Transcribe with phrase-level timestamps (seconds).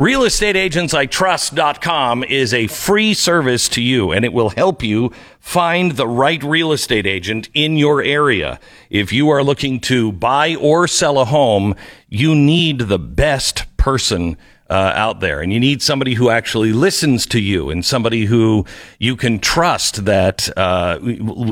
[0.00, 6.42] realestateagentsitrust.com is a free service to you and it will help you find the right
[6.42, 8.58] real estate agent in your area.
[8.88, 11.74] If you are looking to buy or sell a home,
[12.08, 14.38] you need the best person
[14.70, 18.64] uh, out there, and you need somebody who actually listens to you, and somebody who
[19.00, 21.00] you can trust that uh,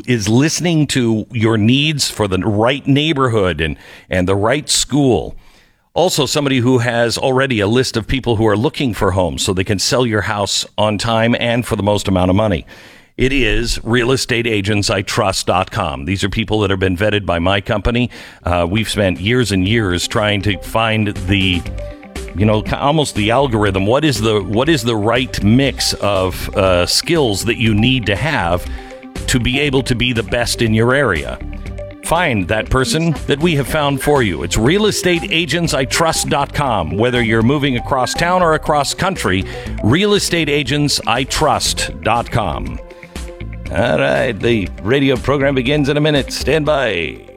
[0.06, 3.76] is listening to your needs for the right neighborhood and
[4.08, 5.34] and the right school.
[5.98, 9.52] Also, somebody who has already a list of people who are looking for homes so
[9.52, 12.64] they can sell your house on time and for the most amount of money.
[13.16, 16.04] It is realestateagentsitrust.com.
[16.04, 18.12] These are people that have been vetted by my company.
[18.44, 21.60] Uh, we've spent years and years trying to find the
[22.36, 26.86] you know almost the algorithm what is the what is the right mix of uh,
[26.86, 28.64] skills that you need to have
[29.26, 31.40] to be able to be the best in your area
[32.08, 34.42] find that person that we have found for you.
[34.42, 39.42] It's realestateagentsitrust.com whether you're moving across town or across country
[39.84, 42.80] realestateagentsitrust.com
[43.70, 46.32] all right the radio program begins in a minute.
[46.32, 47.27] Stand by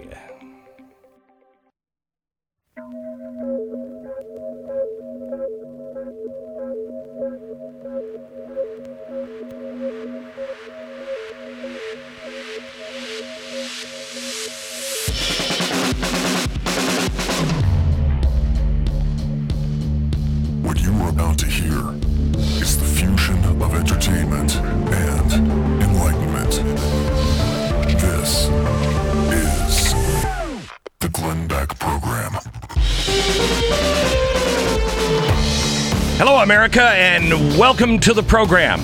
[37.81, 38.79] welcome to the program.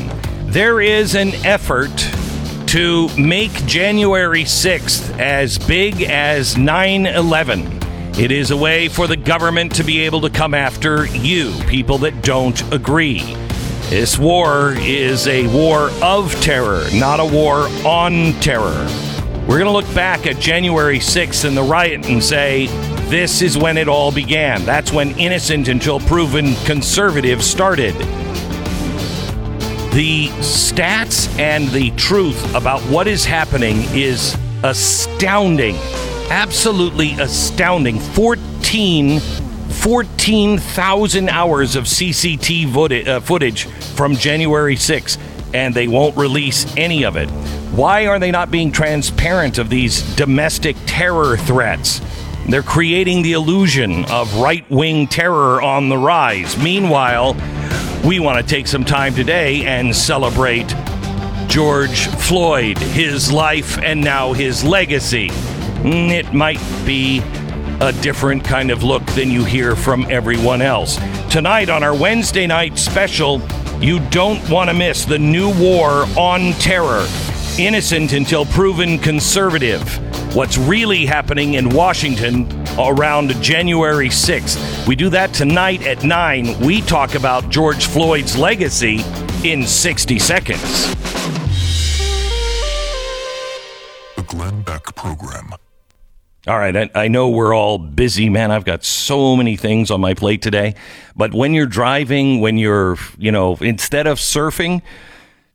[0.47, 1.95] There is an effort
[2.69, 7.79] to make January 6th as big as 9 11.
[8.17, 11.99] It is a way for the government to be able to come after you, people
[11.99, 13.19] that don't agree.
[13.91, 18.83] This war is a war of terror, not a war on terror.
[19.41, 22.65] We're going to look back at January 6th and the riot and say,
[23.09, 24.65] this is when it all began.
[24.65, 27.95] That's when innocent until proven conservative started.
[29.97, 35.75] The stats and the truth about what is happening is astounding.
[36.29, 37.99] Absolutely astounding.
[37.99, 43.63] 14 14,000 hours of CCT footage, uh, footage
[43.95, 45.17] from January 6th,
[45.55, 47.27] and they won't release any of it.
[47.71, 52.01] Why are they not being transparent of these domestic terror threats?
[52.47, 56.55] They're creating the illusion of right wing terror on the rise.
[56.55, 57.35] Meanwhile,
[58.07, 60.73] we want to take some time today and celebrate
[61.47, 65.27] George Floyd, his life, and now his legacy.
[65.83, 67.19] Mm, It might be
[67.81, 70.97] a different kind of look than you hear from everyone else.
[71.29, 73.41] Tonight on our Wednesday night special,
[73.81, 77.05] you don't want to miss the new war on terror.
[77.59, 79.83] Innocent until proven conservative.
[80.33, 84.87] What's really happening in Washington around January 6th.
[84.87, 86.59] We do that tonight at 9.
[86.59, 88.99] We talk about George Floyd's legacy
[89.43, 90.95] in 60 seconds.
[94.15, 95.53] The Glenn Beck Program.
[96.47, 98.51] All right, I, I know we're all busy, man.
[98.51, 100.75] I've got so many things on my plate today.
[101.13, 104.81] But when you're driving, when you're, you know, instead of surfing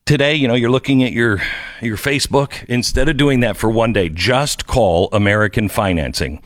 [0.04, 1.40] today, you know, you're looking at your
[1.80, 2.64] your Facebook.
[2.64, 6.42] Instead of doing that for one day, just call American Financing.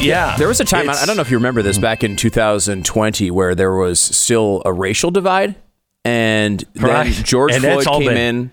[0.00, 0.36] yeah.
[0.36, 3.56] There was a time, I don't know if you remember this, back in 2020, where
[3.56, 5.56] there was still a racial divide.
[6.04, 8.50] And then George And Floyd came been- in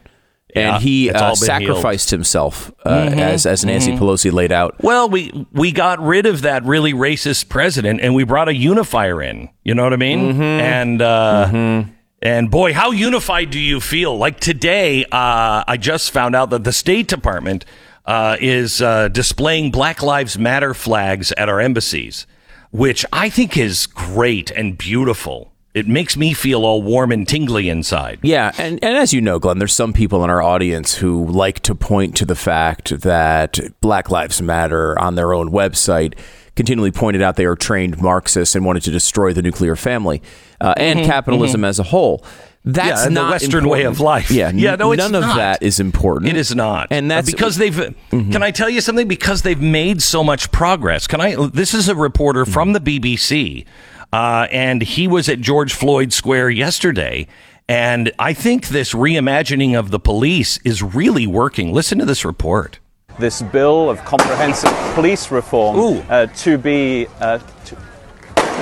[0.55, 4.75] Yeah, and he uh, been sacrificed himself uh, as as Nancy Pelosi laid out.
[4.81, 9.21] Well, we we got rid of that really racist president, and we brought a unifier
[9.21, 9.49] in.
[9.63, 10.41] You know what I mean?
[10.41, 11.85] And uh,
[12.21, 14.17] and boy, how unified do you feel?
[14.17, 17.65] Like today, uh, I just found out that the State Department
[18.05, 22.25] uh, is uh, displaying Black Lives Matter flags at our embassies,
[22.71, 25.51] which I think is great and beautiful.
[25.75, 28.19] It makes me feel all warm and tingly inside.
[28.23, 31.59] Yeah, and, and as you know, Glenn, there's some people in our audience who like
[31.61, 36.17] to point to the fact that Black Lives Matter on their own website
[36.55, 40.21] continually pointed out they are trained Marxists and wanted to destroy the nuclear family
[40.61, 42.23] uh, and capitalism as a whole.
[42.63, 44.31] That's Mm-hmm, Yeah, and the not Western way of life.
[44.31, 45.35] Yeah, n- Yeah, no, it's none of not.
[45.35, 46.31] that is important.
[46.31, 47.35] It is not, and that's Mm-hmm.
[47.35, 47.95] because they've.
[48.09, 49.07] Can I tell you something?
[49.07, 51.05] Because they've made so much progress.
[51.05, 51.35] Can I?
[51.49, 53.65] This is a reporter from the BBC,
[54.13, 57.27] uh, and he was at George Floyd Square yesterday.
[57.67, 61.73] And I think this reimagining of the police is really working.
[61.73, 62.79] Listen to this report.
[63.17, 67.07] this bill of comprehensive police reform uh, to be.
[67.19, 67.77] Uh, to,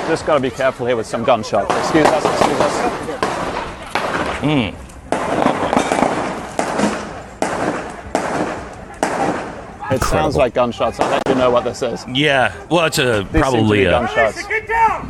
[0.07, 1.73] just got to be careful here with some gunshots.
[1.75, 2.59] Excuse us, excuse
[4.73, 4.82] us.
[9.93, 10.99] It sounds like gunshots.
[10.99, 12.05] I'll let you know what this is.
[12.11, 14.43] Yeah, well, it's a These seem to probably be a gunshots.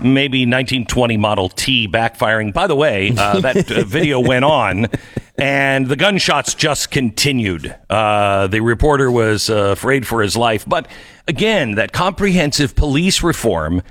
[0.03, 2.53] maybe 1920 Model T backfiring.
[2.53, 4.87] By the way, uh, that uh, video went on,
[5.37, 7.75] and the gunshots just continued.
[7.89, 10.65] Uh, the reporter was uh, afraid for his life.
[10.67, 10.87] But
[11.27, 13.81] again, that comprehensive police reform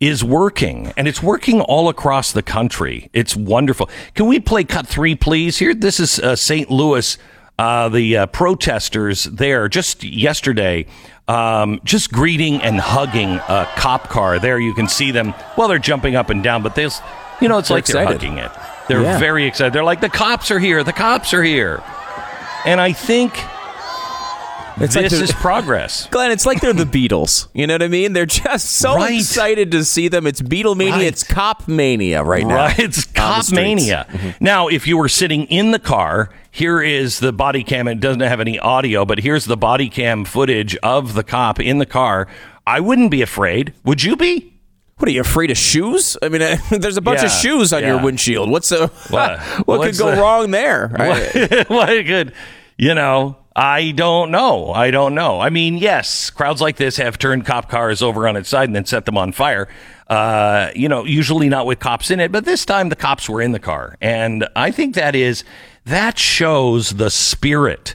[0.00, 3.10] is working, and it's working all across the country.
[3.12, 3.90] It's wonderful.
[4.14, 5.58] Can we play cut three, please?
[5.58, 6.70] Here, this is uh, St.
[6.70, 7.18] Louis.
[7.58, 10.86] Uh, the uh, protesters there just yesterday,
[11.26, 14.38] um, just greeting and hugging a cop car.
[14.38, 15.34] There, you can see them.
[15.56, 16.88] Well, they're jumping up and down, but they,
[17.40, 18.52] you know, it's They're like they're hugging it.
[18.86, 19.18] They're Yeah.
[19.18, 19.72] very excited.
[19.72, 20.84] They're like, the cops are here.
[20.84, 21.82] The cops are here.
[22.64, 23.34] And I think
[24.80, 26.06] It's like this they're- is progress.
[26.10, 27.48] Glenn, it's like they're the Beatles.
[27.54, 28.12] You know what I mean?
[28.12, 29.18] They're just so Right.
[29.18, 30.26] excited to see them.
[30.26, 30.90] It's Beatlemania.
[30.92, 31.02] Right.
[31.06, 32.54] It's cop mania right now.
[32.56, 34.06] Right, it's cop mania.
[34.10, 34.44] Mm-hmm.
[34.44, 37.88] Now, if you were sitting in the car, here is the body cam.
[37.88, 41.78] It doesn't have any audio, but here's the body cam footage of the cop in
[41.78, 42.28] the car.
[42.66, 43.72] I wouldn't be afraid.
[43.84, 44.54] Would you be?
[44.98, 46.16] What are you afraid of shoes?
[46.22, 46.40] I mean,
[46.70, 48.50] there's a bunch of shoes on your windshield.
[48.50, 49.38] What's a, What?
[49.66, 50.90] what could go the- wrong there?
[50.98, 52.32] I- what could
[52.76, 54.72] you know i don't know.
[54.72, 55.40] I don't know.
[55.40, 58.76] I mean yes crowds like this have turned cop cars over on its side and
[58.76, 59.68] then set them on fire.
[60.06, 63.42] Uh, you know usually not with cops in it but this time the cops were
[63.42, 63.96] in the car.
[64.00, 65.44] And i think that is
[65.84, 67.94] that shows the spirit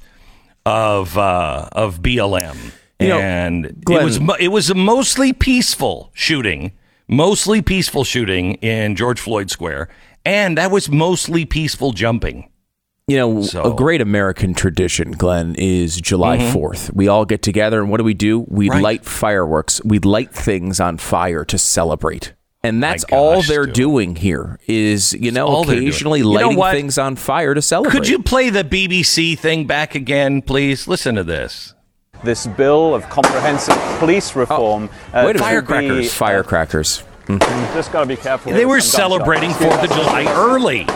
[0.66, 2.58] of uh, of blm
[3.00, 6.74] You know, and Glenn- it was it was a mostly peaceful shooting
[7.08, 9.88] mostly peaceful shooting in george floyd square.
[10.26, 12.50] And that was mostly peaceful jumping
[13.08, 16.90] You know, So- a great American tradition, Glenn, is July 4th.
[16.94, 18.46] We all get together, and what do we do?
[18.48, 18.74] We Mm-hmm.
[18.76, 18.84] Right.
[18.84, 19.82] light fireworks.
[19.84, 22.32] We light things on fire to celebrate.
[22.64, 23.76] And that's My all they're dude.
[23.76, 27.62] doing here is, you know, all they're occasionally You know lighting things on fire to
[27.62, 27.92] celebrate.
[27.92, 30.88] Could you play the BBC thing back again, please?
[30.88, 31.74] Listen to this.
[32.24, 34.90] This bill of comprehensive police reform.
[35.14, 35.98] uh, Wait a to minute.
[36.04, 37.04] be- Firecrackers.
[37.74, 38.54] Just got to be careful.
[38.54, 39.52] They were celebrating.
[39.52, 40.88] Fourth of July early.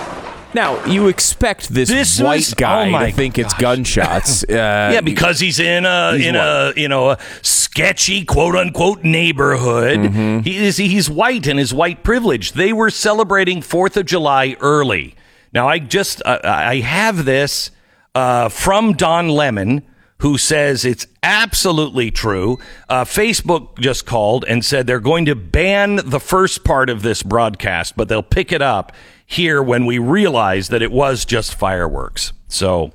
[0.57, 4.44] Now, you expect this, This white was- guy oh to think it's gunshots.
[4.50, 9.04] Uh, Yeah, because he's in a He's in a you know a sketchy quote unquote
[9.04, 10.00] neighborhood.
[10.00, 10.39] Mm-hmm.
[10.39, 12.54] He is he's white and his white privilege.
[12.54, 15.16] They were celebrating Fourth of July early.
[15.54, 17.69] Now I just uh, I have this
[18.16, 19.83] uh, from Don Lemon.
[20.21, 22.57] Who says it's absolutely true?
[22.90, 27.21] Uh, Facebook just called and said they're going to ban the first part of this
[27.21, 28.92] broadcast, but they'll pick it up
[29.28, 32.34] here when we realize that it was just fireworks.
[32.48, 32.92] So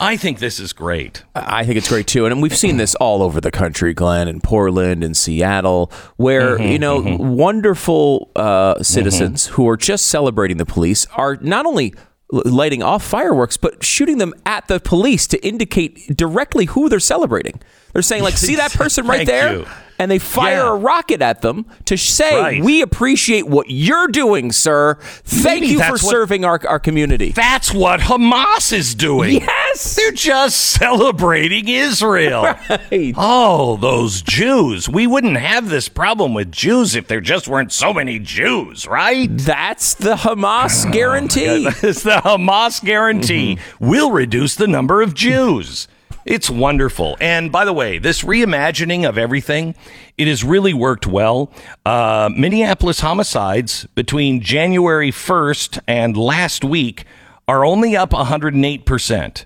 [0.00, 1.22] I think this is great.
[1.34, 4.40] I think it's great too, and we've seen this all over the country, Glenn, in
[4.40, 10.66] Portland and Seattle, where Mm-hmm, you know wonderful uh, citizens who are just celebrating the
[10.66, 11.94] police are not only
[12.32, 17.60] lighting off fireworks, but shooting them at the police to indicate directly who they're celebrating.
[17.92, 19.58] They're saying, like, see that person right there?
[19.58, 19.66] you.
[19.98, 20.70] And they fire Yeah.
[20.70, 22.62] a rocket at them to say, Right.
[22.62, 24.98] "We appreciate what you're doing, sir.
[25.24, 29.40] Thank Maybe you for what- serving our, our community." That's what Hamas is doing.
[29.40, 29.94] Yes!
[29.96, 32.54] They're just celebrating Israel.
[32.68, 33.14] Right.
[33.16, 34.88] Oh, those Jews.
[34.88, 39.28] We wouldn't have this problem with Jews if there just weren't so many Jews, right?
[39.30, 41.66] That's the Hamas oh guarantee.
[41.82, 43.56] It's the Hamas guarantee.
[43.56, 43.86] Mm-hmm.
[43.88, 45.88] We'll reduce the number of Jews.
[46.24, 47.16] It's wonderful.
[47.20, 49.74] And by the way, this reimagining of everything,
[50.18, 51.52] it has really worked well.
[51.84, 57.04] Uh, Minneapolis homicides between January 1st and last week
[57.46, 59.44] are only up 108%.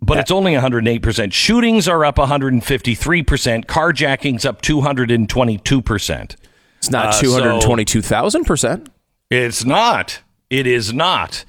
[0.00, 1.32] but it's only 108%.
[1.32, 3.64] Shootings are up 153%.
[3.66, 6.36] Carjackings up 222%.
[6.78, 8.88] It's not Uh, so- two hundred twenty-two thousand percent.
[9.30, 10.20] It's not.
[10.50, 11.44] It is not.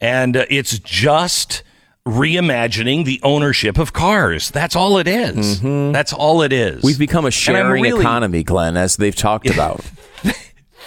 [0.00, 1.62] And uh, it's just
[2.06, 4.50] reimagining the ownership of cars.
[4.50, 5.60] That's all it is.
[5.60, 6.76] That's all it is.
[6.76, 6.86] Mm-hmm.
[6.86, 9.80] We've become a sharing really- economy, Glenn, as they've talked about.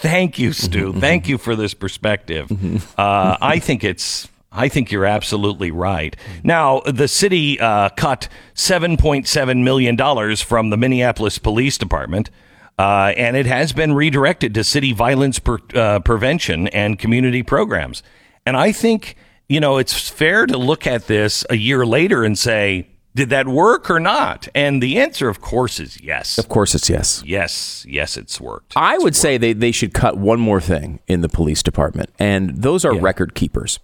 [0.01, 0.93] Thank you, Stu.
[0.93, 2.49] Thank you for this perspective.
[2.97, 4.29] Uh, I think it's.
[4.51, 6.15] I think you're absolutely right.
[6.43, 12.31] Now, the city uh, cut $7.7 million from the Minneapolis Police Department,
[12.79, 18.01] uh, and it has been redirected to city violence per, uh, prevention and community programs.
[18.43, 19.15] And I think,
[19.49, 23.47] you know, it's fair to look at this a year later and say, did that
[23.47, 24.47] work or not?
[24.55, 26.37] And the answer, of course, is yes.
[26.37, 27.23] of course, it's yes.
[27.25, 28.73] Yes, yes, it's worked.
[28.77, 32.61] I would say they, they should cut one more thing in the police department, and
[32.61, 33.79] those are record keepers.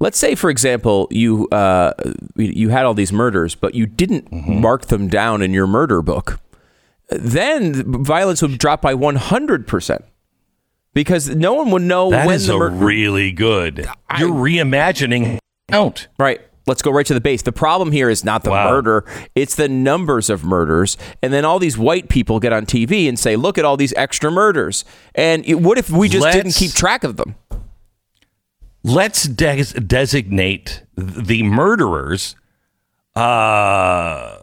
[0.00, 1.92] Let's say, for example, you uh,
[2.36, 4.60] you had all these murders, but you didn't Mm-hmm.
[4.60, 6.38] mark them down in your murder book.
[7.10, 10.04] Then violence would drop by one hundred percent
[10.98, 13.86] because no one would know That when is the a mur- really good.
[14.18, 15.38] You're reimagining
[15.70, 16.08] count.
[16.18, 16.40] Right.
[16.66, 17.42] Let's go right to the base.
[17.42, 18.68] The problem here is not the Wow.
[18.72, 19.04] murder,
[19.36, 20.96] it's the numbers of murders.
[21.22, 23.94] And then all these white people get on TV and say, look at all these
[23.96, 24.84] extra murders.
[25.14, 27.36] And it- what if we just didn't keep track of them?
[28.82, 32.34] Let's des- designate the murderers
[33.14, 34.36] uh,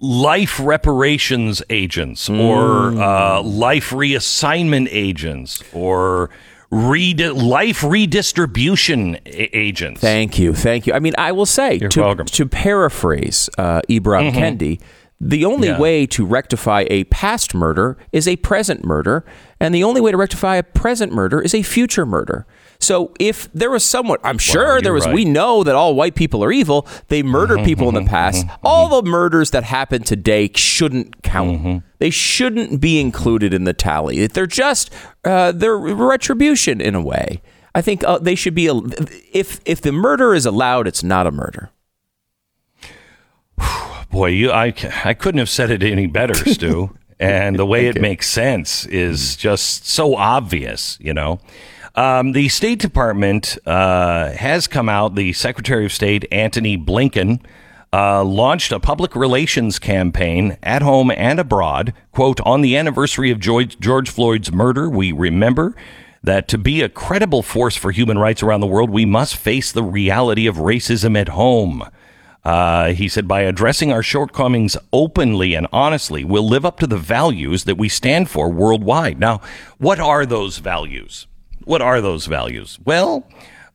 [0.00, 6.30] life reparations agents or uh, life reassignment agents or
[6.70, 10.00] redi- life redistribution a- agents.
[10.00, 10.54] Thank you.
[10.54, 10.94] Thank you.
[10.94, 12.26] I mean, I will say, You're to, welcome.
[12.26, 14.80] to paraphrase uh, Ibram Kendi,
[15.20, 15.78] the only Yeah.
[15.78, 19.24] way to rectify a past murder is a present murder,
[19.60, 22.46] and the only way to rectify a present murder is a future murder.
[22.80, 25.14] So if there was someone, I'm sure there was, right.
[25.14, 26.88] we know that all white people are evil.
[27.08, 28.46] They murdered mm-hmm, people in the mm-hmm, past.
[28.46, 31.84] Mm-hmm, all the murders that happen today shouldn't count.
[31.98, 34.26] They shouldn't be included in the tally.
[34.26, 34.90] They're just,
[35.24, 37.42] uh, they're retribution in a way.
[37.74, 38.66] I think uh, they should be.
[38.66, 38.74] A,
[39.32, 41.70] if if the murder is allowed, it's not a murder.
[44.10, 46.96] Boy, you, I, I couldn't have said it any better, Stu.
[47.20, 51.38] and the way it makes sense is just so obvious, you know.
[51.94, 55.14] Um, the State Department uh, has come out.
[55.14, 57.40] The Secretary of State, Antony Blinken,
[57.92, 61.92] uh, launched a public relations campaign at home and abroad.
[62.12, 65.74] Quote, on the anniversary of George, George Floyd's murder, we remember
[66.22, 69.72] that to be a credible force for human rights around the world, we must face
[69.72, 71.82] the reality of racism at home.
[72.44, 76.96] Uh, he said, by addressing our shortcomings openly and honestly, we'll live up to the
[76.96, 79.18] values that we stand for worldwide.
[79.18, 79.40] Now,
[79.78, 81.26] what are those values?
[81.64, 82.78] What are those values?
[82.84, 83.26] Well,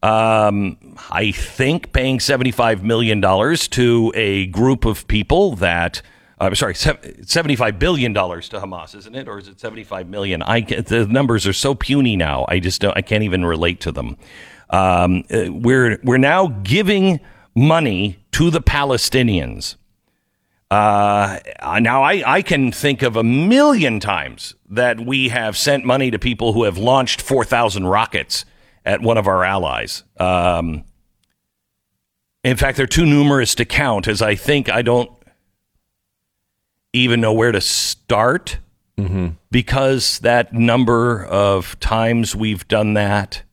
[0.03, 0.77] um,
[1.09, 6.01] I think paying $75 million to a group of people that.
[6.37, 9.29] I'm sorry, $75 billion to Hamas, isn't it?
[9.29, 10.41] Or is it 75 million?
[10.41, 12.45] I, the numbers are so puny now.
[12.49, 14.17] I just don't, I can't even relate to them.
[14.69, 17.21] Um, uh, we're, we're now giving
[17.55, 19.77] money to the Palestinians.
[20.75, 21.39] Uh,
[21.79, 26.19] now, I, I can think of a million times that we have sent money to
[26.19, 28.43] people who have launched 4,000 rockets
[28.83, 30.03] at one of our allies.
[30.17, 30.83] Um,
[32.43, 35.09] in fact, they're too numerous to count, as I think I don't
[36.91, 38.57] even know where to start
[39.51, 43.43] because that number of times we've done that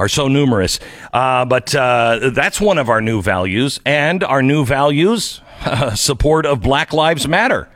[0.00, 0.80] are so numerous.
[1.12, 3.80] Uh, but uh, that's one of our new values.
[3.84, 5.42] And our new values
[5.94, 7.68] support of Black Lives Matter.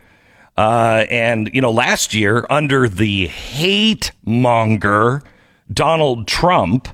[0.57, 5.23] Uh, and, you know, last year, under the hate monger
[5.71, 6.89] Donald Trump,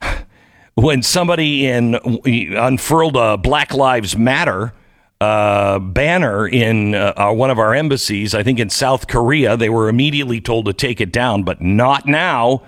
[0.74, 4.72] when somebody in unfurled a Black Lives Matter
[5.20, 9.68] uh, banner in uh, uh, one of our embassies, I think in South Korea, they
[9.68, 12.62] were immediately told to take it down, but not now.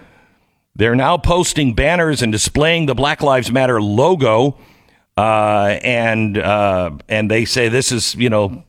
[0.74, 4.56] They're now posting banners and displaying the Black Lives Matter logo,
[5.16, 8.64] uh, and uh, and they say this is you know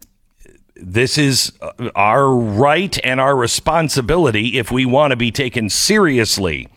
[0.75, 6.67] this is uh, our right and our responsibility if we want to be taken seriously.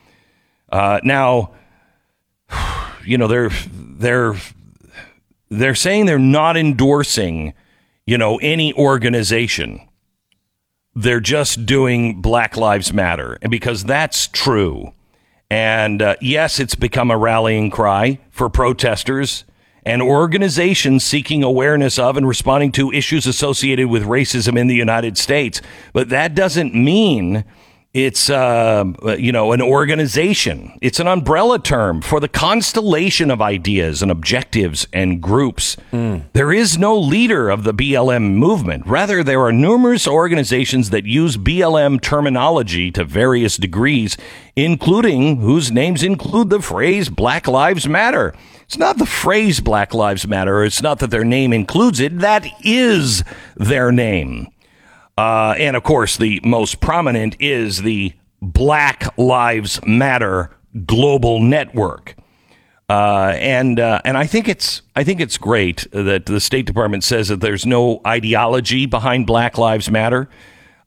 [0.70, 1.50] Uh, now,
[3.04, 4.36] you know they're they're
[5.50, 7.52] they're saying they're not endorsing
[8.06, 9.80] you know any organization
[10.94, 14.92] they're just doing black lives matter and because that's true
[15.50, 19.44] and uh, yes it's become a rallying cry for protesters
[19.84, 25.16] and organizations seeking awareness of and responding to issues associated with racism in the united
[25.16, 25.62] states.
[25.92, 27.44] But that doesn't mean
[27.96, 28.84] It's uh,
[29.18, 30.78] you know an organization.
[30.82, 35.78] It's an umbrella term for the constellation of ideas and objectives and groups.
[36.34, 38.86] There is no leader of the BLM movement.
[38.86, 44.18] Rather, there are numerous organizations that use BLM terminology to various degrees,
[44.56, 48.34] including whose names include the phrase "Black Lives Matter."
[48.66, 50.64] It's not the phrase Black Lives Matter.
[50.64, 52.18] It's not that their name includes it.
[52.18, 53.24] That is
[53.56, 54.48] their name.
[55.18, 60.50] Uh, and of course, the most prominent is the Black Lives Matter
[60.84, 62.14] global network.
[62.88, 67.02] Uh, and uh, and I think it's I think it's great that the State Department
[67.02, 70.28] says that there's no ideology behind Black Lives Matter.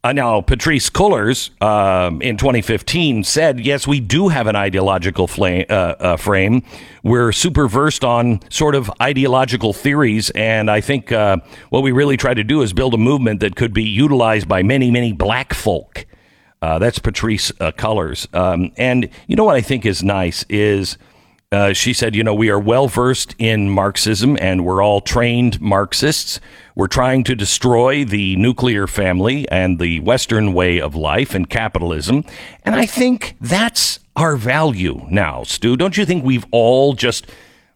[0.01, 5.65] Uh, now, Patrisse Cullors um, in 2015 said, yes, we do have an ideological flame,
[5.69, 6.63] uh, uh, frame.
[7.03, 10.29] We're super versed on sort of ideological theories.
[10.29, 11.37] And I think uh,
[11.69, 14.63] what we really try to do is build a movement that could be utilized by
[14.63, 16.05] many, many black folk.
[16.61, 18.27] Uh, that's Patrisse uh.
[18.33, 20.97] Um, and you know what I think is nice is
[21.51, 25.59] uh, she said, you know, we are well versed in Marxism and we're all trained
[25.59, 26.39] Marxists.
[26.79, 32.23] We're trying to destroy the nuclear family and the Western way of life and capitalism.
[32.63, 35.75] And I think that's our value now, Stu.
[35.75, 37.27] Don't you think we've all just,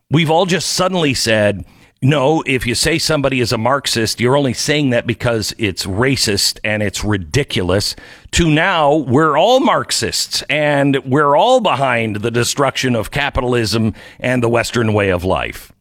[0.10, 1.66] we've all just suddenly said,
[2.02, 6.60] no, if you say somebody is a Marxist, you're only saying that because it's racist
[6.64, 7.98] and it's ridiculous.
[8.32, 14.48] To now, we're all Marxists and we're all behind the destruction of capitalism and the
[14.48, 15.73] Western way of life.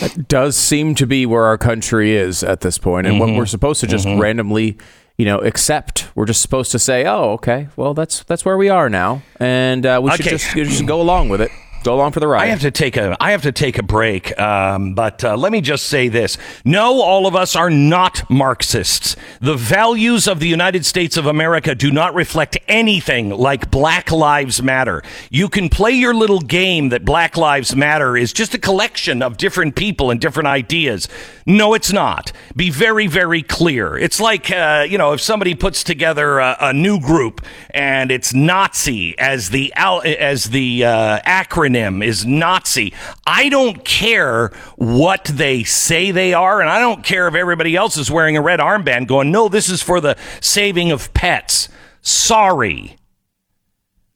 [0.00, 3.32] That does seem to be where our country is at this point, and Mm-hmm.
[3.32, 4.78] what we're supposed to just randomly,
[5.18, 6.08] you know, accept.
[6.14, 9.84] We're just supposed to say, "Oh, okay, well, that's that's where we are now," and
[9.84, 11.50] uh, we should just, just go along with it.
[11.82, 12.42] Go along for the ride.
[12.42, 15.50] I have to take a I have to take a break, um, but uh, let
[15.50, 19.16] me just say this: No, all of us are not Marxists.
[19.40, 24.62] The values of the United States of America do not reflect anything like Black Lives
[24.62, 25.02] Matter.
[25.30, 29.38] You can play your little game that Black Lives Matter is just a collection of
[29.38, 31.08] different people and different ideas.
[31.46, 32.30] No, it's not.
[32.54, 33.96] Be very, very clear.
[33.96, 38.34] It's like uh, you know, if somebody puts together a, a new group and it's
[38.34, 42.92] Nazi as the as the uh, acronym is Nazi.
[43.26, 47.96] I don't care what they say they are, and I don't care if everybody else
[47.96, 51.68] is wearing a red armband going, no, this is for the saving of pets.
[52.02, 52.96] Sorry.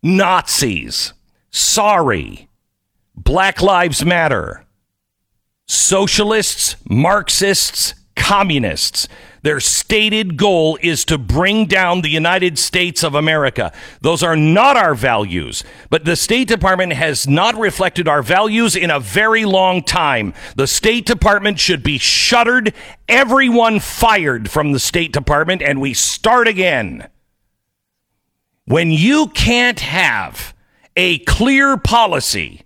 [0.03, 1.13] Nazis.
[1.51, 2.49] Sorry.
[3.17, 4.65] Black Lives Matter.
[5.67, 9.09] Socialists, Marxists, communists.
[9.45, 13.75] Their stated goal is to bring down the United States of America.
[14.01, 18.91] Those are not our values, but the State Department has not reflected our values in
[18.91, 20.33] a very long time.
[20.57, 22.73] The State Department should be shuttered,
[23.07, 27.09] everyone fired from the State Department, and we start again.
[28.65, 30.55] When you can't have
[30.97, 32.63] a clear policy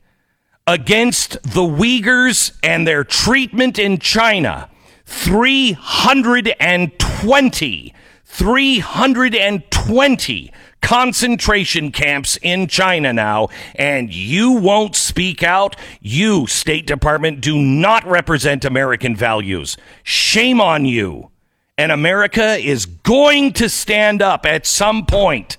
[0.64, 4.71] against the Uyghurs and their treatment in China.
[5.09, 7.94] 320,
[8.27, 15.77] 320 concentration camps in China now, and you won't speak out.
[16.03, 19.79] You, State Department, do not represent American values.
[20.03, 21.31] Shame on you.
[21.79, 25.57] And America is going to stand up at some point.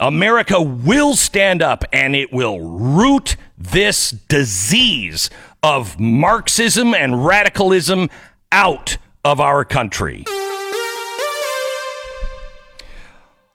[0.00, 5.30] America will stand up and it will root this disease
[5.62, 8.08] of Marxism and radicalism
[8.52, 10.24] out of our country.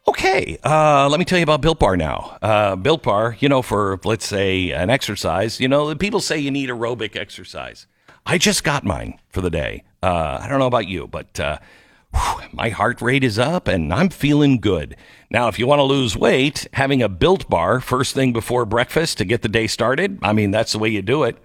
[0.05, 2.37] Okay, uh, let me tell you about Built Bar now.
[2.41, 6.51] Uh, Built Bar, you know, for let's say an exercise, you know, people say you
[6.51, 7.87] need aerobic exercise.
[8.25, 9.83] I just got mine for the day.
[10.01, 11.59] Uh, I don't know about you, but uh,
[12.13, 14.97] whew, my heart rate is up and I'm feeling good.
[15.29, 19.17] Now, if you want to lose weight, having a Built Bar first thing before breakfast
[19.19, 21.37] to get the day started, I mean, that's the way you do it.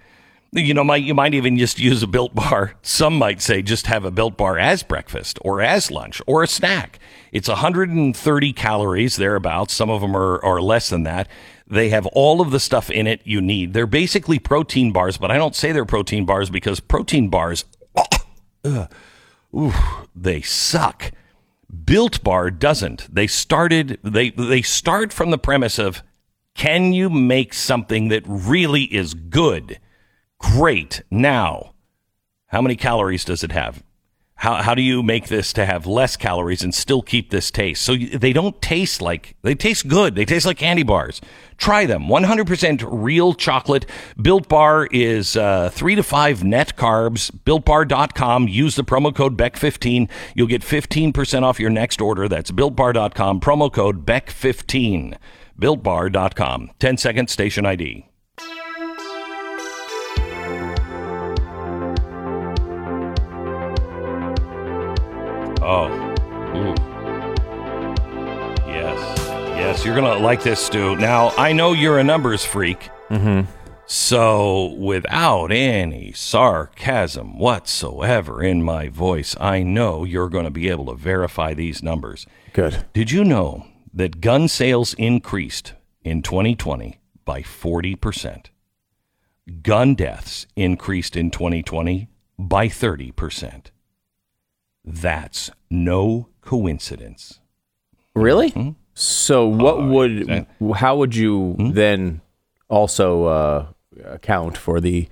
[0.53, 2.75] You know, might you might even just use a built bar.
[2.83, 6.47] Some might say just have a built bar as breakfast or as lunch or a
[6.47, 6.99] snack.
[7.33, 9.75] It's 130 calories thereabouts.
[9.75, 11.29] Some of them are, are less than that.
[11.67, 13.75] They have all of the stuff in it you need.
[13.75, 17.67] They're basically protein bars, but I don't say they're protein bars because protein bars,
[18.67, 19.75] ooh,
[20.17, 21.13] they suck.
[21.85, 23.15] Built Bar doesn't.
[23.15, 26.03] They started they they start from the premise of
[26.55, 29.79] can you make something that really is good?
[30.40, 31.03] Great.
[31.11, 31.74] Now,
[32.46, 33.83] how many calories does it have?
[34.38, 37.83] How, how do you make this to have less calories and still keep this taste?
[37.83, 40.14] So they don't taste like, they taste good.
[40.14, 41.20] They taste like candy bars.
[41.57, 42.05] Try them.
[42.05, 43.85] 100% real chocolate.
[44.20, 47.33] Built Bar is uh, three to five net carbs.
[47.33, 48.46] BuiltBar.com.
[48.46, 50.09] Use the promo code BECK15.
[50.37, 52.29] You'll get 15% off your next order.
[52.29, 53.40] That's BuiltBar.com.
[53.40, 55.16] Promo code BECK15.
[55.59, 56.70] BuiltBar.com.
[56.79, 58.08] 10 second station ID.
[65.71, 65.87] Oh.
[66.57, 66.75] Ooh.
[68.67, 69.19] Yes.
[69.55, 70.97] Yes, you're going to like this, Stu.
[70.97, 72.89] Now, I know you're a numbers freak.
[73.11, 73.51] Mm-hmm.
[73.85, 80.87] So, without any sarcasm whatsoever in my voice, I know you're going to be able
[80.87, 82.27] to verify these numbers.
[82.55, 82.87] Good.
[82.95, 88.47] Did you know that gun sales increased in 2020 by 40%?
[89.61, 93.67] Gun deaths increased in 2020 by 30%.
[94.94, 97.40] That's no coincidence.
[98.14, 98.77] Really?
[98.94, 100.46] So, what would, that-
[100.77, 102.20] how would you then
[102.68, 103.66] also uh,
[104.05, 105.09] account for the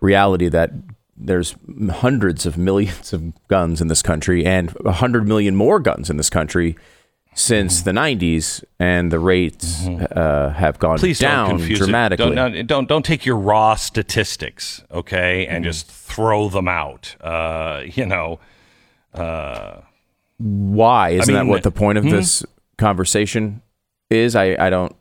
[0.00, 0.70] reality that
[1.16, 1.54] there's
[1.90, 6.16] hundreds of millions of guns in this country and a hundred million more guns in
[6.16, 6.76] this country
[7.36, 12.34] since the 90s, and the rates uh, have gone Please down don't dramatically?
[12.36, 17.16] Don't, don't don't take your raw statistics, okay, and just throw them out.
[17.20, 18.38] Uh, you know,
[20.38, 21.10] Why?
[21.10, 22.06] Isn't that mean, what the point hmm?
[22.06, 22.44] of this
[22.78, 23.62] conversation
[24.10, 24.34] is?
[24.36, 24.94] I, I don't.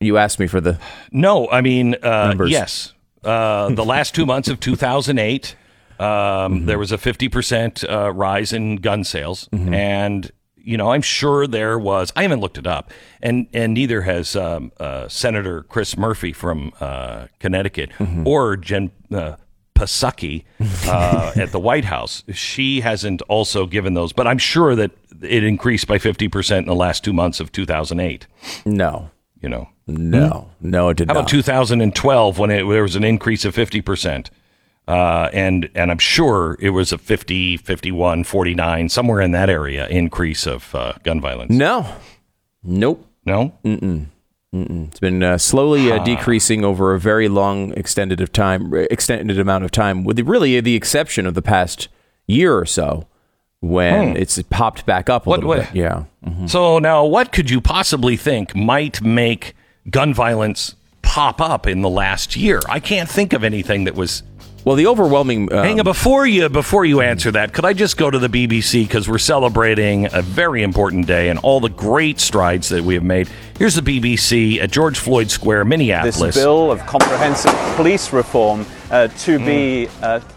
[0.00, 0.78] You asked me for the.
[1.12, 2.50] no, I mean, uh, Numbers.
[2.50, 5.56] yes, uh, the last two months of 2008,
[5.98, 6.66] um, Mm-hmm.
[6.66, 9.72] there was a 50 percent uh, rise in gun sales, Mm-hmm.
[9.74, 12.12] and you know, I'm sure there was.
[12.16, 12.90] I haven't looked it up,
[13.22, 18.26] and and neither has um, uh, Senator Chris Murphy from uh, Connecticut Mm-hmm.
[18.26, 18.90] or Jen.
[19.12, 19.36] Uh,
[19.74, 20.44] Psaki
[20.86, 22.22] uh, at the White House.
[22.32, 24.90] She hasn't also given those, but I'm sure that
[25.22, 28.26] it increased by 50% in the last two months of 2008.
[28.64, 29.10] No.
[29.40, 30.50] You know, No.
[30.60, 31.20] No, it did how not.
[31.20, 34.28] about 2012 when it, there was an increase of 50%?
[34.86, 39.88] Uh, and and I'm sure it was a 50, 51, 49, somewhere in that area
[39.88, 41.50] increase of uh, gun violence.
[41.50, 41.86] no.
[42.62, 43.06] Nope.
[43.26, 43.54] No?
[44.56, 49.64] It's been uh, slowly uh, decreasing over a very long, extended of time, extended amount
[49.64, 51.88] of time, with the, really the exception of the past
[52.28, 53.06] year or so,
[53.60, 55.30] when it's popped back up a Hmm.
[55.30, 55.74] What- little what- bit.
[55.76, 56.04] Yeah.
[56.46, 59.54] So now, what could you possibly think might make
[59.90, 62.60] gun violence pop up in the last year?
[62.68, 64.22] I can't think of anything that was.
[64.64, 65.52] Well, the overwhelming.
[65.52, 68.28] Uh, Hang on, before you before you answer that, could I just go to the
[68.28, 72.94] BBC because we're celebrating a very important day and all the great strides that we
[72.94, 73.28] have made.
[73.58, 76.14] Here's the BBC at George Floyd Square, Minneapolis.
[76.14, 76.44] this Minneapolis.
[76.44, 79.88] bill of comprehensive police reform uh, to be.
[80.00, 80.33] Uh, to,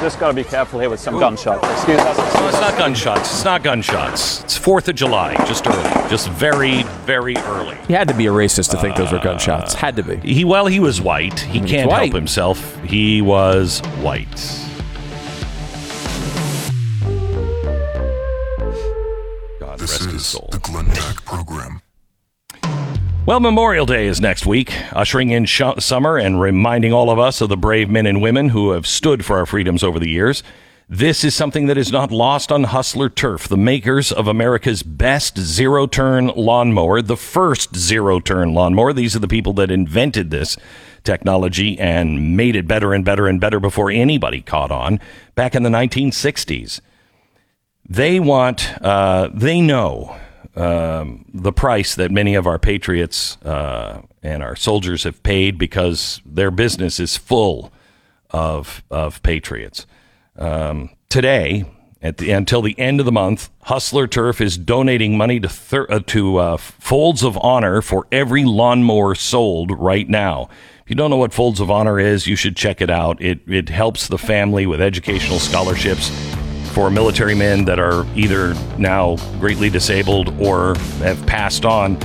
[0.00, 1.66] just got to be careful here with some gunshots.
[1.70, 2.16] Excuse us.
[2.34, 3.20] No, it's not gunshots.
[3.30, 4.42] It's not gunshots.
[4.44, 7.76] It's Fourth of July, just early, just very, very early.
[7.86, 9.74] he had to be a racist to think those were gunshots.
[9.74, 10.16] Uh, had to be.
[10.16, 11.38] He well, he was white.
[11.40, 12.02] He can't white.
[12.04, 12.80] help himself.
[12.84, 14.28] He was white.
[19.60, 20.48] God This rest his is soul.
[20.52, 21.80] the Glenn Beck Program.
[23.26, 27.40] Well, Memorial Day is next week, ushering in sh- summer and reminding all of us
[27.40, 30.42] of the brave men and women who have stood for our freedoms over the years.
[30.90, 35.38] This is something that is not lost on Hustler Turf, the makers of America's best
[35.38, 38.92] zero turn lawnmower, the first zero turn lawnmower.
[38.92, 40.58] These are the people that invented this
[41.02, 45.00] technology and made it better and better and better before anybody caught on
[45.34, 46.82] back in the 1960s
[47.86, 50.16] they want uh, they know
[50.56, 56.20] um, the price that many of our patriots uh, and our soldiers have paid because
[56.24, 57.72] their business is full
[58.30, 59.86] of of patriots.
[60.36, 61.64] Um, today,
[62.02, 65.86] at the until the end of the month, Hustler Turf is donating money to thir-
[65.88, 70.48] uh, to uh, Folds of Honor for every lawnmower sold right now.
[70.84, 73.20] If you don't know what Folds of Honor is, you should check it out.
[73.22, 76.10] It it helps the family with educational scholarships
[76.74, 81.96] for military men that are either now greatly disabled or have passed on.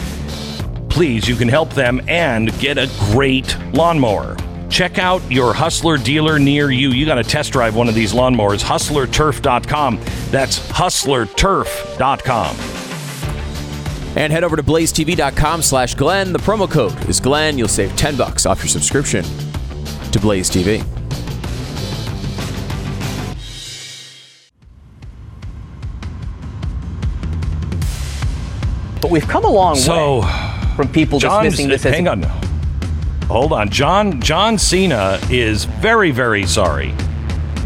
[0.90, 4.38] Please, you can help them and get a great lawnmower.
[4.70, 6.92] Check out your Hustler dealer near you.
[6.92, 8.64] You got to test drive one of these lawnmowers.
[8.64, 10.00] HustlerTurf.com.
[10.30, 12.56] That's HustlerTurf.com.
[14.16, 16.34] And head over to blazetv.com slash Glenn.
[16.34, 17.58] The promo code is Glenn.
[17.58, 19.24] You'll save 10 bucks off your subscription
[20.12, 20.84] to Blaze TV.
[29.02, 32.24] But we've come a long So, way from people John, dismissing this as hang on.
[33.28, 33.70] Hold on.
[33.70, 36.94] John John Cena is very very sorry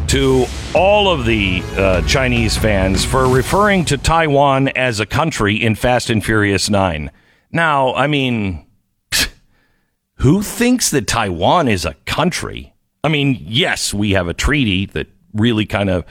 [0.08, 5.74] to all of the uh, Chinese fans for referring to Taiwan as a country in
[5.74, 7.10] Fast and Furious 9.
[7.52, 8.66] Now, I mean,
[10.18, 12.76] who thinks that Taiwan is a country?
[13.04, 16.06] I mean, yes, we have a treaty that really kind of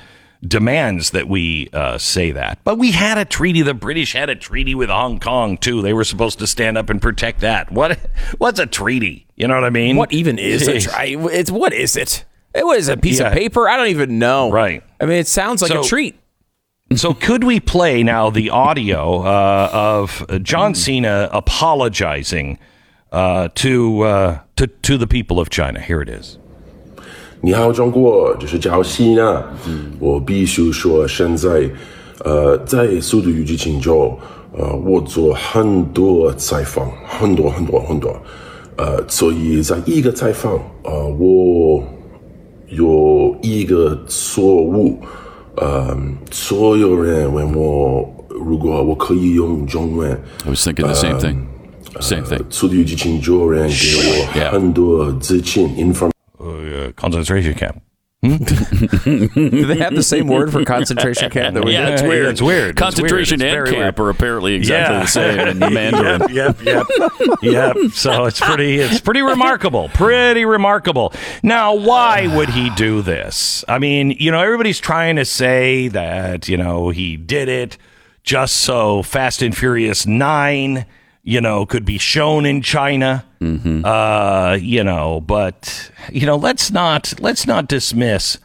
[0.47, 2.59] demands that we uh, say that.
[2.65, 3.63] But we had a treaty.
[3.63, 5.83] The British had a treaty with Hong Kong too.
[5.83, 7.71] They were supposed to stand up and protect that.
[7.71, 7.99] What?
[8.39, 9.27] What's a treaty?
[9.37, 9.97] You know what I mean?
[9.97, 10.87] What even is it?
[10.89, 12.25] It's what is it?
[12.55, 13.29] It was a piece Yeah.
[13.29, 13.69] of paper.
[13.69, 14.51] I don't even know.
[14.51, 14.83] Right.
[15.01, 16.19] I mean, it sounds like So- a treat.
[16.97, 22.59] So could we play now the audio uh, of John Cena apologizing
[23.11, 25.81] uh, to uh, to to the people of China?
[25.81, 26.39] Here it is.
[27.45, 29.43] 你好，中国，这是叫西娜。
[29.99, 31.69] 我必须说，现在，
[32.25, 34.17] 呃，在《速度与激情》中，
[34.57, 38.17] 呃，我做很多采访，很多很多很多，
[38.77, 40.53] 呃，所以在一个采访，
[40.85, 41.83] 呃，我
[42.69, 44.97] 有一个错误，
[45.57, 45.99] 呃，
[46.31, 50.13] 所有人问我，如果我可以用中文
[50.45, 51.39] ，I was thinking the same thing.
[51.99, 52.41] Same thing.
[52.51, 56.13] 速度与激情中人给我很多资讯 information。
[56.43, 57.83] Uh, concentration camp.
[58.23, 58.39] Do
[59.67, 61.93] they have the same word for concentration camp that we Yeah, do?
[61.93, 62.27] it's Yeah, weird.
[62.27, 62.71] it's weird.
[62.71, 63.53] It's Concentration weird.
[63.63, 64.07] It's and camp weird.
[64.07, 66.33] are apparently exactly the same in Mandarin.
[66.33, 67.77] Yep, yep, yep, yep.
[67.95, 71.13] So it's pretty, it's pretty remarkable, pretty remarkable.
[71.43, 73.65] Now, why would he do this?
[73.67, 77.77] I mean, you know, everybody's trying to say that you know he did it
[78.23, 80.87] just so Fast and Furious Nine,
[81.23, 83.25] you know, could be shown in China.
[83.85, 88.39] Uh, you know, but you know, let's not let's not dismiss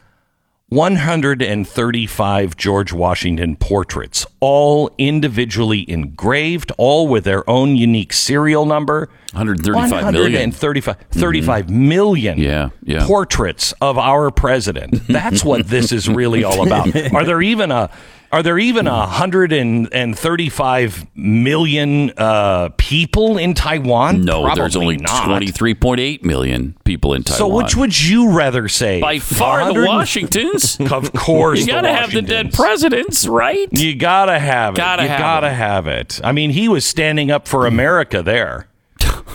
[0.70, 9.10] 135 George Washington portraits, all individually engraved, all with their own unique serial number.
[9.34, 10.52] 135 million.
[10.52, 13.06] 135 35 million Yeah, yeah.
[13.06, 15.08] portraits of our president.
[15.08, 16.96] That's what this is really all about.
[17.14, 17.90] Are there even a
[18.30, 24.24] are there even a hundred and and thirty five million uh, people in Taiwan?
[24.26, 25.28] No, there's only not.
[25.42, 27.38] 23.8 million people in Taiwan.
[27.38, 29.00] So which would you rather say?
[29.00, 30.78] By far, the Washingtons.
[30.92, 33.68] Of course, you gotta have the dead presidents, right?
[33.72, 34.78] You gotta have it.
[34.78, 35.54] Gotta you have gotta it.
[35.54, 36.20] have it.
[36.24, 38.68] I mean, he was standing up for America there.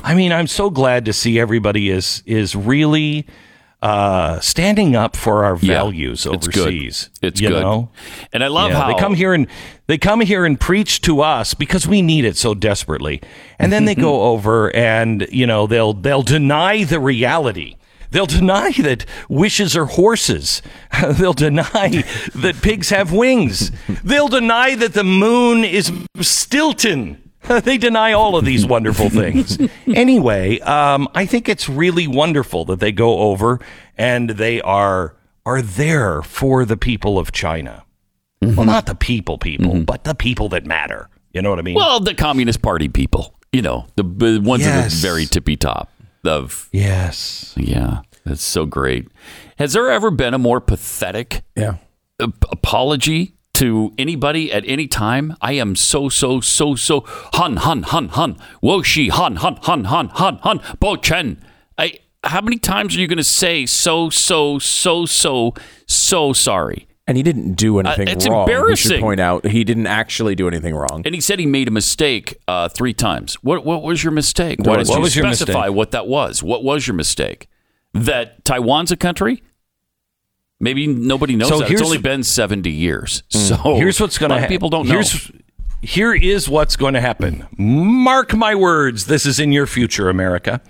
[0.04, 3.26] I mean, I'm so glad to see everybody is is really
[3.80, 6.60] uh, standing up for our Yeah, values it's good.
[6.60, 7.10] overseas.
[7.20, 7.62] It's you good.
[7.62, 7.90] Know?
[8.32, 9.46] And I love Yeah, how they come here and
[9.88, 13.20] they come here and preach to us because we need it so desperately.
[13.58, 17.76] And then they go over and you know they'll they'll deny the reality.
[18.10, 20.60] They'll deny that wishes are horses.
[21.12, 23.72] They'll deny that pigs have wings.
[24.04, 27.21] They'll deny that the moon is Stilton.
[27.64, 29.58] They deny all of these wonderful things.
[29.86, 33.60] Anyway, um, I think it's really wonderful that they go over
[33.98, 37.84] and they are are there for the people of China.
[38.40, 41.08] Well, not the people, people, but the people that matter.
[41.32, 41.74] You know what I mean?
[41.74, 45.90] well, the Communist Party people, you know, the, the ones at the very tippy top
[46.24, 47.54] of yes.
[47.56, 49.08] yeah, that's so great.
[49.58, 51.76] Has there ever been a more pathetic Yeah.
[52.20, 55.36] ap- apology to anybody at any time.
[55.40, 59.84] I am so so so so hun hun hun hun wo shi hun hun hun
[59.84, 61.42] hun hun hun bo chen.
[61.78, 65.54] I how many times are you going to say so so so so
[65.86, 66.86] so sorry?
[67.06, 68.46] And he didn't do anything it's wrong.
[68.46, 69.00] We should embarrassing.
[69.00, 71.02] point out he didn't actually do anything wrong.
[71.04, 73.34] And he said he made a mistake uh, three times.
[73.42, 74.60] What what was your mistake?
[74.60, 75.74] Why What did you was your specify mistake?
[75.76, 76.42] what that was?
[76.42, 77.48] What was your mistake?
[77.92, 79.42] That Taiwan's a country?
[80.62, 81.70] Maybe nobody knows So that.
[81.72, 83.24] It's only been 70 years.
[83.28, 84.48] So here's what's going to happen.
[84.48, 84.94] People don't know.
[84.94, 85.30] Here's,
[85.82, 87.48] here is what's going to happen.
[87.58, 89.06] Mark my words.
[89.06, 90.60] This is in your future, America.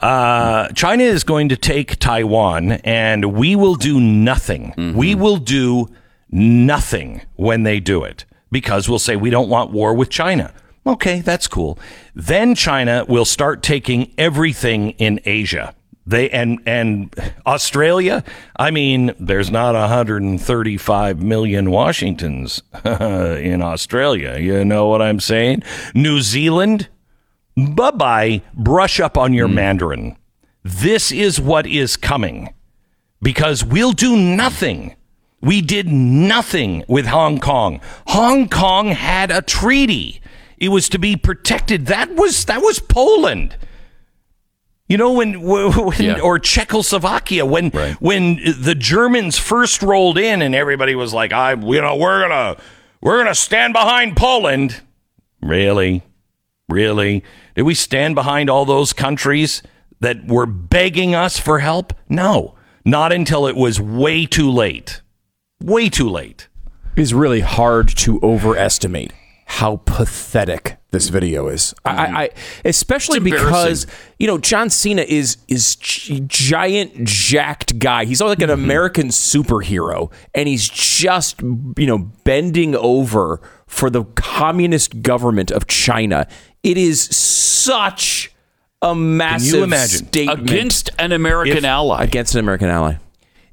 [0.00, 4.74] Uh, China is going to take Taiwan, and we will do nothing.
[4.96, 5.86] We will do
[6.30, 10.52] nothing when they do it because we'll say we don't want war with China.
[10.84, 11.78] Okay, that's cool.
[12.12, 15.74] Then China will start taking everything in Asia.
[16.08, 17.14] They and and
[17.46, 18.24] Australia.
[18.56, 24.38] I mean, there's not 135 million Washingtons in Australia.
[24.38, 25.64] You know what I'm saying?
[25.94, 26.88] New Zealand.
[27.58, 28.42] Bye bye.
[28.54, 29.56] Brush up on your hmm.
[29.56, 30.16] Mandarin.
[30.64, 32.54] This is what is coming
[33.20, 34.96] because we'll do nothing.
[35.42, 37.82] We did nothing with Hong Kong.
[38.06, 40.22] Hong Kong had a treaty.
[40.56, 41.84] It was to be protected.
[41.84, 43.58] That was that was Poland.
[44.88, 46.20] You know when, when Yeah.
[46.20, 47.92] or Czechoslovakia when Right.
[48.00, 52.30] when the Germans first rolled in and everybody was like, "I you know, we're going
[52.56, 52.62] to
[53.00, 54.80] we're going to stand behind Poland."
[55.42, 56.02] Really?
[56.68, 57.22] Really?
[57.54, 59.62] Did we stand behind all those countries
[60.00, 61.92] that were begging us for help?
[62.08, 65.00] No, not until it was way too late.
[65.62, 66.46] way too late.
[66.96, 69.12] It is really hard to overestimate
[69.50, 71.74] how pathetic this video is.
[71.84, 72.30] I, I, I
[72.66, 73.86] especially because
[74.18, 78.04] you know John Cena is is gi- giant jacked guy.
[78.04, 78.62] He's like an mm-hmm.
[78.64, 86.26] American superhero, and he's just you know bending over for the communist government of China.
[86.62, 88.32] It is such
[88.82, 90.06] a massive Can you imagine?
[90.06, 92.04] statement Against an American If- ally.
[92.04, 92.94] against an American ally.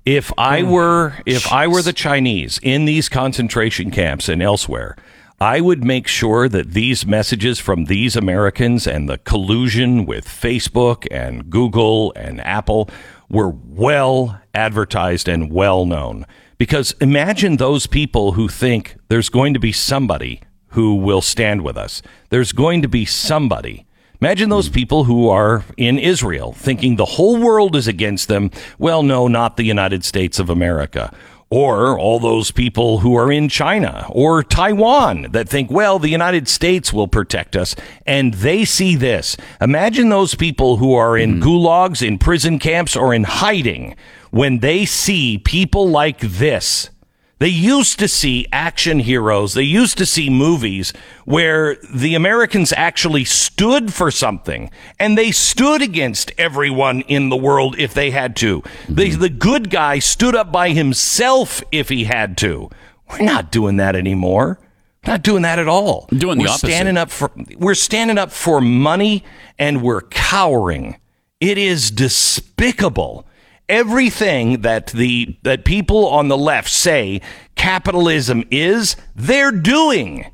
[0.05, 4.95] If I Oh, were if I were the Chinese in these concentration camps and elsewhere,
[5.39, 11.05] I would make sure that these messages from these Americans and the collusion with Facebook
[11.11, 12.89] and Google and Apple
[13.29, 16.25] were well advertised and well known.
[16.57, 21.77] Because imagine those people who think there's going to be somebody who will stand with
[21.77, 22.01] us.
[22.29, 23.85] There's going to be somebody
[24.21, 24.73] Imagine those hmm.
[24.73, 28.51] people who are in Israel thinking the whole world is against them.
[28.79, 31.13] Well, no, not the United States of America.
[31.51, 36.47] Or all those people who are in China or Taiwan that think, well, the United
[36.47, 37.75] States will protect us.
[38.05, 39.37] And they see this.
[39.61, 41.43] Imagine those people who are in hmm.
[41.43, 43.95] gulags, in prison camps, or in hiding
[44.31, 46.89] when they see people like this.
[47.37, 49.53] They used to see action heroes.
[49.53, 50.93] They used to see movies
[51.25, 57.77] where the Americans actually stood for something and they stood against everyone in the world
[57.77, 58.63] if they had to.
[58.87, 59.21] The, mm-hmm.
[59.21, 62.69] the good guy stood up by himself if he had to.
[63.11, 64.59] We're not doing that anymore.
[65.05, 66.07] Not doing that at all.
[66.09, 66.67] Doing the we're opposite.
[66.67, 69.23] standing up for we're standing up for money
[69.59, 70.97] and we're cowering.
[71.39, 73.27] It is despicable.
[73.67, 77.21] Everything that the that people on the left say
[77.55, 80.25] capitalism is, they're doing.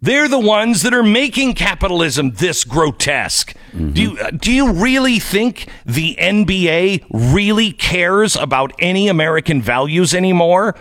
[0.00, 3.56] They're the ones that are making capitalism this grotesque.
[3.74, 10.14] Do you uh, do you really think the NBA really cares about any American values
[10.14, 10.76] anymore?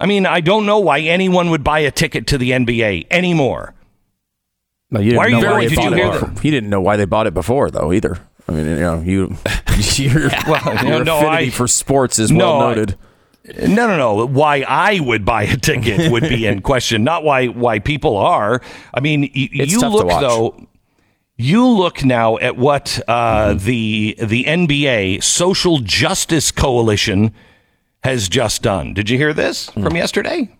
[0.00, 3.74] I mean, I don't know why anyone would buy a ticket to the NBA anymore.
[4.90, 6.20] No, you didn't Why are know you- why they you bought it.
[6.34, 6.38] that?
[6.42, 8.18] He didn't know why they bought it before, though, either.
[8.48, 9.36] I mean, you know, you
[9.96, 10.20] your,
[10.84, 12.98] your no, affinity I- for sports is No, well I- noted.
[13.60, 14.26] No, no, no.
[14.26, 18.60] Why I would buy a ticket would be in question, not why why people are.
[18.92, 20.66] I mean, y- you look though.
[21.38, 27.32] You look now at what uh, the the NBA Social Justice Coalition
[28.02, 28.94] has just done.
[28.94, 30.50] Did you hear this from yesterday?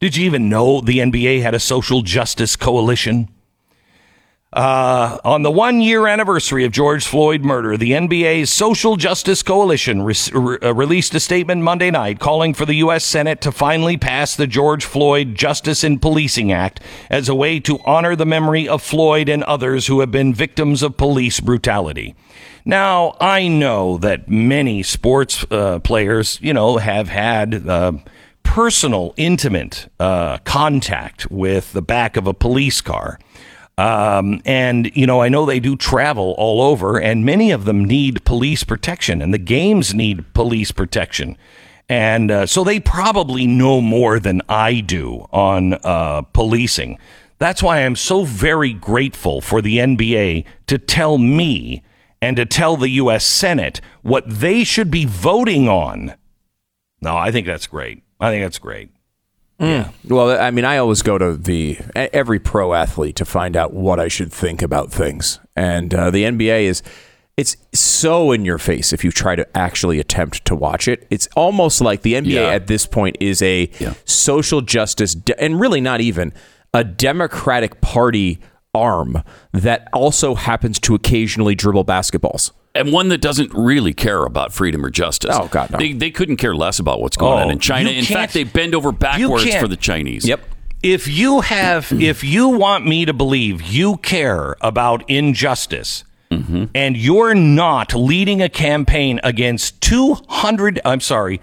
[0.00, 3.28] Did you even know the NBA had a social justice coalition?
[4.54, 10.02] Uh, on the one year anniversary of George Floyd murder, the NBA's Social Justice Coalition
[10.02, 13.04] re- re- uh, released a statement Monday night calling for the U.S.
[13.04, 16.78] Senate to finally pass the George Floyd Justice in Policing Act
[17.10, 20.84] as a way to honor the memory of Floyd and others who have been victims
[20.84, 22.14] of police brutality.
[22.64, 27.94] Now, I know that many sports uh, players, you know, have had uh,
[28.44, 33.18] personal, intimate uh, contact with the back of a police car.
[33.76, 37.84] Um, and, you know, I know they do travel all over, and many of them
[37.84, 41.36] need police protection, and the games need police protection.
[41.88, 46.98] And uh, so they probably know more than I do on uh, policing.
[47.38, 51.82] That's why I'm so very grateful for the NBA to tell me
[52.22, 53.24] and to tell the U.S.
[53.24, 56.14] Senate what they should be voting on.
[57.02, 58.02] No, I think that's great.
[58.18, 58.90] I think that's great.
[60.08, 63.98] Well, I mean, I always go to the every pro athlete to find out what
[64.00, 66.82] I should think about things, and uh, the NBA is
[67.36, 71.06] it's so in your face if you try to actually attempt to watch it.
[71.10, 72.48] It's almost like the NBA Yeah.
[72.48, 73.68] at this point is a
[74.04, 76.32] social justice de- and really not even
[76.72, 78.38] a Democratic Party
[78.72, 79.22] arm
[79.52, 82.52] that also happens to occasionally dribble basketballs.
[82.74, 85.30] And one that doesn't really care about freedom or justice.
[85.38, 85.78] Oh, God, no.
[85.78, 87.90] They, they couldn't care less about what's going Oh, on in China.
[87.90, 90.26] In fact, they bend over backwards for the Chinese.
[90.26, 90.44] Yep.
[90.82, 96.04] if you have if you want me to believe you care about injustice
[96.74, 101.40] and you're not leading a campaign against 200 i'm sorry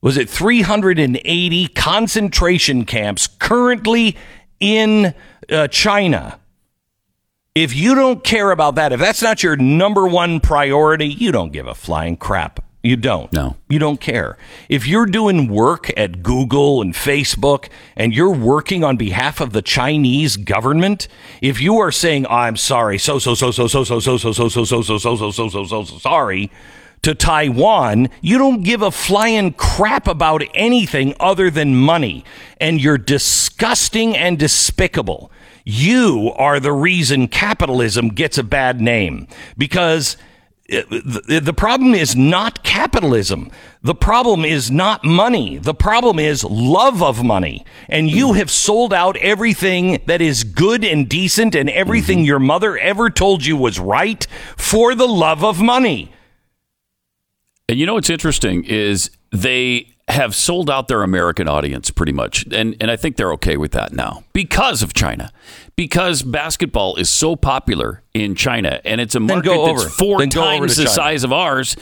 [0.00, 4.16] was it 380 concentration camps currently
[4.58, 5.14] in
[5.50, 6.40] uh, china
[7.54, 11.52] if you don't care about that if that's not your number one priority you don't
[11.52, 13.56] give a flying crap you don't No.
[13.68, 14.38] you don't care.
[14.70, 19.60] If you're doing work at Google and Facebook and you're working on behalf of the
[19.60, 21.06] Chinese government,
[21.42, 24.48] if you are saying, I'm sorry, so, so, so, so, so, so, so, so, so,
[24.48, 26.50] so, so, so, so, so, so, so, so, so, sorry
[27.02, 32.24] to Taiwan, you don't give a flying crap about anything other than money.
[32.60, 35.30] And you're disgusting and despicable.
[35.64, 40.16] You are the reason capitalism gets a bad name because
[40.72, 43.50] uh, the, the problem is not capitalism.
[43.82, 45.58] The problem is not money.
[45.58, 47.64] The problem is love of money.
[47.88, 48.38] And you mm-hmm.
[48.38, 52.26] have sold out everything that is good and decent and everything mm-hmm.
[52.26, 56.12] your mother ever told you was right for the love of money.
[57.68, 62.44] And you know what's interesting is they have sold out their American audience pretty much.
[62.52, 65.32] And and I think they're okay with that now because of China.
[65.76, 69.88] Because basketball is so popular in China and it's a market that's over.
[69.88, 70.94] four Then times the China.
[70.94, 71.76] size of ours.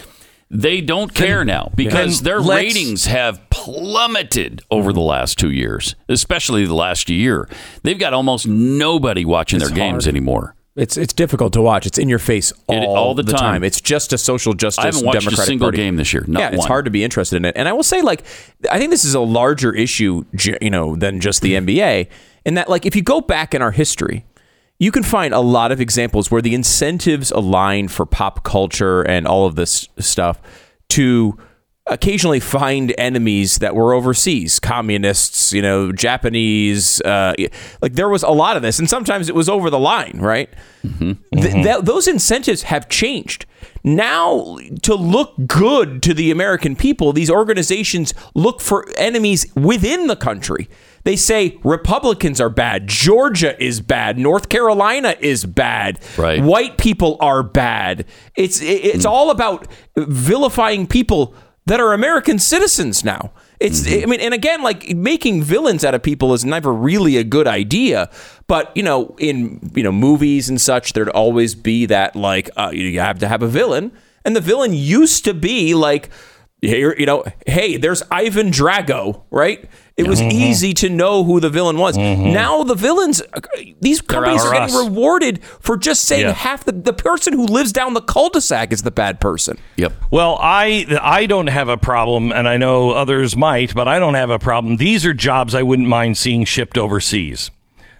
[0.51, 5.95] They don't care now because Then their ratings have plummeted over the last two years,
[6.09, 7.49] especially the last year.
[7.83, 10.15] They've got almost nobody watching their games hard.
[10.15, 10.55] anymore.
[10.79, 11.87] It's it's difficult to watch.
[11.87, 13.41] It's in your face all, It- all the the time.
[13.41, 13.65] time.
[13.65, 15.79] It's just a social justice I haven't watched a single Party.
[15.79, 17.55] game this year, not yeah, it's hard to be interested in it.
[17.57, 18.23] And I will say, like,
[18.71, 20.25] I think this is a larger issue,
[20.63, 22.07] you know, than just the NBA.
[22.45, 24.25] In that, like, if you go back in our history,
[24.79, 29.27] you can find a lot of examples where the incentives align for pop culture and
[29.27, 30.41] all of this stuff
[30.91, 31.37] to
[31.89, 37.35] occasionally find enemies that were overseas communists you know japanese uh,
[37.81, 40.51] like there was a lot of this and sometimes it was over the line right?
[40.85, 41.13] Mm-hmm.
[41.41, 41.63] Th- mm-hmm.
[41.63, 43.47] that- those incentives have changed.
[43.83, 50.17] Now to look good to the american people these organizations look for enemies within the
[50.17, 50.69] country.
[51.05, 56.43] They say republicans are bad georgia is bad north carolina is bad Right.
[56.43, 58.05] white people are bad.
[58.37, 59.11] It's it's mm.
[59.11, 61.35] all about vilifying people
[61.69, 63.31] that are American citizens now.
[63.61, 67.25] It's I mean, and again, like making villains out of people is never really a
[67.25, 68.11] good idea.
[68.47, 72.71] But you know, in you know movies and such, there'd always be that like uh,
[72.73, 73.93] you have to have a villain,
[74.25, 76.11] and the villain used to be like.
[76.61, 79.69] Here, you know, hey, there's Ivan Drago, right?
[79.97, 81.97] It was easy to know who the villain was.
[81.97, 83.41] Now the villains, uh,
[83.81, 84.85] these companies are getting us.
[84.87, 86.33] rewarded for just saying Yeah.
[86.33, 89.59] half the the person who lives down the cul-de-sac is the bad person.
[89.77, 89.93] Yep.
[90.11, 94.15] Well, I I don't have a problem, and I know others might, but I don't
[94.15, 94.77] have a problem.
[94.79, 97.51] These are jobs I wouldn't mind seeing shipped overseas.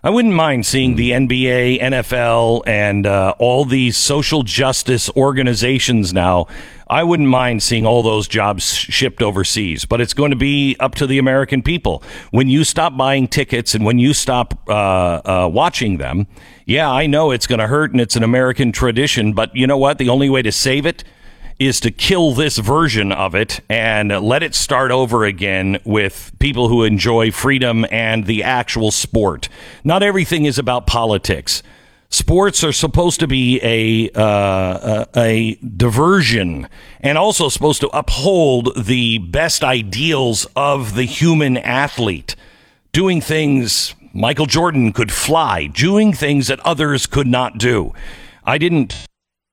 [0.01, 6.47] I wouldn't mind seeing the NBA, NFL, and uh, all these social justice organizations now.
[6.87, 10.95] I wouldn't mind seeing all those jobs shipped overseas, but it's going to be up
[10.97, 12.05] to the American people.
[12.31, 14.73] When you stop buying tickets and when you stop uh,
[15.25, 16.29] uh, watching them,
[16.65, 19.79] yeah, I know it's going to hurt and it's an American tradition, but you know
[19.79, 19.99] what?
[19.99, 21.03] The only way to save it
[21.59, 26.69] is to kill this version of it and let it start over again with people
[26.69, 29.49] who enjoy freedom and the actual sport.
[29.83, 31.63] Not everything is about politics.
[32.11, 36.69] Sports are supposed to be a uh, a, a diversion
[37.01, 42.35] and also supposed to uphold the best ideals of the human athlete
[42.93, 47.93] doing things Michael Jordan could fly, doing things that others could not do.
[48.45, 49.07] I didn't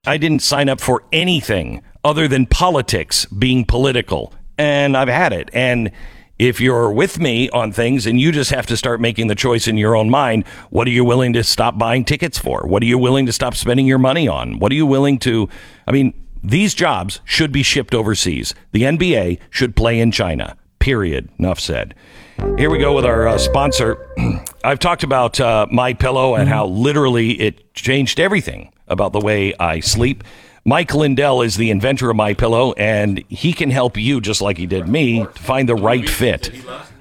[0.08, 4.34] I didn't sign up for anything other than politics being political.
[4.58, 5.50] And I've had it.
[5.54, 5.92] And
[6.38, 9.68] if you're with me on things and you just have to start making the choice
[9.68, 12.68] in your own mind, what are you willing to stop buying tickets for?
[12.68, 14.60] What are you willing to stop spending your money on?
[14.60, 15.50] What are you willing to
[15.88, 18.54] I mean, these jobs should be shipped overseas.
[18.72, 20.58] The NBA should play in China.
[20.86, 21.30] Period.
[21.40, 21.96] Enough said.
[22.60, 24.08] Here we go with our uh, sponsor.
[24.64, 29.56] I've talked about uh, My Pillow and how literally it changed everything about the way
[29.60, 30.24] I sleep.
[30.64, 34.60] Mike Lindell is the inventor of My Pillow, and he can help you just like
[34.60, 36.52] he did me to find the right fit.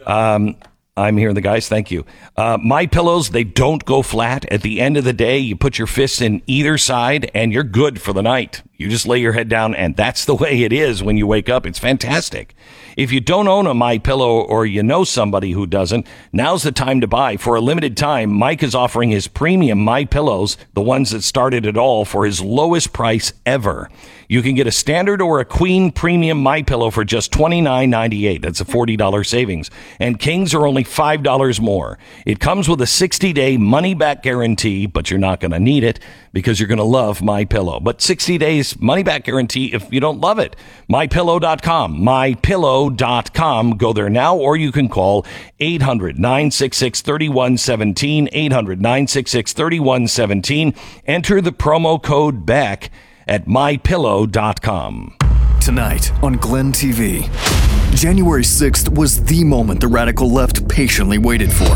[0.06, 0.56] Um,
[0.96, 1.68] I'm hearing the guys.
[1.68, 2.06] Thank you.
[2.38, 4.46] Uh, my pillows, they don't go flat.
[4.50, 7.64] At the end of the day, you put your fists in either side and you're
[7.64, 8.62] good for the night.
[8.76, 11.50] You just lay your head down and that's the way it is when you wake
[11.50, 11.66] up.
[11.66, 12.54] It's fantastic.
[12.96, 16.70] If you don't own a My Pillow or you know somebody who doesn't, now's the
[16.70, 17.36] time to buy.
[17.36, 21.66] For a limited time, Mike is offering his premium My Pillows, the ones that started
[21.66, 23.90] it all, for his lowest price ever.
[24.28, 28.40] You can get a standard or a queen premium My Pillow for just $29.98.
[28.42, 29.70] That's a $40 savings.
[29.98, 31.98] And kings are only $5 more.
[32.24, 36.00] It comes with a 60-day money-back guarantee, but you're not going to need it
[36.32, 37.80] because you're going to love My Pillow.
[37.80, 40.56] But 60 days money-back guarantee if you don't love it.
[40.90, 41.98] mypillow.com.
[41.98, 43.76] mypillow.com.
[43.76, 45.26] Go there now or you can call
[45.60, 48.32] 800-966-3117.
[48.32, 50.76] 800-966-3117.
[51.06, 52.90] Enter the promo code BECK
[53.26, 55.16] at mypillow.com.
[55.60, 57.30] Tonight on Glenn TV.
[57.94, 61.74] January 6th was the moment the radical left patiently waited for.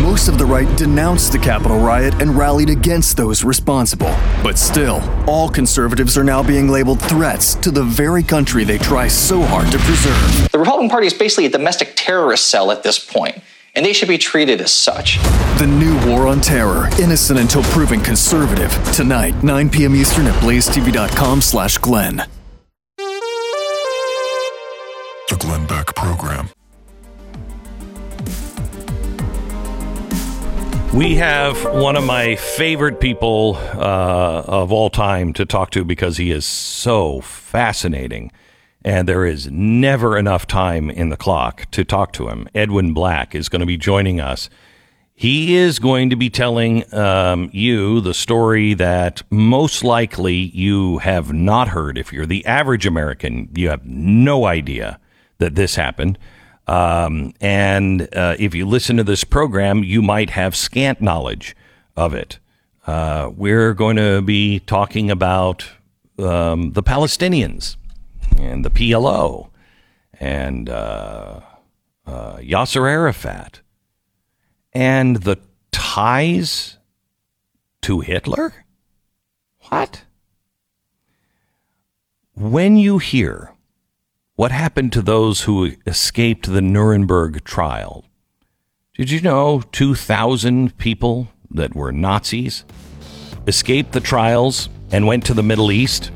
[0.00, 4.12] Most of the right denounced the Capitol riot and rallied against those responsible.
[4.42, 9.06] But still, all conservatives are now being labeled threats to the very country they try
[9.06, 10.50] so hard to preserve.
[10.50, 13.40] The Republican Party is basically a domestic terrorist cell at this point.
[13.74, 15.18] And they should be treated as such.
[15.58, 18.72] The new war on terror, innocent until proven conservative.
[18.92, 19.94] Tonight, 9 p.m.
[19.96, 22.24] Eastern at blazetv.com slash Glenn.
[25.28, 26.48] The Glenn Beck Program.
[30.92, 36.18] We have one of my favorite people uh, of all time to talk to because
[36.18, 38.30] he is so fascinating.
[38.84, 42.48] And there is never enough time in the clock to talk to him.
[42.54, 44.50] Edwin Black is going to be joining us.
[45.14, 51.32] He is going to be telling um, you the story that most likely you have
[51.32, 51.96] not heard.
[51.96, 54.98] If you're the average American, you have no idea
[55.38, 56.18] that this happened.
[56.66, 61.54] Um, and uh, if you listen to this program, you might have scant knowledge
[61.96, 62.38] of it.
[62.86, 65.68] Uh, we're going to be talking about
[66.18, 67.76] um, the Palestinians
[68.38, 69.50] and the PLO
[70.18, 71.40] and uh,
[72.06, 73.60] uh, Yasser Arafat
[74.72, 75.38] and the
[75.70, 76.78] ties
[77.82, 78.64] to Hitler?
[79.68, 80.04] What?
[82.34, 83.52] When you hear
[84.36, 88.04] what happened to those who escaped the Nuremberg trial,
[88.94, 92.64] did you know 2,000 people that were Nazis
[93.46, 96.10] escaped the trials and went to the Middle East?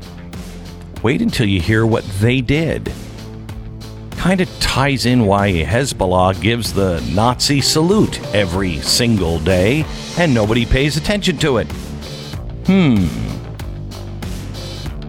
[1.07, 2.91] Wait until you hear what they did.
[4.17, 9.85] Kind of ties in why Hezbollah gives the Nazi salute every single day
[10.17, 11.71] and nobody pays attention to it.
[12.65, 13.07] Hmm.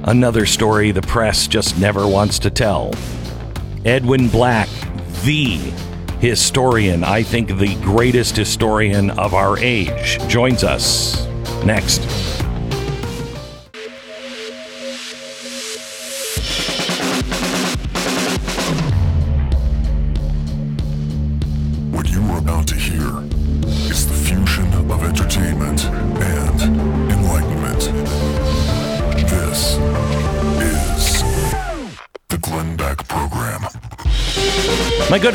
[0.05, 2.95] Another story the press just never wants to tell.
[3.85, 4.69] Edwin Black,
[5.25, 5.57] the
[6.21, 11.27] historian, I think the greatest historian of our age, joins us
[11.65, 12.28] next.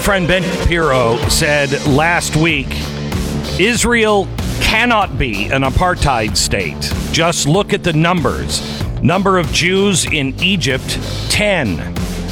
[0.03, 2.67] Friend Ben Shapiro said last week
[3.57, 4.27] Israel
[4.59, 6.91] cannot be an apartheid state.
[7.13, 8.61] Just look at the numbers.
[9.01, 10.99] Number of Jews in Egypt
[11.29, 11.77] 10.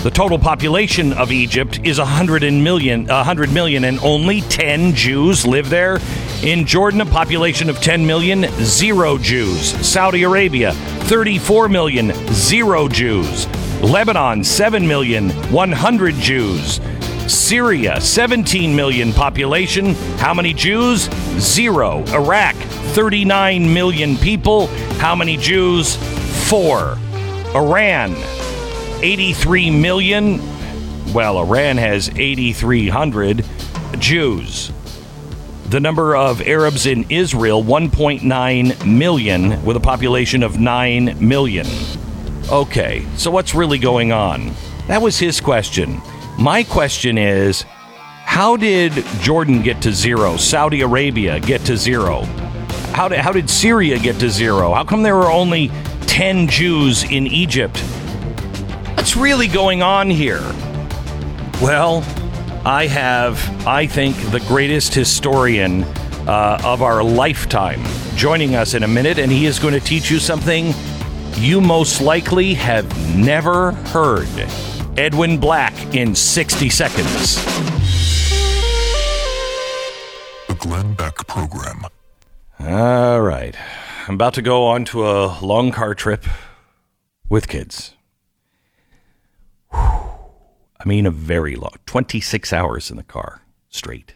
[0.03, 5.47] The total population of Egypt is 100 and million, 100 million and only 10 Jews
[5.47, 5.99] live there.
[6.43, 9.69] In Jordan, a population of 10 million, zero Jews.
[9.88, 13.47] Saudi Arabia, 34 million, zero Jews.
[13.82, 16.82] Lebanon, 7 million, 100 Jews.
[17.32, 19.95] Syria, 17 million population.
[20.17, 21.09] How many Jews?
[21.39, 22.03] Zero.
[22.07, 22.55] Iraq,
[22.93, 24.67] 39 million people.
[24.97, 25.95] How many Jews?
[26.49, 26.97] Four.
[27.55, 28.15] Iran,
[29.01, 30.41] 83 million.
[31.13, 33.45] Well, Iran has 8,300
[33.99, 34.71] Jews.
[35.69, 41.67] The number of Arabs in Israel, 1.9 million, with a population of 9 million.
[42.49, 44.51] Okay, so what's really going on?
[44.88, 46.01] That was his question.
[46.42, 47.66] My question is
[48.26, 50.38] how did Jordan get to zero?
[50.38, 52.24] Saudi Arabia get to zero?
[52.94, 54.74] How did, how did Syria get to zero?
[54.74, 55.70] How come there were only
[56.08, 57.78] 10 Jews in Egypt?
[58.98, 60.42] What's really going on here?
[61.62, 62.04] Well,
[62.66, 65.84] I have, I think, the greatest historian
[66.28, 67.84] uh, of our lifetime
[68.16, 70.74] joining us in a minute, and he is going to teach you something
[71.36, 74.28] you most likely have never heard.
[74.98, 77.36] Edwin Black in 60 seconds.
[80.48, 81.86] The Glenn Beck Program.
[82.60, 83.56] All right.
[84.08, 86.26] I'm about to go on to a long car trip
[87.30, 87.96] with kids.
[89.72, 89.80] Whew.
[89.80, 94.16] I mean, a very long 26 hours in the car straight.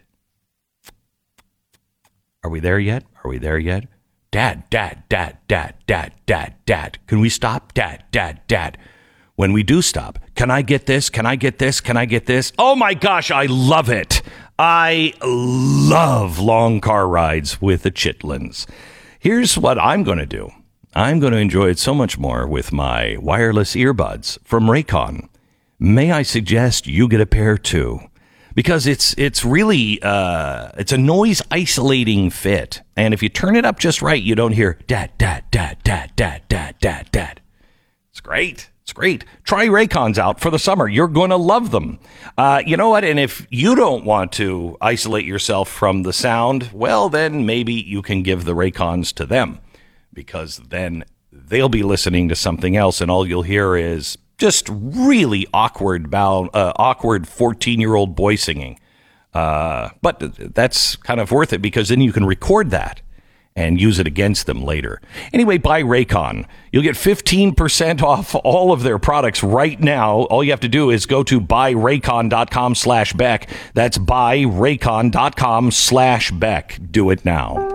[2.44, 3.06] Are we there yet?
[3.24, 3.86] Are we there yet?
[4.30, 6.98] Dad, dad, dad, dad, dad, dad, dad.
[7.08, 7.74] Can we stop?
[7.74, 8.78] Dad, dad, dad
[9.36, 10.20] when we do stop.
[10.36, 11.10] Can I get this?
[11.10, 11.82] Can I get this?
[11.82, 12.52] Can I get this?
[12.58, 14.22] Oh my gosh, I love it.
[14.58, 18.66] I love long car rides with the chitlins.
[19.20, 20.52] Here's what I'm going to do
[20.94, 25.28] I'm going to enjoy it so much more with my wireless earbuds from Raycon.
[25.78, 28.00] May I suggest you get a pair too?
[28.54, 33.66] Because it's it's really uh, it's a noise isolating fit, and if you turn it
[33.66, 37.42] up just right, you don't hear dad dad dad dad dad dad dad.
[38.12, 38.70] It's great.
[38.86, 39.26] It's great.
[39.44, 40.88] Try Raycons out for the summer.
[40.88, 41.98] You're going to love them.
[42.38, 43.04] Uh, you know what?
[43.04, 48.04] And if you don't want to isolate yourself from the sound, well, then maybe you
[48.04, 49.58] can give the Raycons to them
[50.14, 55.48] because then they'll be listening to something else and all you'll hear is just really
[55.52, 58.80] awkward, bow, uh, awkward 14 year old boy singing.
[59.34, 60.20] Uh, but
[60.54, 63.02] that's kind of worth it because then you can record that
[63.56, 64.99] and use it against them later.
[65.32, 66.45] Anyway, buy Raycon.
[66.72, 70.22] You'll get 15% off all of their products right now.
[70.24, 73.49] All you have to do is go to buyraycon.com slash Beck.
[73.74, 76.80] That's buyraycon.com slash Beck.
[76.91, 77.72] Do it now.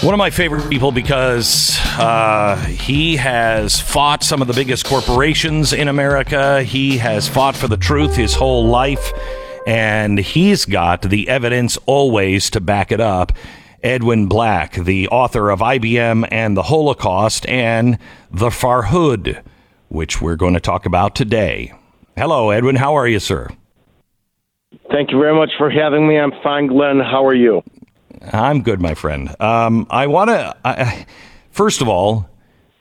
[0.00, 5.72] One of my favorite people because uh, he has fought some of the biggest corporations
[5.72, 6.62] in America.
[6.62, 9.12] He has fought for the truth his whole life,
[9.68, 13.32] and he's got the evidence always to back it up.
[13.82, 17.98] Edwin Black, the author of IBM and the Holocaust and
[18.30, 19.42] The Farhud,
[19.90, 21.74] which we're going to talk about today.
[22.16, 22.76] Hello, Edwin.
[22.76, 23.50] How are you, sir?
[24.90, 26.18] Thank you very much for having me.
[26.18, 26.98] I'm fine, Glenn.
[26.98, 27.62] How are you?
[28.32, 29.38] I'm good, my friend.
[29.38, 31.06] Um, I want to,
[31.50, 32.26] first of all,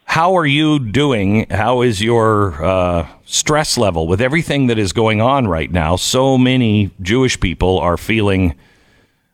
[0.07, 1.47] how are you doing?
[1.49, 5.97] How is your uh, stress level with everything that is going on right now?
[5.97, 8.55] So many Jewish people are feeling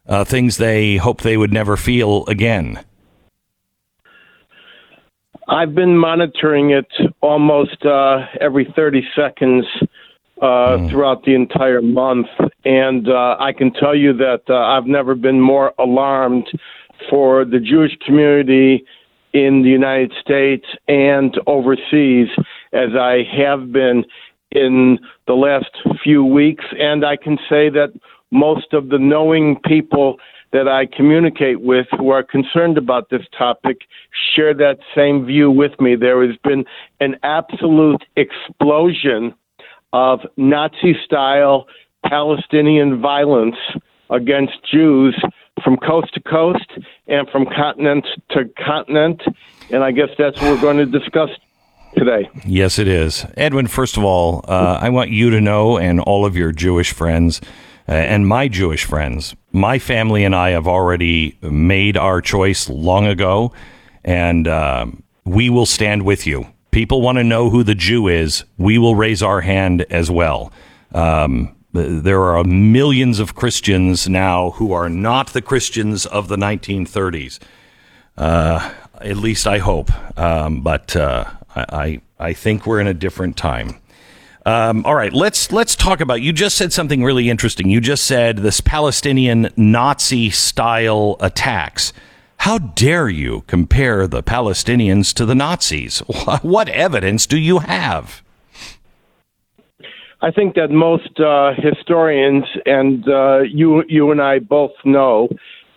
[0.07, 2.83] uh, things they hope they would never feel again.
[5.47, 9.65] I've been monitoring it almost uh, every 30 seconds
[10.41, 10.89] uh, mm.
[10.89, 12.27] throughout the entire month.
[12.65, 16.47] And uh, I can tell you that uh, I've never been more alarmed
[17.11, 18.85] for the Jewish community
[19.33, 22.27] in the United States and overseas
[22.71, 24.05] as I have been
[24.51, 25.71] in the last
[26.03, 26.65] few weeks.
[26.79, 27.93] And I can say that
[28.31, 30.17] most of the knowing people
[30.51, 33.81] that I communicate with who are concerned about this topic
[34.35, 35.95] share that same view with me.
[35.95, 36.63] There has been
[36.99, 39.33] an absolute explosion
[39.93, 41.65] of Nazi style
[42.05, 43.55] Palestinian violence
[44.09, 45.19] against Jews
[45.63, 46.67] from coast to coast
[47.07, 49.21] and from continent to continent.
[49.69, 51.29] And I guess that's what we're going to discuss
[51.95, 52.29] today.
[52.45, 53.25] Yes, it is.
[53.37, 56.91] Edwin, first of all, uh, I want you to know, and all of your Jewish
[56.91, 57.41] friends,
[57.87, 63.07] uh, and my Jewish friends, my family and I have already made our choice long
[63.07, 63.53] ago,
[64.03, 64.87] and uh,
[65.25, 68.95] we will stand with you people want to know who the Jew is, we will
[68.95, 70.51] raise our hand as well.
[70.93, 77.39] Um, there are millions of Christians now who are not the Christians of the 1930s.
[78.17, 78.71] Uh,
[79.01, 79.91] at least I hope.
[80.17, 83.79] Um, but uh, I, I think we're in a different time.
[84.45, 86.21] Um, all right, let's let's talk about.
[86.21, 87.69] You just said something really interesting.
[87.69, 91.93] You just said this Palestinian Nazi style attacks.
[92.37, 95.99] How dare you compare the Palestinians to the Nazis?
[96.41, 98.22] What evidence do you have?
[100.23, 105.27] I think that most uh, historians and uh, you, you and I both know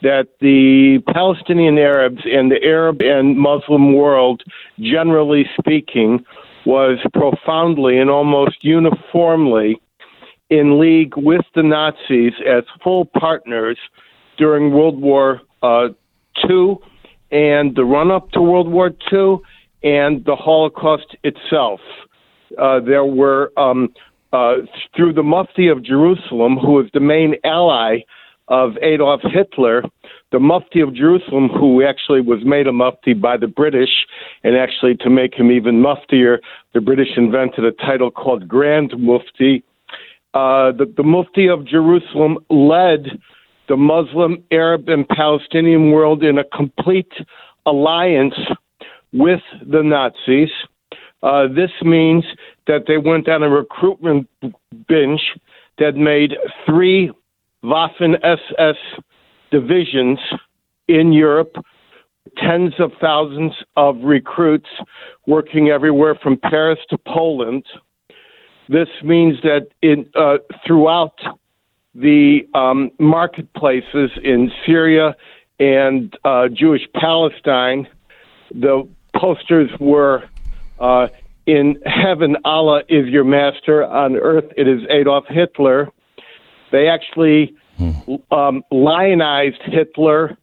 [0.03, 4.45] that the Palestinian Arabs and the Arab and Muslim world,
[4.79, 6.25] generally speaking,
[6.65, 9.81] was profoundly and almost uniformly
[10.49, 13.79] in league with the Nazis as full partners
[14.39, 15.89] during World War uh,
[16.49, 16.77] II
[17.33, 19.39] and the run up to World War II
[19.83, 21.81] and the Holocaust itself.
[22.57, 23.93] Uh, there were, um,
[24.33, 24.57] uh,
[24.95, 27.99] through the Mufti of Jerusalem, who was the main ally
[28.49, 29.83] of Adolf Hitler,
[30.31, 34.07] the Mufti of Jerusalem, who actually was made a Mufti by the British,
[34.45, 36.39] and actually to make him even muftier,
[36.75, 39.65] the British invented a title called Grand Mufti.
[40.35, 43.19] Uh, the, the Mufti of Jerusalem led
[43.69, 47.13] the Muslim, Arab, and Palestinian world in a complete
[47.65, 48.35] alliance
[49.13, 50.51] with the Nazis.
[51.23, 52.25] Uh, this means
[52.67, 54.29] that they went on a recruitment
[54.89, 55.21] binge
[55.79, 57.11] that made three
[57.63, 58.77] Waffen SS
[59.51, 60.19] divisions
[60.89, 61.57] in Europe,
[62.37, 64.69] tens of thousands of recruits
[65.27, 67.65] working everywhere from Paris to Poland.
[68.69, 71.19] This means that in, uh, throughout
[71.97, 75.17] the um, marketplaces in Syria
[75.59, 77.89] and uh, Jewish Palestine.
[78.55, 80.25] The posters were
[80.79, 81.09] uh,
[81.47, 83.85] in heaven, Allah is your master.
[83.85, 85.89] On earth, it is Adolf Hitler.
[86.73, 87.55] They actually
[88.31, 90.37] um, lionized Hitler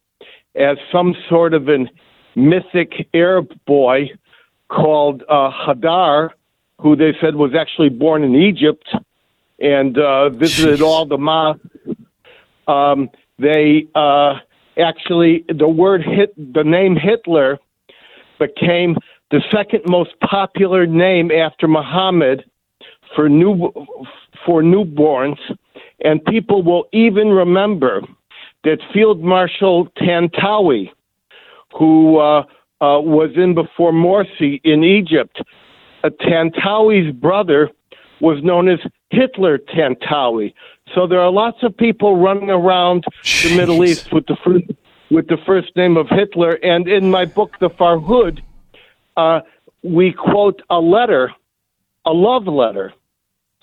[0.55, 1.89] as some sort of an
[2.35, 4.09] mythic Arab boy
[4.69, 6.29] called uh, Hadar,
[6.79, 8.87] who they said was actually born in Egypt
[9.59, 10.85] and uh, visited Jeez.
[10.85, 11.65] all the mosques.
[12.67, 14.35] Um, they uh,
[14.77, 17.59] actually the word hit the name Hitler
[18.39, 18.95] became
[19.33, 22.45] the second most popular name after Muhammad
[23.15, 23.71] for new
[24.45, 25.39] for newborns,
[26.05, 28.01] and people will even remember
[28.63, 30.91] that Field Marshal Tantawi,
[31.75, 32.43] who uh, uh,
[33.01, 35.41] was in before Morsi in Egypt,
[36.03, 37.71] uh, Tantawi's brother
[38.21, 38.77] was known as
[39.09, 40.53] Hitler Tantawi.
[40.93, 43.03] So there are lots of people running around
[43.41, 44.65] the Middle East with the first,
[45.09, 46.59] with the first name of Hitler.
[46.61, 48.39] And in my book, The Farhud,
[49.17, 49.41] uh,
[49.83, 51.31] we quote a letter,
[52.05, 52.93] a love letter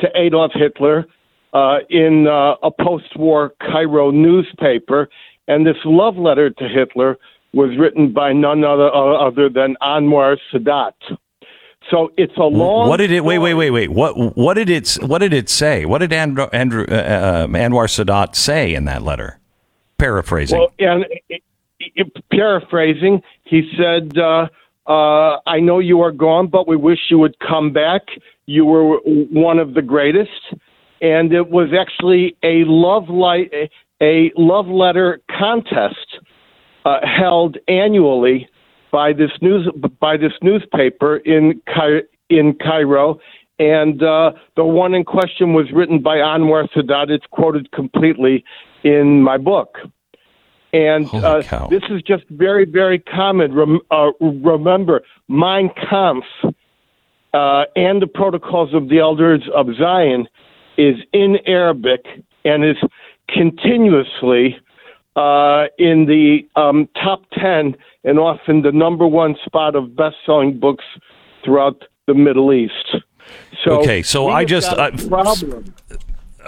[0.00, 1.06] to Adolf Hitler
[1.52, 5.08] uh, in uh, a post war Cairo newspaper.
[5.48, 7.18] And this love letter to Hitler
[7.52, 10.92] was written by none other, uh, other than Anwar Sadat.
[11.90, 12.88] So it's a long.
[12.88, 13.24] What did it?
[13.24, 13.90] Wait, wait, wait, wait.
[13.90, 14.98] What what did it?
[15.00, 15.86] What did it say?
[15.86, 19.40] What did Andrew, Andrew uh, uh, Anwar Sadat say in that letter?
[19.98, 20.58] Paraphrasing.
[20.58, 21.42] Well, and it,
[21.80, 24.48] it, paraphrasing, he said, uh,
[24.86, 28.02] uh, "I know you are gone, but we wish you would come back.
[28.46, 30.54] You were one of the greatest."
[31.02, 33.50] And it was actually a love light,
[34.02, 36.18] a love letter contest
[36.84, 38.48] uh, held annually
[38.90, 39.68] by this news
[40.00, 43.18] by this newspaper in Cai- in Cairo,
[43.58, 47.10] and uh, the one in question was written by Anwar Sadat.
[47.10, 48.44] It's quoted completely
[48.82, 49.76] in my book,
[50.72, 53.54] and uh, this is just very very common.
[53.54, 56.26] Rem- uh, remember, Mein Kampf
[57.32, 60.26] uh, and the Protocols of the Elders of Zion
[60.76, 62.04] is in Arabic
[62.44, 62.76] and is
[63.28, 64.56] continuously
[65.16, 70.58] uh, in the um, top 10 and often the number one spot of best selling
[70.58, 70.84] books
[71.44, 72.96] throughout the Middle East.
[73.64, 74.72] So okay, so I just.
[74.72, 75.74] I, problem.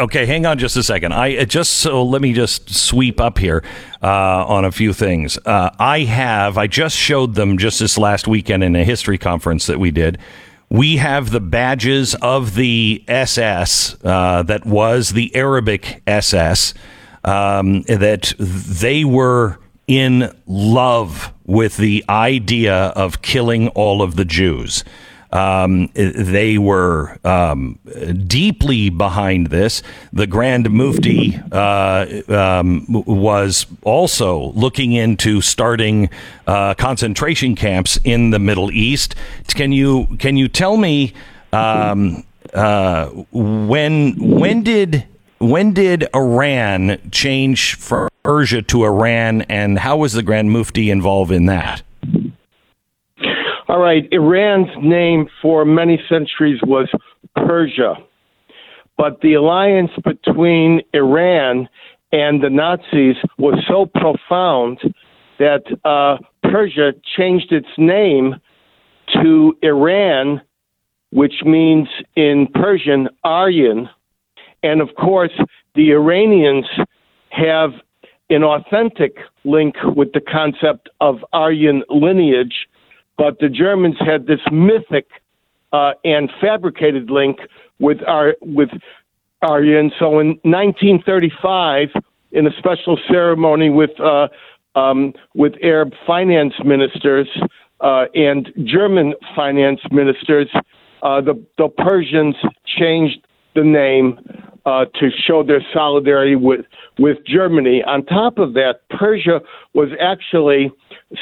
[0.01, 1.13] Okay, hang on just a second.
[1.13, 3.63] I uh, just so let me just sweep up here
[4.03, 5.39] uh, on a few things.
[5.45, 9.67] Uh, I have I just showed them just this last weekend in a history conference
[9.67, 10.19] that we did.
[10.71, 16.73] We have the badges of the SS uh, that was the Arabic SS
[17.25, 24.85] um, that they were in love with the idea of killing all of the Jews.
[25.33, 27.79] Um, they were um,
[28.27, 29.83] deeply behind this.
[30.13, 36.11] The Grand Mufti uh, um, was also looking into starting
[36.47, 39.15] uh, concentration camps in the Middle East.
[39.49, 41.15] Can you can you tell me
[41.53, 45.07] um, uh, when when did
[45.39, 51.33] when did Iran change from Persia to Iran, and how was the Grand Mufti involved
[51.33, 51.83] in that?
[53.73, 56.91] All right, Iran's name for many centuries was
[57.35, 57.95] Persia,
[58.99, 61.71] but the alliance between Iran
[62.13, 64.79] and the Nazis was so profound
[65.39, 68.35] that uh, Persia changed its name
[69.15, 70.43] to Iran,
[71.11, 73.89] which means in Persian Aryan.
[74.63, 75.33] And of course,
[75.75, 76.67] the Iranians
[77.31, 77.71] have
[78.29, 82.69] an authentic link with the concept of Aryan lineage,
[83.17, 85.07] but the Germans had this mythic
[85.73, 87.39] uh, and fabricated link
[87.79, 88.71] with our with
[89.43, 89.91] Aryan.
[89.99, 91.89] So in 1935,
[92.33, 94.29] in a special ceremony with uh,
[94.75, 97.29] um, with Arab finance ministers
[97.81, 100.49] uh, and German finance ministers,
[101.03, 102.37] uh, the the Persians
[102.79, 104.19] changed the name
[104.65, 106.65] uh, to show their solidarity with
[106.99, 107.83] with Germany.
[107.85, 109.41] On top of that, Persia
[109.75, 110.71] was actually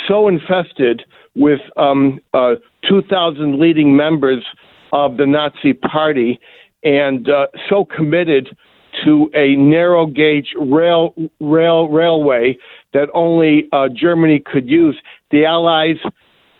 [0.06, 1.04] so infested
[1.34, 2.54] with um, uh,
[2.88, 4.44] 2,000 leading members
[4.92, 6.40] of the Nazi Party
[6.82, 8.56] and uh, so committed
[9.04, 12.56] to a narrow gauge rail rail railway
[12.92, 14.96] that only uh, Germany could use.
[15.30, 15.96] The Allies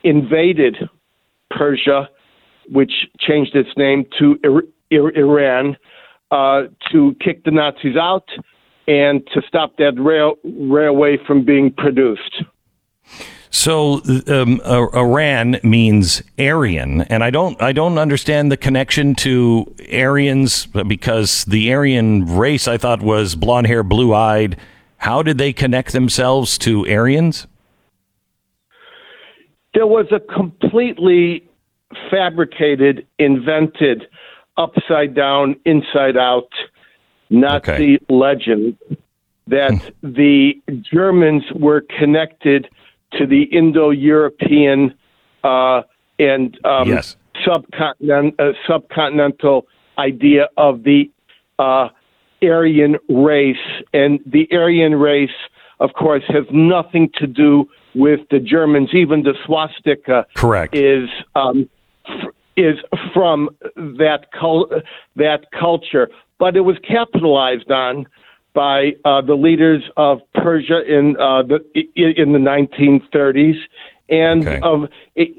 [0.04, 0.76] invaded
[1.50, 2.08] Persia,
[2.70, 4.38] which changed its name to
[4.90, 5.76] Iran
[6.30, 6.62] uh,
[6.92, 8.28] to kick the Nazis out
[8.86, 12.44] and to stop that rail railway from being produced.
[13.50, 19.74] So um, uh, Iran means Aryan, and I don't I don't understand the connection to
[19.92, 24.56] Aryans because the Aryan race I thought was blonde hair, blue eyed.
[24.98, 27.48] How did they connect themselves to Aryans?
[29.74, 31.48] There was a completely
[32.08, 34.06] fabricated, invented
[34.56, 36.50] upside down, inside out
[37.30, 37.98] Nazi okay.
[38.08, 38.76] legend
[39.46, 40.12] that hmm.
[40.12, 42.68] the Germans were connected
[43.12, 44.94] to the Indo European
[45.44, 45.82] uh,
[46.18, 47.16] and um, yes.
[47.44, 49.62] subcontinent, uh, subcontinental
[49.98, 51.10] idea of the
[51.58, 51.88] uh,
[52.42, 53.56] Aryan race.
[53.92, 55.30] And the Aryan race,
[55.80, 58.90] of course, has nothing to do with the Germans.
[58.92, 60.74] Even the swastika Correct.
[60.74, 61.68] is um,
[62.56, 62.76] is
[63.14, 64.70] from that cul-
[65.16, 66.08] that culture,
[66.38, 68.06] but it was capitalized on
[68.52, 71.64] by uh, the leaders of Persia in uh, the
[71.96, 73.58] in the 1930s,
[74.08, 74.60] and okay.
[74.62, 75.36] of it,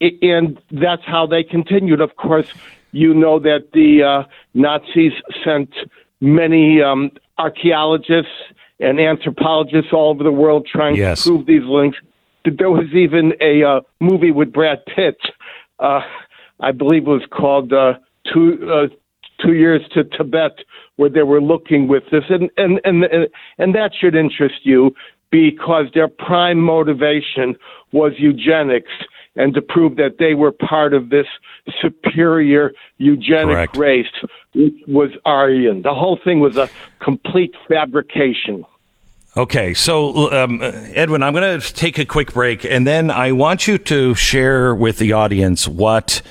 [0.00, 2.00] it, and that's how they continued.
[2.00, 2.48] Of course,
[2.92, 4.22] you know that the uh,
[4.54, 5.12] Nazis
[5.44, 5.74] sent
[6.20, 8.32] many um, archaeologists
[8.80, 11.24] and anthropologists all over the world trying Yes.
[11.24, 11.98] to prove these links.
[12.44, 15.18] There was even a uh, movie with Brad Pitt.
[15.78, 16.00] Uh,
[16.60, 17.94] I believe it was called uh,
[18.32, 18.86] Two uh,
[19.44, 20.58] Two Years to Tibet,
[20.96, 23.04] where they were looking with this, and and and
[23.58, 24.94] and, that should interest you
[25.30, 27.56] because their prime motivation
[27.92, 28.92] was eugenics
[29.36, 31.26] and to prove that they were part of this
[31.80, 33.76] superior eugenic Correct.
[33.76, 34.06] race,
[34.54, 35.82] which was Aryan.
[35.82, 36.68] The whole thing was a
[37.00, 38.64] complete fabrication.
[39.36, 43.66] Okay, so um, Edwin, I'm going to take a quick break, and then I want
[43.66, 46.22] you to share with the audience what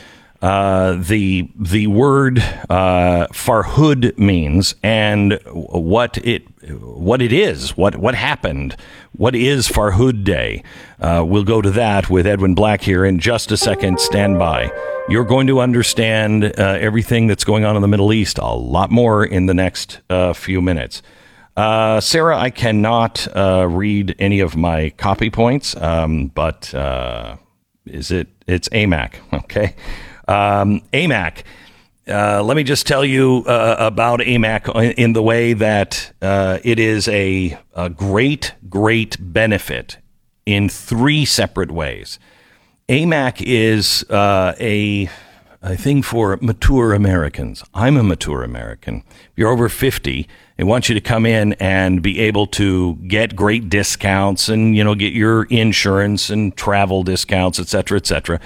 [0.44, 2.40] uh, the the word
[2.70, 6.44] uh, Farhud means and what it
[6.82, 8.76] what it is, what what happened,
[9.14, 10.62] what is Farhud Day.
[11.00, 14.02] Uh, we'll go to that with Edwin Black here in just a second.
[14.02, 14.70] Stand by.
[15.08, 18.92] You're going to understand uh, everything that's going on in the Middle East a lot
[18.92, 21.02] more in the next uh, few minutes.
[21.56, 27.38] Uh, Sarah, I cannot uh, read any of my copy points, um, but uh,
[27.86, 28.28] is it?
[28.46, 29.14] It's AMAC.
[29.34, 29.76] Okay,
[30.28, 31.44] um, AMAC.
[32.08, 36.78] Uh, let me just tell you uh, about AMAC in- the way that uh, it
[36.80, 39.98] is a, a great, great benefit
[40.46, 42.20] in three separate ways.
[42.90, 45.10] AMAC is uh, a
[45.66, 47.64] a thing for mature Americans.
[47.74, 48.98] I'm a mature American.
[49.08, 53.34] If you're over 50, they want you to come in and be able to get
[53.34, 58.42] great discounts and, you know, get your insurance and travel discounts, et cetera, et cetera.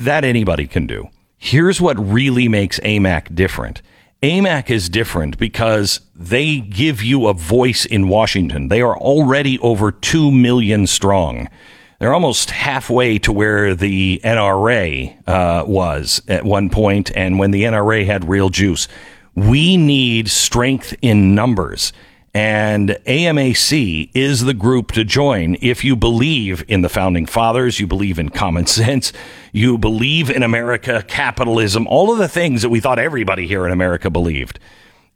[0.00, 1.10] That anybody can do.
[1.36, 3.82] Here's what really makes AMAC different.
[4.22, 8.68] AMAC is different because they give you a voice in Washington.
[8.68, 11.50] They are already over 2 million strong.
[11.98, 17.64] They're almost halfway to where the NRA uh, was at one point, and when the
[17.64, 18.88] NRA had real juice.
[19.34, 21.92] We need strength in numbers.
[22.32, 27.88] And AMAC is the group to join if you believe in the founding fathers, you
[27.88, 29.12] believe in common sense,
[29.52, 33.72] you believe in America, capitalism, all of the things that we thought everybody here in
[33.72, 34.60] America believed.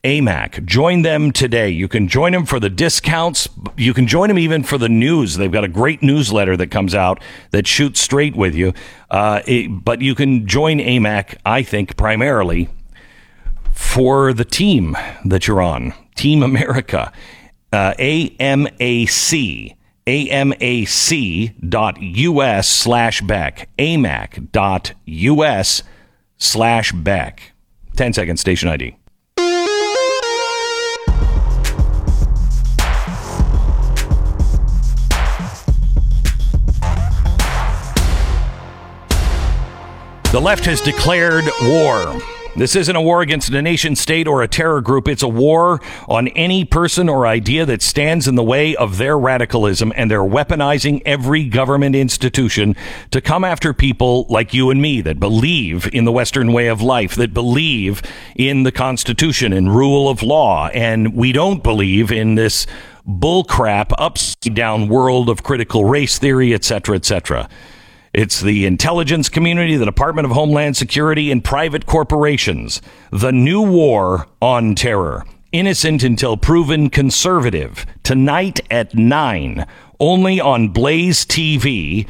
[0.03, 0.67] AMAC.
[0.67, 1.71] Join them today.
[1.71, 3.49] You can join them for the discounts.
[3.77, 5.37] You can join them even for the news.
[5.37, 8.75] They've got a great newsletter that comes out that shoots straight with you.
[9.11, 12.69] Uh, it- but you can join AMAC, I think, primarily
[13.73, 14.95] for the team
[15.25, 17.13] that you're on, Team America.
[17.73, 19.77] Uh, AMAC.
[20.07, 21.49] AMAC.us
[22.69, 23.71] slash Beck.
[23.79, 25.83] AMAC.us
[26.37, 27.53] slash Beck.
[27.97, 28.97] 10 second station ID.
[40.35, 42.21] The left has declared war.
[42.57, 45.09] This isn't a war against a nation state or a terror group.
[45.09, 49.19] It's a war on any person or idea that stands in the way of their
[49.19, 52.77] radicalism, and they're weaponizing every government institution
[53.11, 56.81] to come after people like you and me that believe in the Western way of
[56.81, 58.03] life, that believe
[58.37, 60.69] in the Constitution and rule of law.
[60.69, 62.69] And we don't believe in this
[63.05, 67.49] bullcrap, upside down world of critical race theory, et cetera, et cetera.
[68.15, 72.81] It's the intelligence community, the Department of Homeland Security, and private corporations.
[73.11, 75.25] The new war on terror.
[75.51, 77.85] Innocent until proven conservative.
[78.05, 79.67] Tonight at 9,
[79.99, 82.07] only on Blaze TV.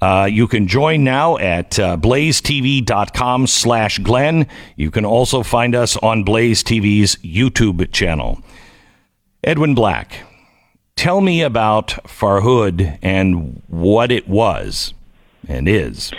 [0.00, 4.46] Uh, you can join now at uh, blazetv.com slash Glenn.
[4.76, 8.40] You can also find us on Blaze TV's YouTube channel.
[9.42, 10.20] Edwin Black,
[10.94, 14.94] tell me about Farhud and what it was
[15.46, 16.10] and is.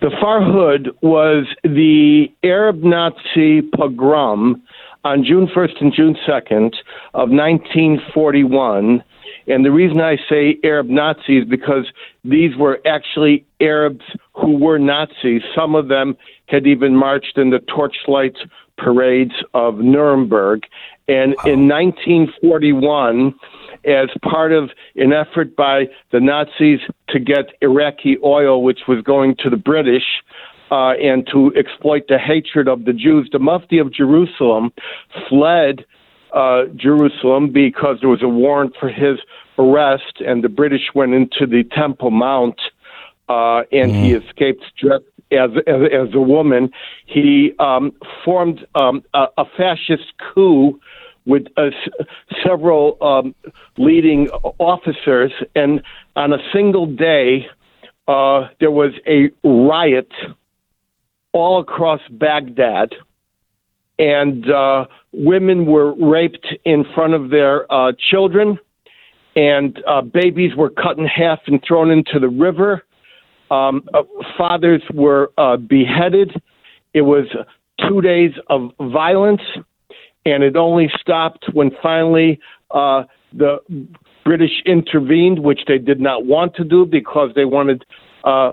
[0.00, 4.62] The Farhud was the Arab Nazi pogrom
[5.04, 6.74] on June 1st and June 2nd
[7.14, 9.02] of 1941.
[9.48, 11.86] And the reason I say Arab Nazis because
[12.24, 14.04] these were actually Arabs
[14.34, 15.42] who were Nazis.
[15.54, 18.36] Some of them had even marched in the torchlight
[18.76, 20.64] parades of Nuremberg.
[21.08, 23.34] And in 1941,
[23.88, 29.34] as part of an effort by the Nazis to get Iraqi oil, which was going
[29.42, 30.04] to the British,
[30.70, 34.70] uh, and to exploit the hatred of the Jews, the Mufti of Jerusalem
[35.28, 35.84] fled
[36.34, 39.18] uh, Jerusalem because there was a warrant for his
[39.58, 42.60] arrest, and the British went into the Temple Mount,
[43.28, 46.70] uh, and he escaped dressed as, as as a woman.
[47.06, 47.92] He um,
[48.24, 50.78] formed um, a, a fascist coup
[51.28, 51.68] with uh,
[52.44, 53.34] several um,
[53.76, 55.82] leading officers, and
[56.16, 57.46] on a single day,
[58.08, 60.10] uh, there was a riot
[61.32, 62.94] all across Baghdad,
[63.98, 68.58] and uh, women were raped in front of their uh, children,
[69.36, 72.84] and uh, babies were cut in half and thrown into the river.
[73.50, 74.02] Um, uh,
[74.38, 75.30] fathers were
[75.68, 76.40] beheaded.
[76.94, 77.26] It was
[77.86, 79.42] two days of violence,
[80.24, 82.38] and it only stopped when finally
[82.70, 83.58] uh, the
[84.24, 87.84] British intervened, which they did not want to do because they wanted
[88.24, 88.52] uh,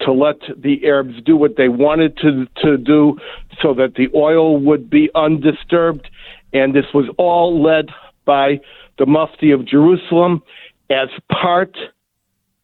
[0.00, 3.18] to let the Arabs do what they wanted to to do,
[3.60, 6.08] so that the oil would be undisturbed.
[6.52, 7.86] And this was all led
[8.24, 8.60] by
[8.98, 10.42] the Mufti of Jerusalem
[10.90, 11.76] as part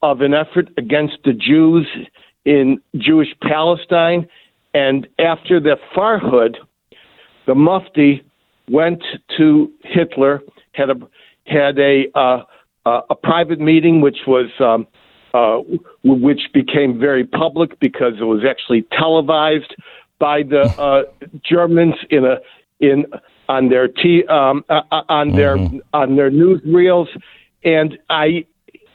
[0.02, 1.86] of an effort against the Jews
[2.44, 4.28] in Jewish Palestine.
[4.74, 6.56] And after the Farhud,
[7.46, 8.22] the Mufti
[8.70, 9.02] went
[9.36, 10.42] to Hitler,
[10.72, 10.96] had a
[11.46, 12.42] had a uh,
[12.86, 14.86] uh, a private meeting, which was um,
[15.34, 15.58] uh,
[16.04, 19.74] which became very public because it was actually televised
[20.18, 21.02] by the uh,
[21.44, 22.36] Germans in a
[22.80, 23.06] in
[23.48, 25.78] on their t um, uh, uh, on their mm-hmm.
[25.92, 27.08] on their newsreels,
[27.64, 28.46] and I,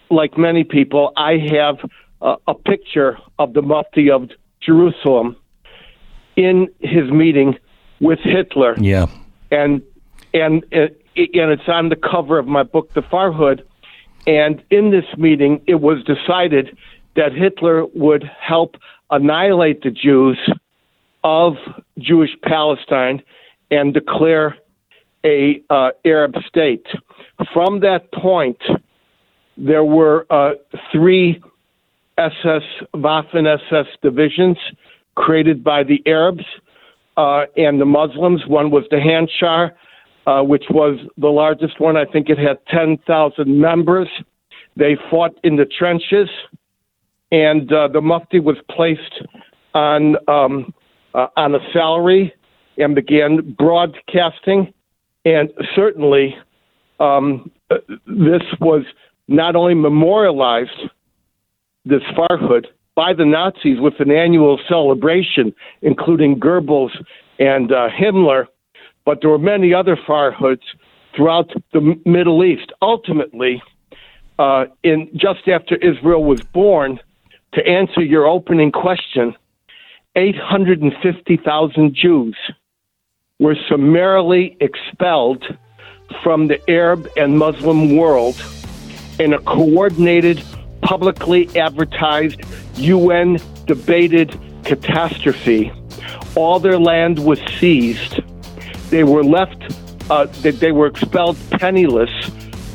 [0.10, 1.78] like many people, I have
[2.22, 4.30] uh, a picture of the Mufti of
[4.62, 5.36] Jerusalem
[6.36, 7.58] in his meeting
[8.00, 8.76] with Hitler.
[8.80, 9.08] Yeah,
[9.54, 9.82] and
[10.34, 13.62] and and it's on the cover of my book, The Farhud.
[14.26, 16.76] And in this meeting, it was decided
[17.16, 18.78] that Hitler would help
[19.12, 20.40] annihilate the Jews
[21.24, 21.54] of
[22.00, 23.22] Jewish Palestine
[23.70, 24.58] and declare
[25.24, 26.88] a uh, Arab state.
[27.54, 28.62] From that point,
[29.56, 30.54] there were uh,
[30.92, 31.42] three
[32.18, 32.64] SS
[32.96, 34.58] Waffen SS divisions
[35.16, 36.46] created by the Arabs
[37.18, 38.42] uh, and the Muslims.
[38.48, 39.72] One was the Handschar,
[40.26, 41.98] uh, which was the largest one.
[41.98, 44.08] I think it had 10,000 members.
[44.76, 46.30] They fought in the trenches,
[47.32, 49.24] and uh, the Mufti was placed
[49.74, 50.74] on um,
[51.14, 52.34] uh, on a salary
[52.78, 54.74] and began broadcasting.
[55.26, 56.36] And certainly,
[57.00, 58.84] um, uh, this was
[59.28, 60.90] not only memorialized
[61.86, 66.92] this Farhud by the Nazis with an annual celebration, including Goebbels
[67.40, 68.48] and uh, Himmler,
[69.06, 70.62] but there were many other Farhuds
[71.16, 72.72] throughout the Middle East.
[72.82, 73.62] Ultimately,
[74.40, 77.00] uh, in just after Israel was born,
[77.54, 79.36] to answer your opening question,
[80.16, 82.36] 850,000 Jews
[83.40, 85.44] were summarily expelled
[86.24, 88.42] from the Arab and Muslim world
[89.20, 90.44] in a coordinated,
[90.84, 92.42] publicly advertised,
[92.76, 95.72] UN debated catastrophe.
[96.36, 98.22] All their land was seized
[98.94, 99.58] they were left,
[100.12, 102.12] uh, they, they were expelled penniless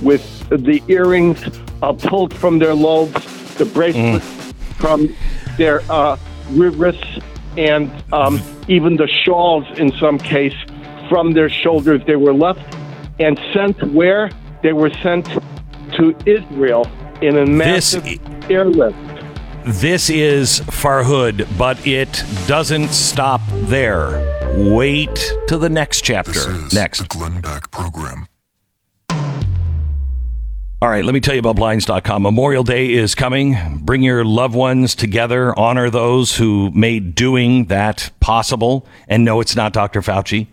[0.02, 1.40] with the earrings
[1.80, 4.52] uh, pulled from their lobes, the bracelets mm.
[4.80, 5.14] from
[5.59, 6.16] their uh,
[6.50, 7.20] wrists,
[7.56, 10.56] and um, even the shawls in some case
[11.09, 12.02] from their shoulders.
[12.04, 12.76] They were left
[13.20, 14.30] and sent where?
[14.64, 15.26] They were sent
[15.98, 16.90] to Israel
[17.20, 18.18] in a massive this,
[18.50, 18.96] airlift.
[19.64, 24.24] This is Farhud, but it doesn't stop there.
[24.56, 26.52] Wait to the next chapter.
[26.72, 27.00] next.
[27.00, 28.28] The Glenn Beck program.
[30.80, 32.22] All right, let me tell you about Blinds.com.
[32.22, 33.80] Memorial Day is coming.
[33.82, 35.58] Bring your loved ones together.
[35.58, 38.86] Honor those who made doing that possible.
[39.08, 40.02] And no, it's not Dr.
[40.02, 40.46] Fauci.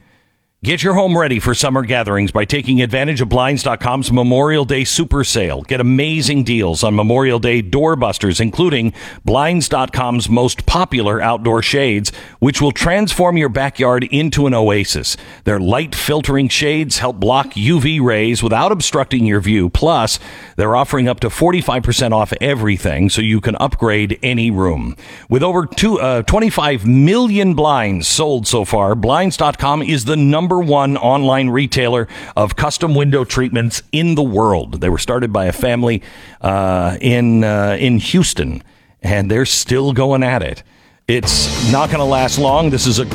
[0.66, 5.24] Get your home ready for summer gatherings by taking advantage of Blinds.com's Memorial Day Super
[5.24, 5.62] Sale.
[5.62, 8.92] Get amazing deals on Memorial Day doorbusters, including
[9.24, 15.16] Blinds.com's most popular outdoor shades, which will transform your backyard into an oasis.
[15.44, 19.70] Their light filtering shades help block UV rays without obstructing your view.
[19.70, 20.18] Plus,
[20.56, 24.96] they're offering up to 45% off everything so you can upgrade any room.
[25.30, 30.72] With over two, uh, 25 million blinds sold so far, Blinds.com is the number number
[30.72, 34.80] one online retailer of custom window treatments in the world.
[34.82, 36.02] They were started by a family
[36.42, 38.64] uh, in uh, in Houston,
[39.02, 40.64] and they're still going at it.
[41.08, 42.70] It's not going to last long.
[42.70, 43.06] This is a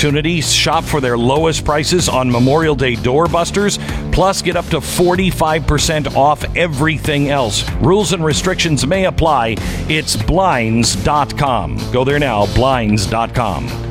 [0.00, 0.40] opportunity.
[0.40, 3.78] Shop for their lowest prices on Memorial Day doorbusters.
[4.12, 7.70] Plus, get up to 45% off everything else.
[7.74, 9.56] Rules and restrictions may apply.
[9.88, 11.78] It's blinds.com.
[11.92, 13.89] Go there now, blinds.com.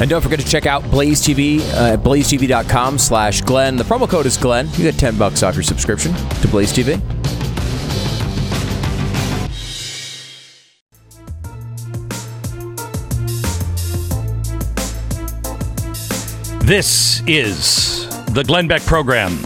[0.00, 3.76] And don't forget to check out Blaze TV uh, at blazetv.com slash Glenn.
[3.76, 4.68] The promo code is Glenn.
[4.74, 7.00] You get 10 bucks off your subscription to Blaze TV.
[16.68, 19.38] This is the Glenn Beck program.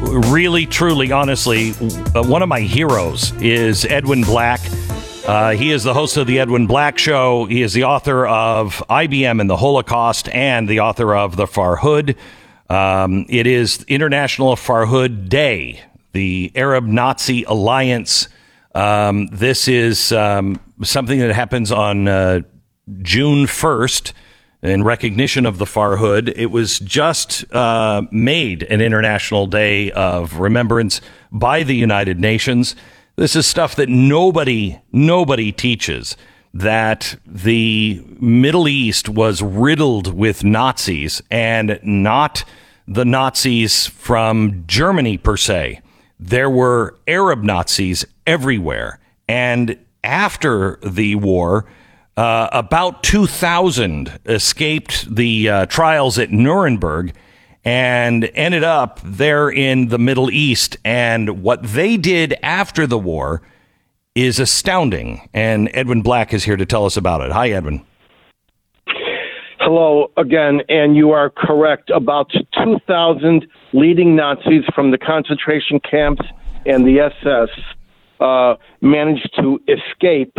[0.00, 1.72] Really, truly, honestly,
[2.14, 4.60] uh, one of my heroes is Edwin Black
[5.26, 7.44] Uh, he is the host of the Edwin Black Show.
[7.44, 12.16] He is the author of IBM and the Holocaust and the author of The Farhud.
[12.68, 15.80] Um, it is International Farhud Day,
[16.12, 18.28] the Arab Nazi Alliance.
[18.74, 22.40] Um, this is um, something that happens on uh,
[23.02, 24.12] June 1st
[24.62, 26.32] in recognition of the Farhud.
[26.34, 31.00] It was just uh, made an International Day of Remembrance
[31.30, 32.74] by the United Nations.
[33.16, 36.16] This is stuff that nobody, nobody teaches.
[36.52, 42.44] That the Middle East was riddled with Nazis and not
[42.88, 45.80] the Nazis from Germany per se.
[46.18, 48.98] There were Arab Nazis everywhere.
[49.28, 51.66] And after the war,
[52.16, 57.14] uh, about 2,000 escaped the uh, trials at Nuremberg
[57.64, 60.76] and ended up there in the Middle East.
[60.84, 63.42] And what they did after the war
[64.14, 65.28] is astounding.
[65.32, 67.32] And Edwin Black is here to tell us about it.
[67.32, 67.84] Hi, Edwin.
[69.58, 71.90] Hello again, and you are correct.
[71.90, 76.22] About 2,000 leading Nazis from the concentration camps
[76.66, 77.48] and the SS
[78.20, 80.34] uh, managed to escape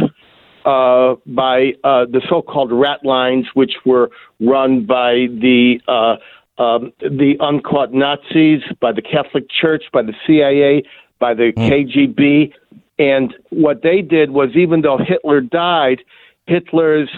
[0.65, 4.09] uh, by uh, the so-called rat lines, which were
[4.39, 6.17] run by the uh,
[6.61, 10.83] um, the uncaught Nazis, by the Catholic Church, by the CIA,
[11.19, 11.67] by the mm.
[11.67, 12.53] KGB,
[12.99, 16.01] and what they did was, even though Hitler died,
[16.45, 17.09] Hitler's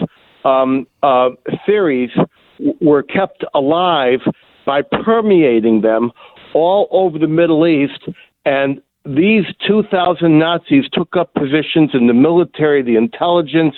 [0.46, 1.30] um, uh,
[1.66, 2.10] theories
[2.58, 4.20] w- were kept alive
[4.64, 6.10] by permeating them
[6.54, 8.08] all over the Middle East,
[8.46, 13.74] and these 2,000 Nazis took up positions in the military, the intelligence,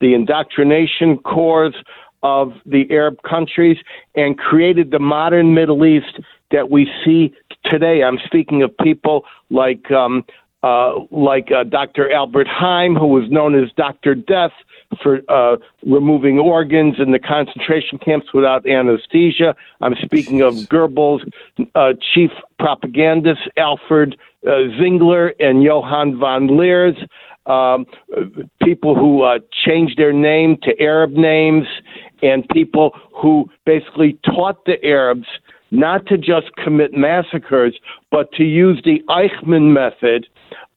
[0.00, 1.74] the indoctrination corps
[2.22, 3.78] of the Arab countries,
[4.14, 8.02] and created the modern Middle East that we see today.
[8.02, 10.24] I'm speaking of people like um,
[10.62, 12.08] uh, like uh, Dr.
[12.08, 14.14] Aribert Heim, who was known as Dr.
[14.14, 14.52] Death
[15.02, 15.56] for uh,
[15.86, 19.54] removing organs in the concentration camps without anesthesia.
[19.80, 21.22] I'm speaking of Goebbels'
[21.74, 26.96] uh, chief propagandist, Alfred uh, Ziegler and Johann von Leers.
[27.46, 27.86] Um,
[28.62, 31.66] people who uh, changed their name to Arab names,
[32.22, 35.26] and people who basically taught the Arabs
[35.70, 37.78] not to just commit massacres,
[38.10, 40.26] but to use the Eichmann method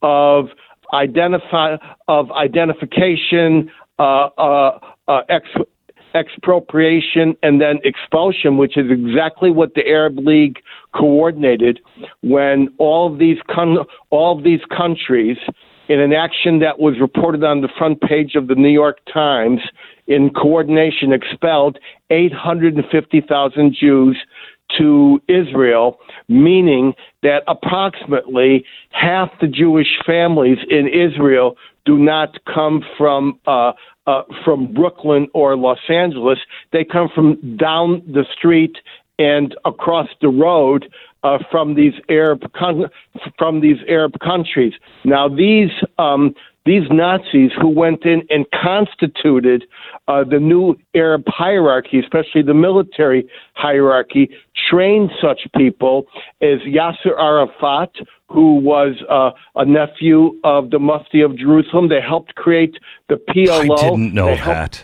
[0.01, 0.49] of
[0.93, 1.77] identify
[2.07, 5.47] of identification, uh, uh, uh, ex-
[6.13, 10.59] expropriation, and then expulsion, which is exactly what the Arab League
[10.93, 11.79] coordinated
[12.21, 15.37] when all of these con- all of these countries,
[15.89, 19.59] in an action that was reported on the front page of the New York Times,
[20.07, 21.77] in coordination expelled
[22.09, 24.17] 850,000 Jews
[24.77, 33.39] to Israel, meaning that approximately half the Jewish families in Israel do not come from
[33.45, 33.73] uh,
[34.05, 36.39] uh, from Brooklyn or Los Angeles.
[36.71, 38.77] They come from down the street
[39.19, 40.91] and across the road
[41.23, 42.89] uh, from these Arab con-
[43.37, 44.73] from these Arab countries.
[45.05, 46.35] Now these um,
[46.65, 49.65] these Nazis who went in and constituted
[50.07, 54.29] uh, the new Arab hierarchy, especially the military hierarchy,
[54.69, 56.05] trained such people
[56.41, 57.91] as Yasser Arafat,
[58.29, 61.89] who was uh, a nephew of the Mufti of Jerusalem.
[61.89, 62.75] They helped create
[63.09, 63.77] the PLO.
[63.77, 64.83] I didn't know that.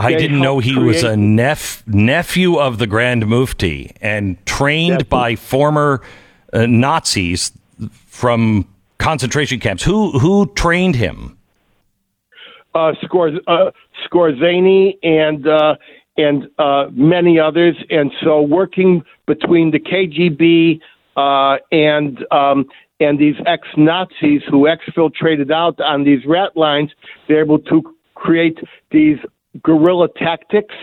[0.00, 5.34] I didn't know he was a nep- nephew of the Grand Mufti and trained by
[5.34, 6.02] former
[6.52, 7.50] uh, Nazis
[8.06, 8.68] from
[8.98, 9.82] concentration camps.
[9.82, 11.38] Who who trained him?
[12.74, 13.70] Uh, Scorz, uh,
[14.06, 15.76] Skorzeny and uh,
[16.16, 17.76] and uh, many others.
[17.90, 20.80] And so, working between the KGB
[21.16, 22.66] uh, and um,
[23.00, 26.90] and these ex Nazis who exfiltrated out on these rat lines,
[27.26, 27.82] they're able to
[28.14, 28.58] create
[28.90, 29.18] these
[29.62, 30.74] guerrilla tactics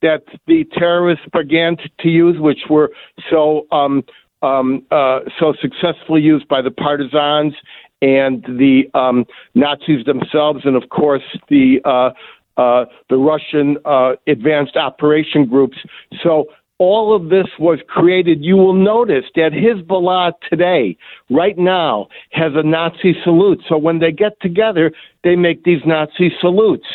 [0.00, 2.90] that the terrorists began to use, which were
[3.30, 4.02] so um,
[4.42, 7.54] um, uh, so successfully used by the partisans
[8.00, 9.24] and the um,
[9.54, 12.10] Nazis themselves, and of course the uh,
[12.56, 15.78] uh, the Russian uh, advanced operation groups.
[16.22, 16.46] So
[16.78, 18.44] all of this was created.
[18.44, 20.96] You will notice that Hezbollah today,
[21.30, 23.62] right now, has a Nazi salute.
[23.68, 24.92] So when they get together,
[25.22, 26.88] they make these Nazi salutes.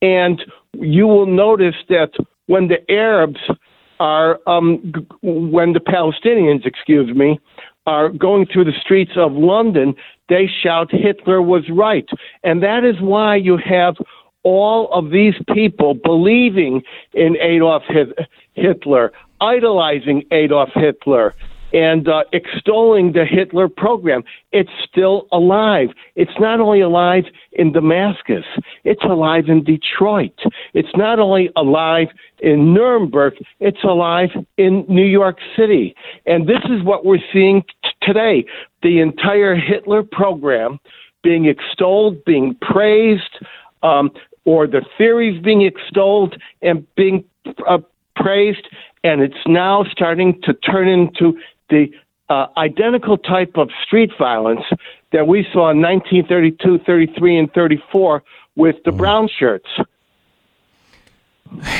[0.00, 2.12] And you will notice that
[2.46, 3.40] when the Arabs
[4.00, 7.38] are, um, g- when the Palestinians, excuse me,
[7.86, 9.94] are going through the streets of London,
[10.28, 12.08] they shout Hitler was right.
[12.42, 13.96] And that is why you have
[14.42, 17.82] all of these people believing in Adolf
[18.54, 21.34] Hitler, idolizing Adolf Hitler.
[21.74, 24.22] And uh, extolling the Hitler program.
[24.52, 25.88] It's still alive.
[26.14, 28.44] It's not only alive in Damascus,
[28.84, 30.38] it's alive in Detroit.
[30.72, 35.96] It's not only alive in Nuremberg, it's alive in New York City.
[36.26, 38.46] And this is what we're seeing t- today
[38.82, 40.78] the entire Hitler program
[41.22, 43.38] being extolled, being praised,
[43.82, 44.10] um,
[44.44, 47.24] or the theories being extolled and being
[47.66, 47.78] uh,
[48.14, 48.68] praised,
[49.02, 51.38] and it's now starting to turn into
[51.74, 51.90] the
[52.32, 54.62] uh, identical type of street violence
[55.12, 58.22] that we saw in 1932, 33, and 34
[58.56, 59.68] with the brown shirts.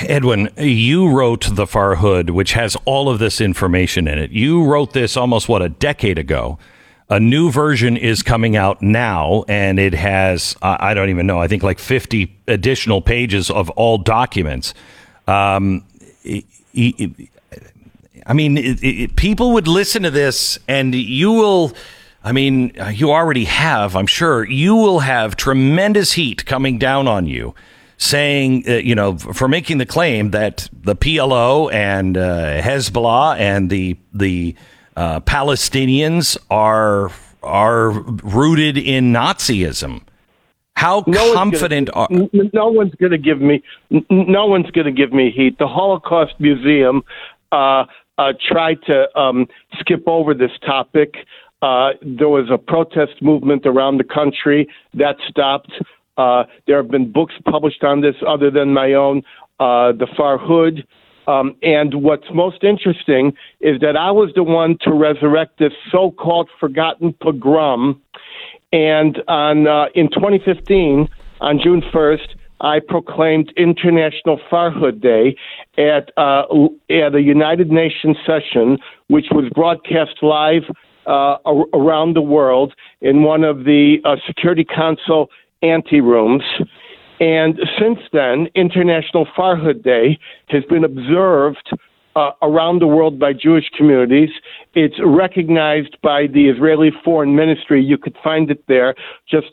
[0.06, 4.30] Edwin, you wrote The Farhud, which has all of this information in it.
[4.30, 6.58] You wrote this almost, what, a decade ago.
[7.08, 11.48] A new version is coming out now, and it has, I don't even know, I
[11.48, 14.74] think like 50 additional pages of all documents.
[15.26, 15.84] Um,
[18.26, 21.72] I mean, it, it, people would listen to this, and you will.
[22.26, 27.26] I mean, you already have, I'm sure, you will have tremendous heat coming down on
[27.26, 27.54] you
[27.98, 33.70] saying, uh, you know, for making the claim that the PLO and uh, Hezbollah and
[33.70, 34.54] the the
[34.96, 37.10] uh, Palestinians are
[37.42, 40.02] are rooted in Nazism.
[40.76, 42.28] How no confident gonna, are?
[42.52, 43.62] No one's going to give me.
[44.10, 45.58] No one's going to give me heat.
[45.58, 47.04] The Holocaust Museum
[47.52, 47.84] uh,
[48.18, 49.46] uh, tried to um,
[49.80, 51.14] skip over this topic.
[51.62, 55.72] Uh, there was a protest movement around the country that stopped.
[56.16, 59.22] Uh, there have been books published on this other than my own,
[59.60, 60.84] uh, The Farhud.
[61.26, 66.10] Um, and what's most interesting is that I was the one to resurrect this so
[66.10, 68.00] called forgotten pogrom.
[68.72, 71.08] And on, uh, in 2015,
[71.40, 75.36] on June 1st, I proclaimed International Farhud Day
[75.76, 76.44] at, uh,
[76.90, 78.78] at a United Nations session,
[79.08, 80.62] which was broadcast live
[81.06, 81.36] uh,
[81.74, 85.28] around the world in one of the uh, Security Council
[85.62, 86.42] ante rooms.
[87.20, 90.18] And since then, International Farhud Day
[90.48, 91.70] has been observed
[92.16, 94.30] uh, around the world by Jewish communities.
[94.74, 97.82] It's recognized by the Israeli Foreign Ministry.
[97.82, 98.94] You could find it there.
[99.28, 99.48] Just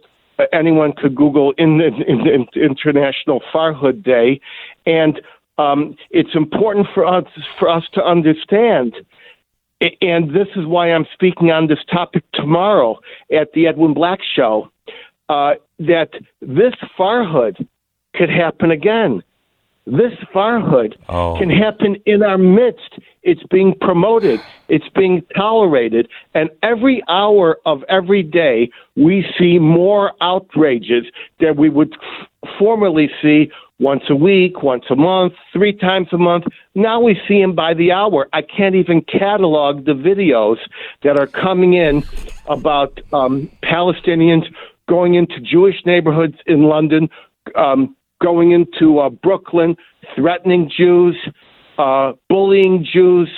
[0.53, 4.39] anyone could Google in, in, in, International Farhud Day,
[4.85, 5.21] and
[5.57, 7.25] um, it's important for us
[7.59, 8.95] for us to understand.
[10.01, 12.99] And this is why I'm speaking on this topic tomorrow
[13.31, 14.71] at the Edwin Black Show
[15.27, 16.11] uh, that
[16.41, 17.67] this farhud
[18.13, 19.23] could happen again.
[19.85, 21.37] This farhud oh.
[21.39, 22.99] can happen in our midst.
[23.23, 30.13] It's being promoted, it's being tolerated, and every hour of every day we see more
[30.21, 31.05] outrages
[31.39, 36.17] that we would f- formerly see once a week, once a month, three times a
[36.17, 36.45] month.
[36.75, 38.29] Now we see them by the hour.
[38.31, 40.57] I can't even catalog the videos
[41.03, 42.03] that are coming in
[42.45, 44.45] about um, Palestinians
[44.87, 47.09] going into Jewish neighborhoods in London,
[47.55, 49.75] um, going into uh, Brooklyn,
[50.15, 51.15] threatening Jews,
[51.77, 53.29] uh, bullying Jews,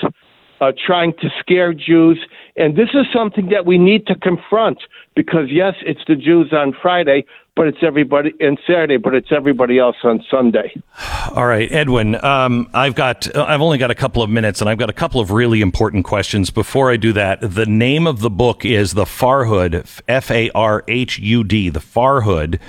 [0.61, 2.19] uh, trying to scare Jews.
[2.55, 4.79] And this is something that we need to confront
[5.15, 9.77] because, yes, it's the Jews on Friday, but it's everybody and Saturday, but it's everybody
[9.77, 10.73] else on Sunday.
[11.35, 12.23] All right, Edwin.
[12.23, 15.19] Um, I've got I've only got a couple of minutes, and I've got a couple
[15.19, 16.49] of really important questions.
[16.49, 20.83] Before I do that, the name of the book is The Farhud, F A R
[20.87, 22.59] H U D, The Farhud.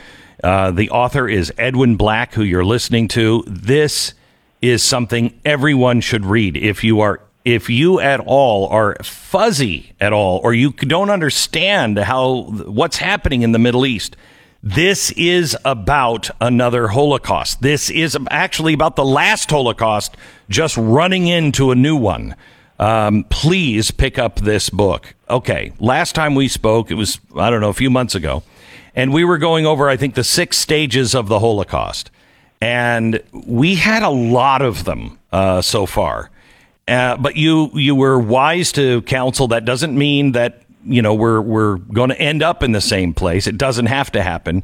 [0.45, 3.43] Uh, the author is Edwin Black, who you're listening to.
[3.47, 4.13] This
[4.61, 10.13] is something everyone should read if you are if you at all are fuzzy at
[10.13, 14.17] all or you don't understand how what's happening in the Middle East
[14.67, 17.61] this is about another Holocaust.
[17.61, 20.17] This is actually about the last Holocaust,
[20.49, 22.35] just running into a new one.
[22.79, 25.15] Um, please pick up this book.
[25.29, 28.43] Okay, last time we spoke, it was, I don't know, a few months ago,
[28.95, 32.11] and we were going over, I think, the six stages of the Holocaust.
[32.61, 36.31] And we had a lot of them uh, so far.
[36.87, 41.41] Uh, but you you were wise to counsel that doesn't mean that you know we're
[41.41, 43.47] we're going to end up in the same place.
[43.47, 44.63] It doesn't have to happen.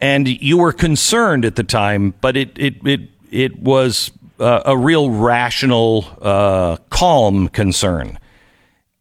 [0.00, 3.00] And you were concerned at the time, but it it it
[3.30, 8.18] it was uh, a real rational, uh, calm concern.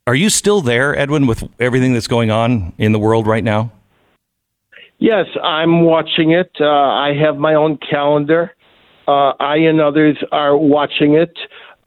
[0.07, 3.71] Are you still there, Edwin, with everything that's going on in the world right now?
[5.05, 6.49] Yes, I'm watching it.
[6.59, 8.55] Uh, I have my own calendar.
[9.07, 11.37] Uh, I and others are watching it.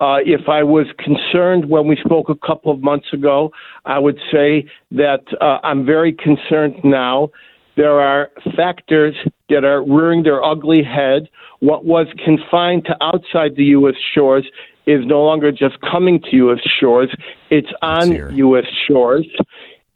[0.00, 3.50] Uh, if I was concerned when we spoke a couple of months ago,
[3.84, 7.30] I would say that uh, I'm very concerned now.
[7.76, 9.16] There are factors
[9.48, 11.28] that are rearing their ugly head.
[11.58, 13.96] What was confined to outside the U.S.
[14.14, 14.46] shores
[14.86, 16.60] is no longer just coming to U.S.
[16.78, 17.12] shores;
[17.50, 18.66] it's on U.S.
[18.86, 19.26] shores,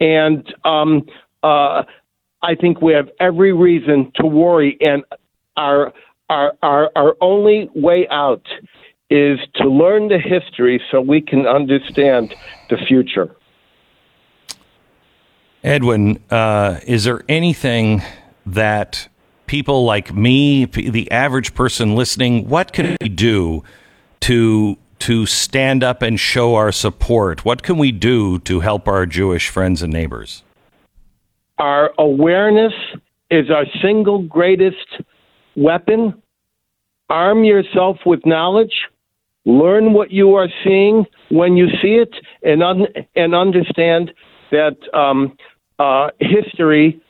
[0.00, 1.06] and um,
[1.44, 1.84] uh,
[2.42, 4.76] I think we have every reason to worry.
[4.80, 5.04] And
[5.56, 5.92] our
[6.28, 8.46] our our, our only way out
[9.10, 12.34] is to learn the history so we can understand
[12.70, 13.36] the future.
[15.62, 18.02] Edwin, uh, is there anything
[18.46, 19.08] that
[19.46, 23.62] people like me, the average person listening, what can we do
[24.20, 27.44] to to stand up and show our support?
[27.44, 30.42] What can we do to help our Jewish friends and neighbors?
[31.58, 32.72] Our awareness
[33.30, 35.02] is our single greatest
[35.56, 36.14] weapon.
[37.08, 38.72] Arm yourself with knowledge.
[39.44, 44.12] Learn what you are seeing when you see it, and un- and understand
[44.50, 45.36] that um,
[45.78, 47.00] uh, history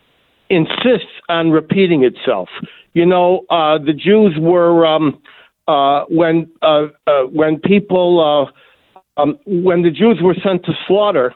[0.48, 2.48] insists on repeating itself.
[2.94, 5.20] You know, uh, the Jews were um,
[5.68, 8.50] uh, when uh, uh, when people
[8.98, 11.34] uh, um, when the Jews were sent to slaughter,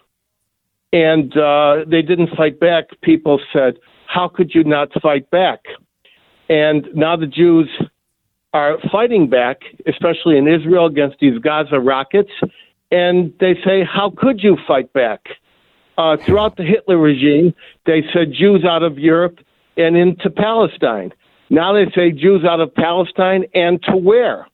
[0.96, 1.32] and
[1.90, 2.84] they didn't fight back.
[3.02, 3.72] People said,
[4.06, 5.60] "How could you not fight back?"
[6.48, 7.68] And now the Jews
[8.52, 12.34] are fighting back, especially in Israel against these Gaza rockets,
[12.90, 15.20] and they say, "How could you fight back?"
[15.98, 17.54] uh, throughout the Hitler regime,
[17.84, 19.38] they said Jews out of Europe
[19.76, 21.12] and into Palestine.
[21.50, 24.46] Now they say Jews out of Palestine and to where?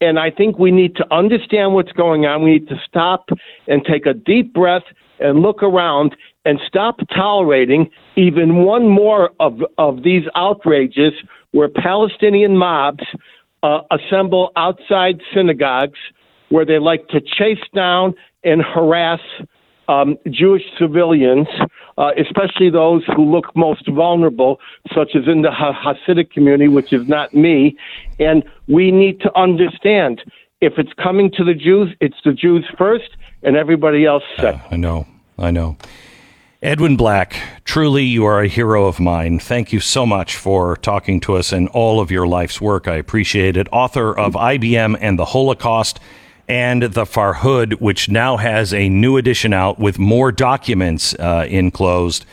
[0.00, 2.42] And I think we need to understand what's going on.
[2.42, 3.28] We need to stop
[3.66, 4.82] and take a deep breath
[5.24, 6.14] and look around
[6.44, 11.12] and stop tolerating even one more of, of these outrages
[11.52, 13.02] where Palestinian mobs
[13.62, 15.98] uh, assemble outside synagogues
[16.50, 18.14] where they like to chase down
[18.44, 19.20] and harass
[19.88, 21.48] um, Jewish civilians,
[21.98, 24.60] uh, especially those who look most vulnerable,
[24.94, 27.76] such as in the Hasidic community, which is not me.
[28.18, 30.22] And we need to understand
[30.60, 33.10] if it's coming to the Jews, it's the Jews first
[33.42, 34.60] and everybody else second.
[34.60, 35.06] Uh, I know.
[35.38, 35.76] I know.
[36.62, 37.36] Edwin Black,
[37.66, 39.38] truly you are a hero of mine.
[39.38, 42.88] Thank you so much for talking to us and all of your life's work.
[42.88, 43.68] I appreciate it.
[43.70, 46.00] Author of IBM and the Holocaust
[46.48, 52.24] and the Farhud, which now has a new edition out with more documents uh, enclosed.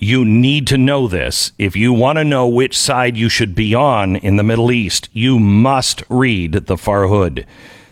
[0.00, 1.52] You need to know this.
[1.58, 5.08] If you want to know which side you should be on in the Middle East,
[5.12, 7.44] you must read the Farhud.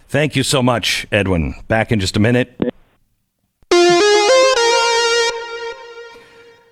[0.08, 1.54] Thank you so much, Edwin.
[1.68, 2.58] Back in just a minute.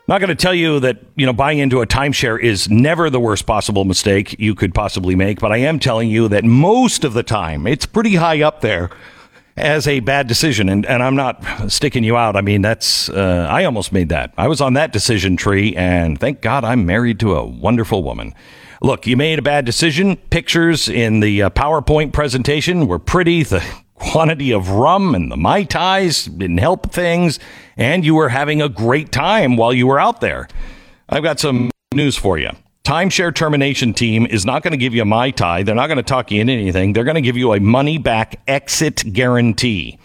[0.09, 3.19] Not going to tell you that, you know, buying into a timeshare is never the
[3.19, 7.12] worst possible mistake you could possibly make, but I am telling you that most of
[7.12, 8.91] the time it's pretty high up there
[9.57, 10.69] as a bad decision.
[10.69, 11.43] And, and I'm not
[11.73, 12.37] sticking you out.
[12.37, 14.33] I mean, that's, uh, I almost made that.
[14.39, 18.33] I was on that decision tree, and thank God I'm married to a wonderful woman.
[18.83, 20.16] Look, you made a bad decision.
[20.16, 23.43] Pictures in the uh, PowerPoint presentation were pretty.
[23.43, 23.65] The
[23.98, 27.39] quantity of rum and the Mai Tais didn't help things,
[27.77, 30.48] and you were having a great time while you were out there.
[31.09, 32.51] I've got some news for you.
[32.85, 35.64] Timeshare termination team is not going to give you a Mai Tai.
[35.64, 36.93] They're not going to talk you into anything.
[36.93, 39.98] They're going to give you a money back exit guarantee.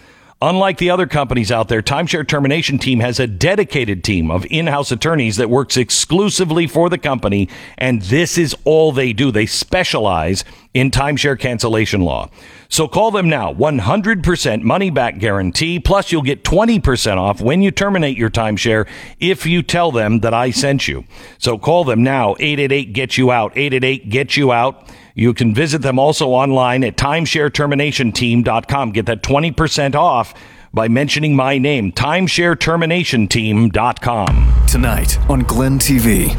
[0.43, 4.65] Unlike the other companies out there, Timeshare Termination Team has a dedicated team of in
[4.65, 7.47] house attorneys that works exclusively for the company,
[7.77, 9.31] and this is all they do.
[9.31, 10.43] They specialize
[10.73, 12.31] in timeshare cancellation law.
[12.69, 17.69] So call them now 100% money back guarantee, plus you'll get 20% off when you
[17.69, 18.87] terminate your timeshare
[19.19, 21.05] if you tell them that I sent you.
[21.37, 24.89] So call them now 888 Get You Out, 888 Get You Out.
[25.13, 28.91] You can visit them also online at timeshareterminationteam.com.
[28.91, 30.33] Get that 20% off
[30.73, 34.65] by mentioning my name, timeshareterminationteam.com.
[34.67, 36.29] Tonight on Glenn TV,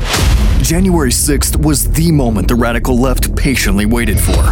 [0.63, 4.43] January 6th was the moment the radical left patiently waited for.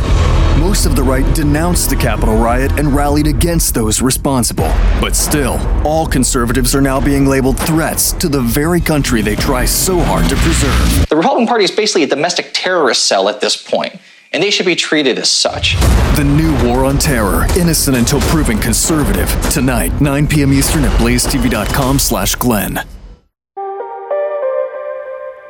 [0.59, 4.69] Most of the right denounced the Capitol riot and rallied against those responsible.
[5.01, 5.57] But still,
[5.87, 10.29] all conservatives are now being labeled threats to the very country they try so hard
[10.29, 11.09] to preserve.
[11.09, 13.99] The Republican Party is basically a domestic terrorist cell at this point
[14.33, 15.75] and they should be treated as such.
[16.17, 19.29] The new war on terror, innocent until proven conservative.
[19.51, 20.53] Tonight, 9 p.m.
[20.53, 22.81] Eastern at blazetv.com slash Glenn.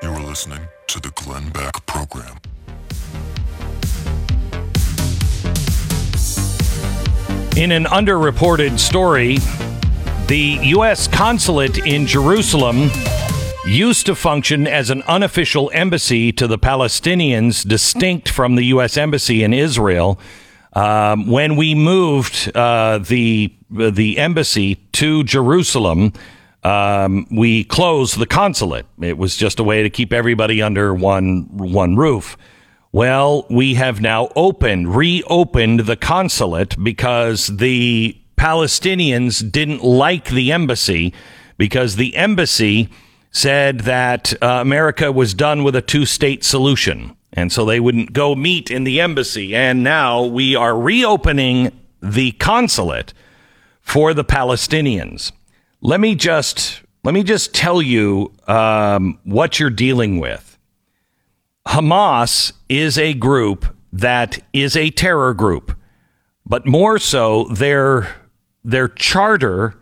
[0.03, 2.39] You are listening to the Glenn Beck Program.
[7.57, 9.39] In an underreported story,
[10.29, 11.09] the U.S.
[11.09, 12.89] consulate in Jerusalem
[13.71, 18.97] used to function as an unofficial embassy to the Palestinians, distinct from the U.S.
[18.97, 20.19] embassy in Israel.
[20.73, 26.13] Um, when we moved uh, the the embassy to Jerusalem,
[26.65, 28.87] um, we closed the consulate.
[29.01, 32.37] It was just a way to keep everybody under one one roof.
[32.93, 41.15] Well, we have now opened, reopened the consulate because the Palestinians didn't like the embassy
[41.57, 42.89] because the embassy
[43.31, 47.17] said that uh, America was done with a two state solution.
[47.33, 49.55] And so they wouldn't go meet in the embassy.
[49.55, 51.71] And now we are reopening
[52.03, 53.13] the consulate
[53.81, 55.33] for the Palestinians.
[55.81, 60.59] Let me just let me just tell you um, what you're dealing with.
[61.67, 65.77] Hamas is a group that is a terror group,
[66.45, 68.15] but more so, their
[68.65, 69.80] their charter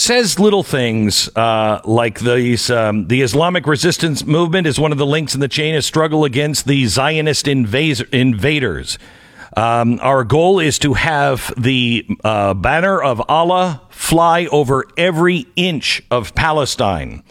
[0.00, 2.70] says little things uh, like these.
[2.70, 6.24] Um, the Islamic resistance movement is one of the links in the chain of struggle
[6.24, 8.98] against the Zionist invas- invaders.
[9.56, 16.02] Um, our goal is to have the uh, banner of Allah fly over every inch
[16.10, 17.22] of Palestine.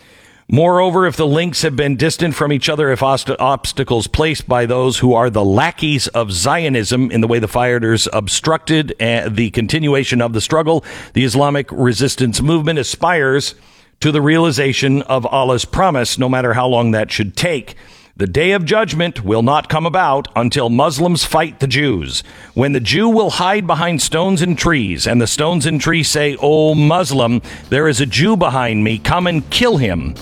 [0.51, 4.65] Moreover, if the links have been distant from each other, if ost- obstacles placed by
[4.65, 9.51] those who are the lackeys of Zionism in the way the fighters obstructed uh, the
[9.51, 13.53] continuation of the struggle, the Islamic resistance movement aspires
[13.99, 17.75] to the realization of Allah's promise, no matter how long that should take.
[18.17, 22.23] The day of judgment will not come about until Muslims fight the Jews.
[22.55, 26.35] When the Jew will hide behind stones and trees, and the stones and trees say,
[26.41, 30.15] O Muslim, there is a Jew behind me, come and kill him.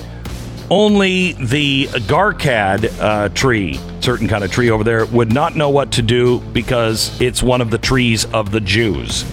[0.70, 5.94] Only the Gharqad uh, tree, certain kind of tree over there, would not know what
[5.94, 9.24] to do because it's one of the trees of the Jews.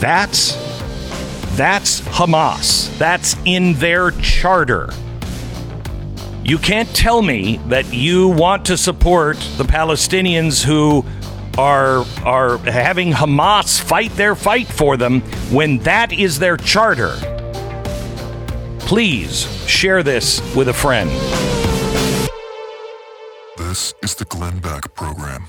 [0.00, 0.56] That's
[1.56, 2.96] that's Hamas.
[2.98, 4.90] That's in their charter.
[6.44, 11.04] You can't tell me that you want to support the Palestinians who
[11.58, 15.20] are are having Hamas fight their fight for them
[15.50, 17.37] when that is their charter.
[18.88, 21.10] Please share this with a friend.
[23.58, 25.48] This is the Glenn Beck Program.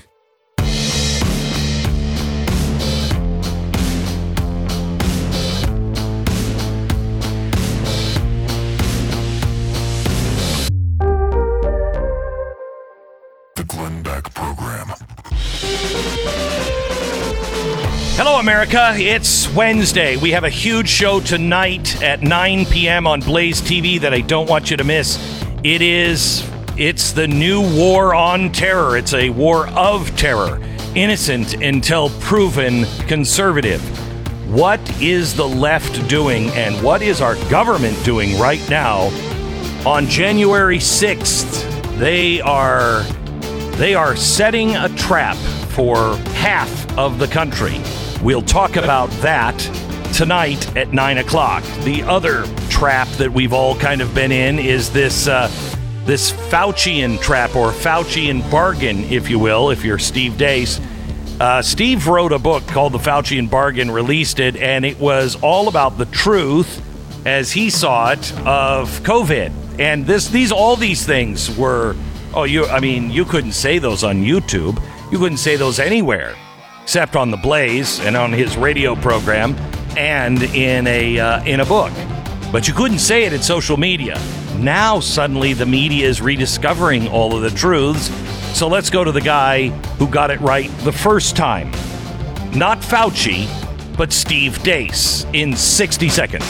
[13.56, 14.92] The Glenn Beck Program.
[18.22, 18.92] Hello, America.
[18.98, 20.18] It's Wednesday.
[20.18, 23.06] We have a huge show tonight at 9 p.m.
[23.06, 25.16] on Blaze TV that I don't want you to miss.
[25.64, 28.98] It is, it's the new war on terror.
[28.98, 30.60] It's a war of terror.
[30.94, 33.80] Innocent until proven conservative.
[34.52, 39.04] What is the left doing and what is our government doing right now?
[39.86, 43.02] On January 6th, they are
[43.78, 45.38] they are setting a trap
[45.70, 47.80] for half of the country.
[48.22, 49.58] We'll talk about that
[50.12, 51.64] tonight at 9 o'clock.
[51.84, 55.50] The other trap that we've all kind of been in is this, uh,
[56.04, 60.80] this Faucian trap or Faucian bargain, if you will, if you're Steve Deace.
[61.40, 65.68] Uh, Steve wrote a book called The Faucian Bargain, released it, and it was all
[65.68, 66.82] about the truth
[67.26, 69.78] as he saw it of COVID.
[69.78, 71.96] And this, these, all these things were
[72.32, 74.80] Oh, you, I mean, you couldn't say those on YouTube.
[75.10, 76.36] You couldn't say those anywhere
[76.90, 79.54] except on the Blaze and on his radio program
[79.96, 81.92] and in a, uh, in a book.
[82.50, 84.20] But you couldn't say it in social media.
[84.56, 88.10] Now, suddenly, the media is rediscovering all of the truths.
[88.58, 89.68] So let's go to the guy
[89.98, 91.70] who got it right the first time.
[92.58, 93.46] Not Fauci,
[93.96, 96.48] but Steve Deace in 60 seconds.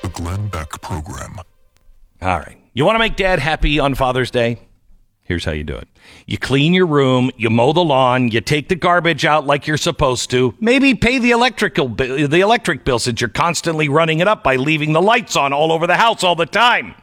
[0.00, 1.36] The Glenn Beck Program.
[2.22, 2.56] All right.
[2.72, 4.67] You want to make dad happy on Father's Day?
[5.28, 5.86] Here's how you do it.
[6.26, 9.76] You clean your room, you mow the lawn, you take the garbage out like you're
[9.76, 10.54] supposed to.
[10.58, 14.56] Maybe pay the electrical bill, the electric bill since you're constantly running it up by
[14.56, 16.94] leaving the lights on all over the house all the time.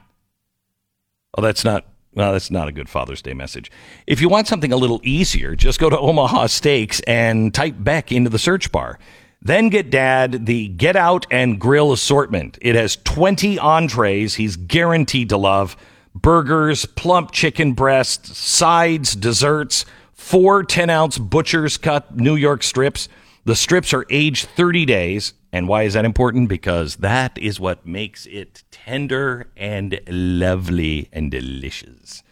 [1.38, 1.86] Oh, that's not
[2.16, 3.70] well, that's not a good Father's Day message.
[4.08, 8.12] If you want something a little easier, just go to Omaha Steaks and type Beck
[8.12, 8.98] into the search bar.
[9.40, 12.58] Then get dad the Get Out and Grill assortment.
[12.64, 15.78] It has 20 entrees he's guaranteed to love
[16.16, 23.08] burgers, plump chicken breasts, sides, desserts, four 10 ounce butcher's cut New York strips.
[23.44, 25.34] The strips are aged 30 days.
[25.52, 26.50] And why is that important?
[26.50, 32.24] Because that is what makes it tender and lovely and delicious.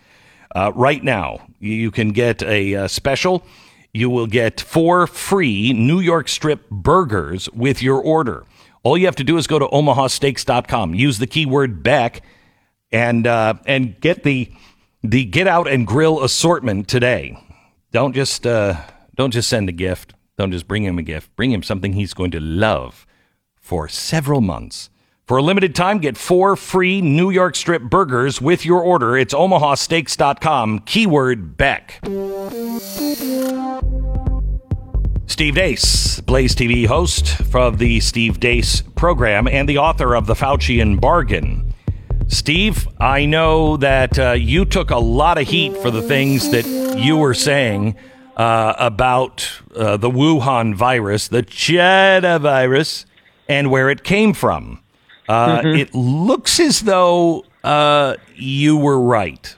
[0.55, 3.45] Uh, right now, you can get a, uh special
[3.93, 8.43] you will get four free New York strip burgers with your order.
[8.81, 12.21] All you have to do is go to omahasteaks.com, use the keyword Beck,
[12.93, 14.49] and uh, and get the
[15.01, 17.37] the get out and grill assortment today.
[17.91, 18.79] Don't just uh,
[19.15, 20.13] don't just send a gift.
[20.37, 21.35] Don't just bring him a gift.
[21.35, 23.05] Bring him something he's going to love
[23.55, 24.89] for several months.
[25.25, 29.17] For a limited time, get four free New York strip burgers with your order.
[29.17, 31.99] It's omahasteaks.com, keyword Beck.
[35.25, 40.33] Steve Deace, Blaze TV host of the Steve Deace program and the author of The
[40.33, 41.72] Faucian Bargain.
[42.27, 46.65] Steve, I know that uh, you took a lot of heat for the things that
[46.97, 47.95] you were saying
[48.37, 53.05] uh, about uh, the Wuhan virus, the China virus,
[53.47, 54.81] and where it came from.
[55.29, 55.79] Uh, Mhm.
[55.79, 59.55] It looks as though uh, you were right.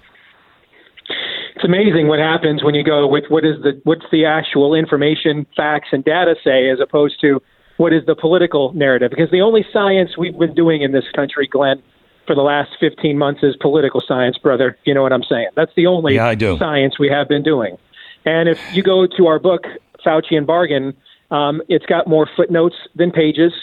[1.55, 5.45] It's amazing what happens when you go with what is the what's the actual information,
[5.55, 7.41] facts, and data say, as opposed to
[7.77, 9.09] what is the political narrative.
[9.09, 11.81] Because the only science we've been doing in this country, Glenn,
[12.25, 14.77] for the last 15 months is political science, brother.
[14.83, 15.49] You know what I'm saying?
[15.55, 16.57] That's the only Yeah, I do.
[16.57, 17.77] science we have been doing.
[18.25, 19.65] And if you go to our book,
[20.05, 20.93] Faucian Bargain,
[21.31, 23.53] um, it's got more footnotes than pages.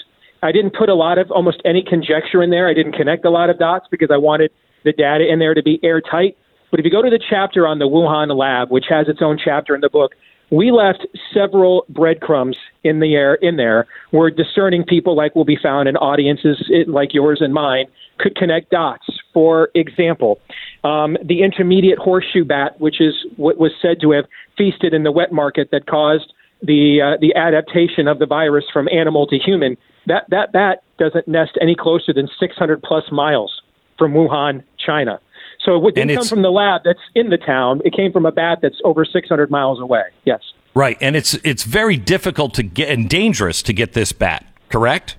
[0.42, 2.68] I didn't put a lot of almost any conjecture in there.
[2.68, 4.50] I didn't connect a lot of dots because I wanted
[4.84, 6.36] the data in there to be airtight.
[6.70, 9.38] But if you go to the chapter on the Wuhan lab, which has its own
[9.42, 10.14] chapter in the book,
[10.52, 15.56] we left several breadcrumbs in the air in there where discerning people like will be
[15.60, 17.86] found in audiences eh, like yours and mine
[18.18, 19.06] could connect dots.
[19.32, 20.38] For example,
[20.84, 24.26] um, the intermediate horseshoe bat, which is what was said to have
[24.58, 28.88] feasted in the wet market that caused the uh, the adaptation of the virus from
[28.88, 29.78] animal to human.
[30.06, 33.62] That that bat doesn't nest any closer than 600 plus miles
[33.98, 35.18] from Wuhan, China.
[35.64, 37.80] So it didn't come from the lab that's in the town.
[37.84, 40.02] It came from a bat that's over 600 miles away.
[40.24, 40.40] Yes.
[40.74, 44.44] Right, and it's it's very difficult to get and dangerous to get this bat.
[44.70, 45.16] Correct?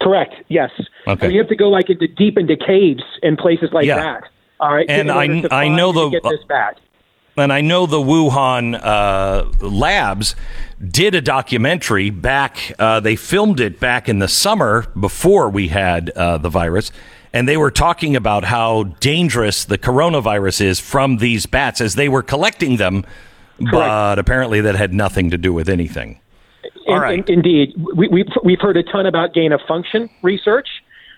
[0.00, 0.34] Correct.
[0.48, 0.70] Yes.
[1.06, 1.26] Okay.
[1.28, 3.96] So you have to go like into deep into caves and places like Yeah.
[3.96, 4.22] that.
[4.58, 4.86] All right.
[4.88, 6.78] And I- I know the- get this bat.
[7.36, 10.36] And I know the Wuhan uh, labs
[10.86, 12.74] did a documentary back.
[12.78, 16.92] Uh, they filmed it back in the summer before we had uh, the virus,
[17.32, 22.08] and they were talking about how dangerous the coronavirus is from these bats as they
[22.08, 23.04] were collecting them.
[23.70, 26.18] But apparently, that had nothing to do with anything.
[26.88, 27.28] All In- right.
[27.28, 30.68] in- indeed, we, we've we've heard a ton about gain of function research,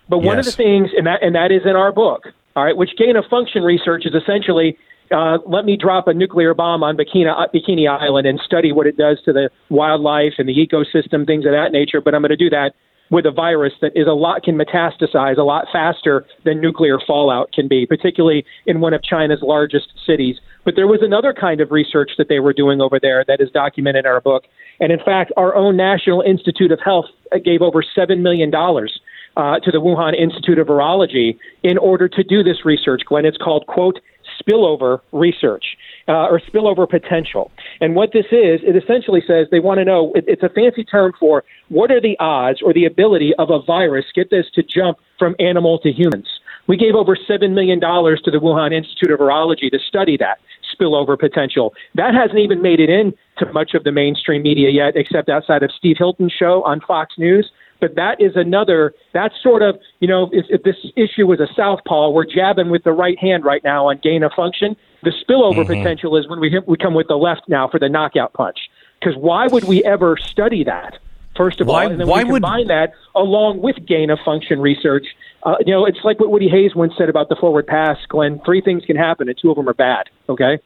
[0.09, 2.25] but one of the things, and that and that is in our book,
[2.55, 4.77] all right, which gain of function research is essentially.
[5.11, 8.87] Uh, let me drop a nuclear bomb on Bikini, uh, Bikini Island and study what
[8.87, 12.01] it does to the wildlife and the ecosystem, things of that nature.
[12.01, 12.73] But I'm going to do that
[13.11, 17.53] with a virus that is a lot can metastasize a lot faster than nuclear fallout
[17.53, 20.37] can be, particularly in one of China's largest cities.
[20.65, 23.51] But there was another kind of research that they were doing over there that is
[23.51, 24.45] documented in our book.
[24.81, 29.59] And in fact, our own National Institute of Health uh, gave over $7 million uh,
[29.61, 33.27] to the Wuhan Institute of Virology in order to do this research, Glenn.
[33.27, 34.01] It's called, quote,
[34.41, 35.65] spillover research
[36.09, 37.51] uh, or spillover potential.
[37.81, 40.85] And what this is, it essentially says they want to know, it, it's a fancy
[40.85, 44.63] term for what are the odds or the ability of a virus, get this, to
[44.63, 46.29] jump from animal to humans.
[46.67, 50.39] We gave over $7 million to the Wuhan Institute of Virology to study that
[50.75, 51.75] spillover potential.
[51.95, 55.71] That hasn't even made it into much of the mainstream media yet, except outside of
[55.77, 57.51] Steve Hilton's show on Fox News.
[57.81, 61.49] But that is another, that's sort of, you know, if, if this issue was a
[61.55, 64.77] southpaw, we're jabbing with the right hand right now on gain of function.
[65.05, 65.67] The spillover Mhm.
[65.79, 68.59] potential is when we, hit, we come with the left now for the knockout punch.
[69.01, 70.99] Because why would we ever study that?
[71.37, 74.61] First of Why- all, and then why we would- that along with gain of function
[74.61, 75.05] research.
[75.43, 78.41] Uh, you know, it's like what Woody Hayes once said about the forward pass, Glenn.
[78.45, 80.05] Three things can happen, and two of them are bad.
[80.29, 80.59] Okay.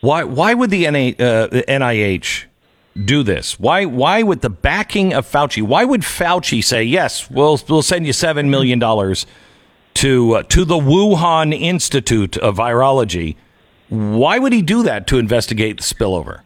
[0.00, 2.46] Why why would the NA, uh, the NIH
[3.02, 3.58] do this?
[3.60, 5.62] Why why with the backing of Fauci?
[5.62, 7.30] Why would Fauci say yes?
[7.30, 9.24] We'll we'll send you seven million dollars
[9.94, 13.36] to uh, to the Wuhan Institute of Virology.
[13.88, 16.42] Why would he do that to investigate the spillover?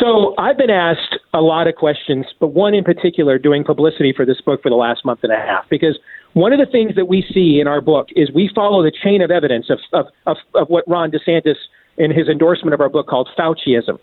[0.00, 4.26] So I've been asked a lot of questions, but one in particular doing publicity for
[4.26, 5.98] this book for the last month and a half, because
[6.32, 9.22] one of the things that we see in our book is we follow the chain
[9.22, 11.56] of evidence of, of, of, of what Ron DeSantis
[11.96, 13.98] in his endorsement of our book called Fauciism.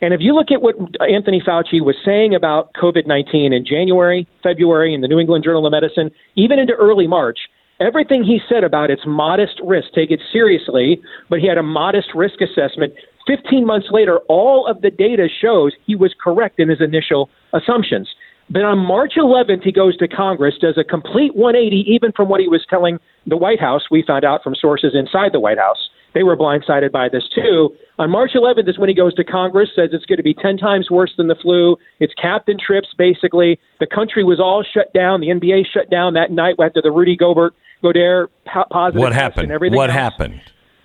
[0.00, 4.26] And if you look at what Anthony Fauci was saying about COVID 19 in January,
[4.42, 7.38] February, in the New England Journal of Medicine, even into early March,
[7.80, 12.08] everything he said about its modest risk, take it seriously, but he had a modest
[12.14, 12.92] risk assessment.
[13.26, 18.08] 15 months later, all of the data shows he was correct in his initial assumptions.
[18.50, 22.40] But on March 11th, he goes to Congress, does a complete 180, even from what
[22.40, 23.84] he was telling the White House.
[23.90, 25.88] We found out from sources inside the White House.
[26.12, 27.74] They were blindsided by this too.
[27.98, 30.58] On March 11th is when he goes to Congress, says it's going to be 10
[30.58, 31.76] times worse than the flu.
[31.98, 33.58] It's captain trips, basically.
[33.80, 35.20] The country was all shut down.
[35.20, 37.54] The NBA shut down that night after the Rudy Gobert,
[37.84, 39.44] Godere po- positive What happened?
[39.44, 39.98] and everything What else.
[39.98, 40.40] happened?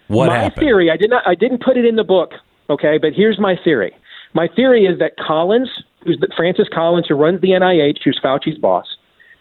[0.07, 0.61] What my happened?
[0.65, 2.31] theory, I did not, I didn't put it in the book,
[2.69, 3.93] okay, but here's my theory.
[4.34, 5.69] My theory is that Collins,
[6.03, 8.85] who's the, Francis Collins, who runs the NIH, who's Fauci's boss,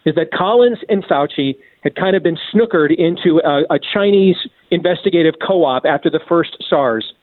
[0.05, 4.37] is that Collins and Fauci had kind of been snookered into a, a Chinese
[4.71, 7.13] investigative co-op after the first SARS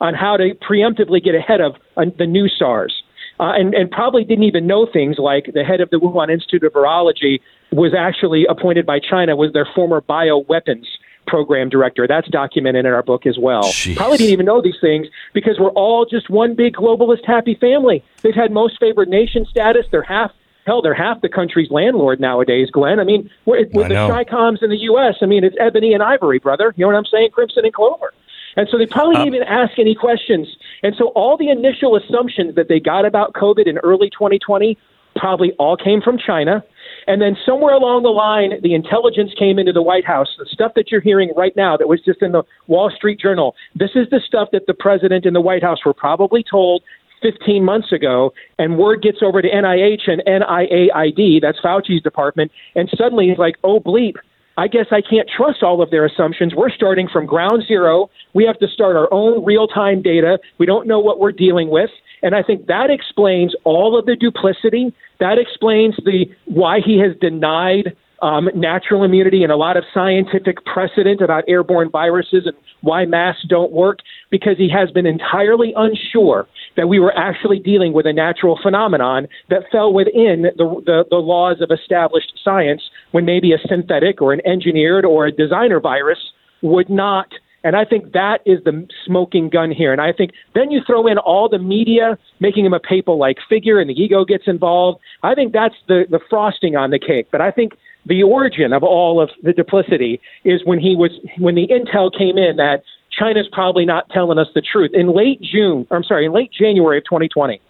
[0.00, 3.02] on how to preemptively get ahead of uh, the new SARS.
[3.38, 6.64] Uh, and, and probably didn't even know things like the head of the Wuhan Institute
[6.64, 7.40] of Virology
[7.72, 10.86] was actually appointed by China, was their former bioweapons
[11.26, 12.06] program director.
[12.06, 13.64] That's documented in our book as well.
[13.64, 13.96] Jeez.
[13.96, 18.04] Probably didn't even know these things because we're all just one big globalist happy family.
[18.22, 19.86] They've had most favored nation status.
[19.90, 20.30] They're half
[20.66, 22.98] hell, they're half the country's landlord nowadays, Glenn.
[23.00, 23.94] I mean, with the.
[23.94, 26.74] Chicoms in the U.S., I mean, it's ebony and ivory, brother.
[26.76, 27.30] You know what I'm saying?
[27.30, 28.12] Crimson and clover.
[28.56, 30.48] And so they probably Um, didn't even ask any questions.
[30.82, 34.76] And so all the initial assumptions that they got about COVID in early 2020
[35.14, 36.64] probably all came from China.
[37.06, 40.28] And then somewhere along the line, the intelligence came into the White House.
[40.38, 43.54] The stuff that you're hearing right now that was just in the Wall Street Journal,
[43.74, 46.82] this is the stuff that the president and the White House were probably told
[47.22, 52.90] 15 months ago, and word gets over to NIH and NIAID, that's Fauci's department, and
[52.96, 54.14] suddenly he's like, oh, bleep.
[54.58, 56.54] I guess I can't trust all of their assumptions.
[56.54, 58.08] We're starting from ground zero.
[58.32, 60.38] We have to start our own real time data.
[60.58, 61.90] We don't know what we're dealing with.
[62.26, 64.92] And I think that explains all of the duplicity.
[65.20, 70.64] That explains the why he has denied um, natural immunity and a lot of scientific
[70.64, 76.48] precedent about airborne viruses and why masks don't work because he has been entirely unsure
[76.76, 81.18] that we were actually dealing with a natural phenomenon that fell within the, the, the
[81.18, 82.82] laws of established science
[83.12, 86.18] when maybe a synthetic or an engineered or a designer virus
[86.60, 87.28] would not.
[87.66, 89.90] And I think that is the smoking gun here.
[89.90, 93.38] And I think then you throw in all the media making him a papal like
[93.48, 95.00] figure and the ego gets involved.
[95.24, 97.26] I think that's the, the frosting on the cake.
[97.32, 97.72] But I think
[98.06, 102.38] the origin of all of the duplicity is when he was when the intel came
[102.38, 104.92] in that China's probably not telling us the truth.
[104.94, 107.60] In late June, I'm sorry, in late January of 2020,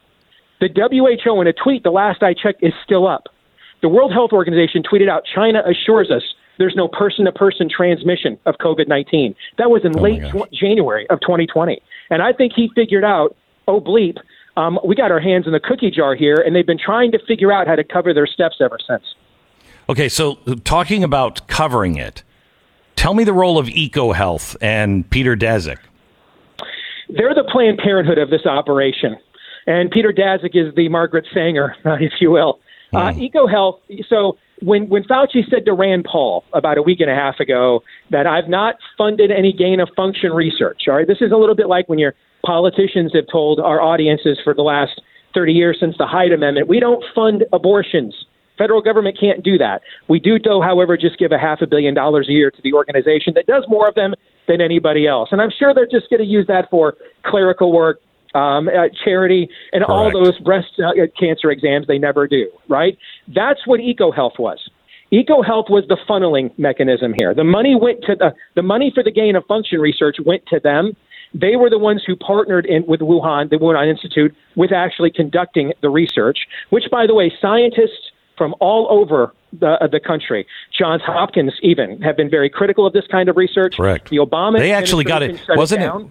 [0.61, 3.29] the WHO in a tweet, the last I checked, is still up.
[3.81, 6.23] The World Health Organization tweeted out China assures us
[6.59, 9.35] there's no person to person transmission of COVID 19.
[9.59, 11.81] That was in late tw- January of 2020.
[12.11, 13.37] And I think he figured out,
[13.69, 14.17] oh, bleep,
[14.57, 17.19] um, we got our hands in the cookie jar here, and they've been trying to
[17.27, 19.05] figure out how to cover their steps ever since.
[19.89, 20.35] Okay, so
[20.65, 22.23] talking about covering it,
[22.97, 25.79] tell me the role of EcoHealth and Peter Daszak.
[27.09, 29.17] They're the Planned Parenthood of this operation.
[29.67, 32.61] And Peter Daszak is the Margaret Sanger, uh, if you will.
[32.93, 37.15] Uh, EcoHealth, so when, when Fauci said to Rand Paul about a week and a
[37.15, 41.33] half ago that I've not funded any gain of function research, all right, this is
[41.33, 42.15] a little bit like when your
[42.45, 45.01] politicians have told our audiences for the last
[45.35, 48.15] 30 years since the Hyde Amendment, we don't fund abortions.
[48.57, 49.83] Federal government can't do that.
[50.09, 52.73] We do, though, however, just give a half a billion dollars a year to the
[52.73, 54.15] organization that does more of them
[54.49, 55.29] than anybody else.
[55.33, 58.01] And I'm sure they're just going to use that for clerical work,
[58.37, 62.99] um, uh, charity, and all those breast uh, cancer exams they never do, right?
[63.35, 64.59] That's what EcoHealth was.
[65.13, 67.35] EcoHealth was the funneling mechanism here.
[67.35, 70.61] The money went to the, the money for the gain of function research went to
[70.61, 70.93] them.
[71.33, 75.73] They were the ones who partnered in with Wuhan, the Wuhan Institute, with actually conducting
[75.81, 76.39] the research,
[76.71, 80.47] which, by the way, scientists from all over the, uh, the country,
[80.77, 83.77] Johns Hopkins even, have been very critical of this kind of research.
[83.77, 84.11] Correct.
[84.11, 86.03] The Obama They actually got it, wasn't down.
[86.03, 86.09] it?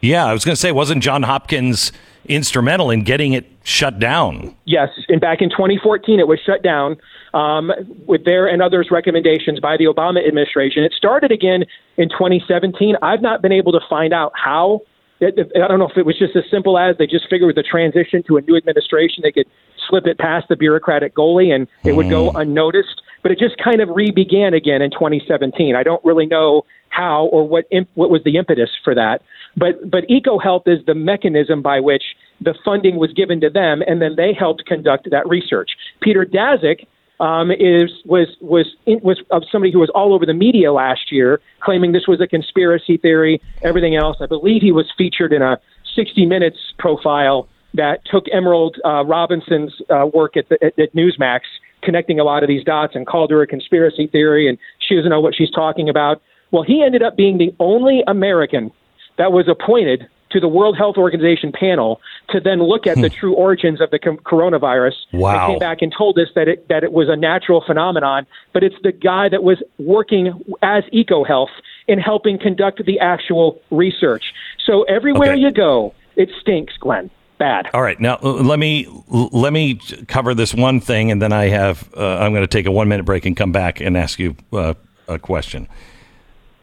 [0.00, 1.92] Yeah, I was going to say, wasn't John Hopkins
[2.26, 4.54] instrumental in getting it shut down?
[4.64, 6.96] Yes, and back in 2014, it was shut down
[7.34, 7.72] um,
[8.06, 10.84] with their and others' recommendations by the Obama administration.
[10.84, 11.64] It started again
[11.96, 12.96] in 2017.
[13.02, 14.82] I've not been able to find out how.
[15.20, 15.32] I
[15.66, 18.22] don't know if it was just as simple as they just figured with the transition
[18.28, 19.48] to a new administration, they could
[19.88, 23.02] slip it past the bureaucratic goalie and it would go unnoticed.
[23.24, 25.74] But it just kind of re-began again in 2017.
[25.74, 29.22] I don't really know how or what imp- what was the impetus for that.
[29.56, 32.02] But but EcoHealth is the mechanism by which
[32.40, 35.70] the funding was given to them, and then they helped conduct that research.
[36.00, 36.86] Peter Daszak
[37.20, 41.10] um, is was was in, was of somebody who was all over the media last
[41.10, 44.18] year, claiming this was a conspiracy theory, everything else.
[44.20, 45.58] I believe he was featured in a
[45.96, 51.40] 60 Minutes profile that took Emerald uh, Robinson's uh, work at, the, at, at Newsmax,
[51.82, 55.10] connecting a lot of these dots, and called her a conspiracy theory, and she doesn't
[55.10, 56.22] know what she's talking about.
[56.50, 58.70] Well, he ended up being the only American
[59.16, 63.34] that was appointed to the World Health Organization panel to then look at the true
[63.34, 64.92] origins of the com- coronavirus.
[65.12, 65.46] Wow.
[65.46, 68.62] And came back and told us that it that it was a natural phenomenon, but
[68.62, 71.48] it's the guy that was working as EcoHealth
[71.86, 74.34] in helping conduct the actual research.
[74.66, 75.40] So everywhere Okay.
[75.40, 77.10] you go, it stinks, Glenn.
[77.38, 77.70] Bad.
[77.72, 81.88] All right, now let me let me cover this one thing, and then I have
[81.96, 84.36] uh, I'm going to take a one minute break and come back and ask you
[84.52, 84.74] uh,
[85.06, 85.68] a question.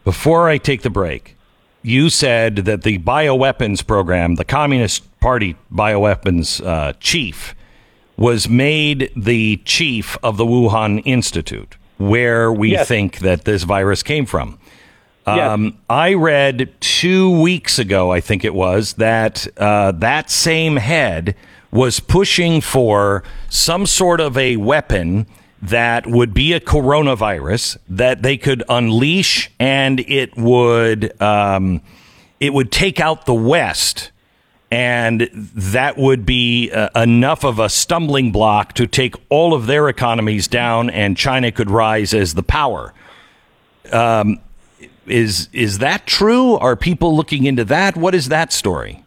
[0.06, 1.34] Before I take the break,
[1.82, 7.56] you said that the bioweapons program, the Communist Party bioweapons uh, chief,
[8.16, 12.86] was made the chief of the Wuhan Institute, where we Yes.
[12.86, 14.60] think that this virus came from.
[15.26, 15.50] Yes.
[15.50, 21.34] Um, I read two weeks ago, I think it was, that uh, that same head
[21.72, 25.26] was pushing for some sort of a weapon
[25.62, 31.80] that would be a coronavirus that they could unleash, and it would um,
[32.40, 34.10] it would take out the West,
[34.70, 39.88] and that would be uh, enough of a stumbling block to take all of their
[39.88, 42.92] economies down, and China could rise as the power.
[43.92, 44.40] Um,
[45.06, 46.54] is is that true?
[46.54, 47.96] Are people looking into that?
[47.96, 49.04] What is that story?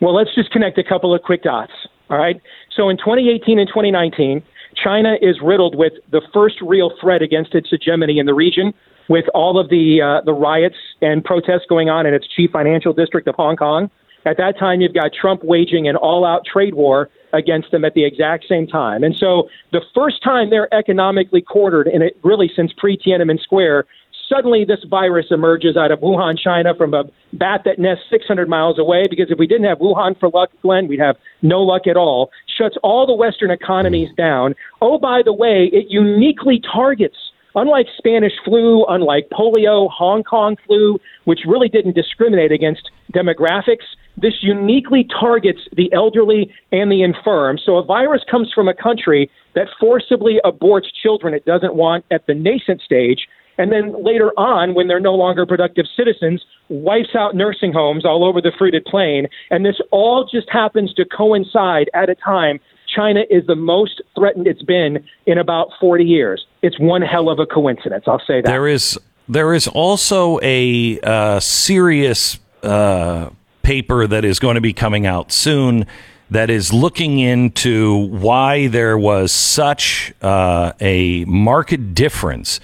[0.00, 1.72] Well, let's just connect a couple of quick dots.
[2.10, 2.40] All right.
[2.76, 4.42] So in 2018 and 2019,
[4.76, 8.72] China is riddled with the first real threat against its hegemony in the region,
[9.08, 12.92] with all of the uh, the riots and protests going on in its chief financial
[12.92, 13.90] district of Hong Kong.
[14.24, 18.04] At that time, you've got Trump waging an all-out trade war against them at the
[18.04, 19.02] exact same time.
[19.02, 23.86] And so, the first time they're economically quartered, in it really since pre-Tiananmen Square,
[24.28, 28.78] suddenly this virus emerges out of Wuhan, China, from a bat that nests 600 miles
[28.78, 29.04] away.
[29.08, 32.30] Because if we didn't have Wuhan for luck, Glenn, we'd have no luck at all.
[32.56, 34.16] Shuts all the Western economies mm.
[34.16, 34.54] down.
[34.80, 37.16] Oh, by the way, it uniquely targets.
[37.54, 43.84] Unlike Spanish flu, unlike polio, Hong Kong flu, which really didn't discriminate against demographics,
[44.16, 47.58] this uniquely targets the elderly and the infirm.
[47.58, 52.26] So a virus comes from a country that forcibly aborts children it doesn't want at
[52.26, 53.26] the nascent stage
[53.58, 58.24] and then later on, when they're no longer productive citizens, wipes out nursing homes all
[58.24, 59.28] over the fruited plain.
[59.50, 62.60] And this all just happens to coincide at a time
[62.94, 66.46] China is the most threatened it's been in about 40 years.
[66.62, 68.46] It's one hell of a coincidence, I'll say that.
[68.46, 68.98] There is
[69.28, 73.30] there is also a uh, serious uh,
[73.62, 75.86] paper that is going to be coming out soon
[76.30, 82.58] that is looking into why there was such uh, a marked difference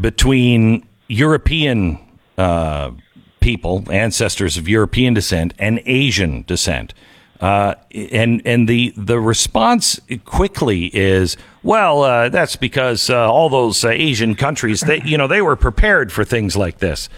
[0.00, 1.98] between European
[2.36, 2.90] uh,
[3.40, 6.94] people, ancestors of European descent, and Asian descent.
[7.40, 7.74] Uh,
[8.10, 13.90] and and the the response quickly is well uh, that's because uh, all those uh,
[13.90, 17.08] Asian countries they you know they were prepared for things like this,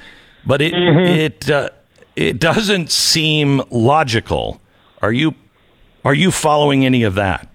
[0.45, 1.71] but it it uh,
[2.17, 4.61] it doesn't seem logical.
[5.01, 5.35] Are you
[6.05, 7.49] are you following any of that?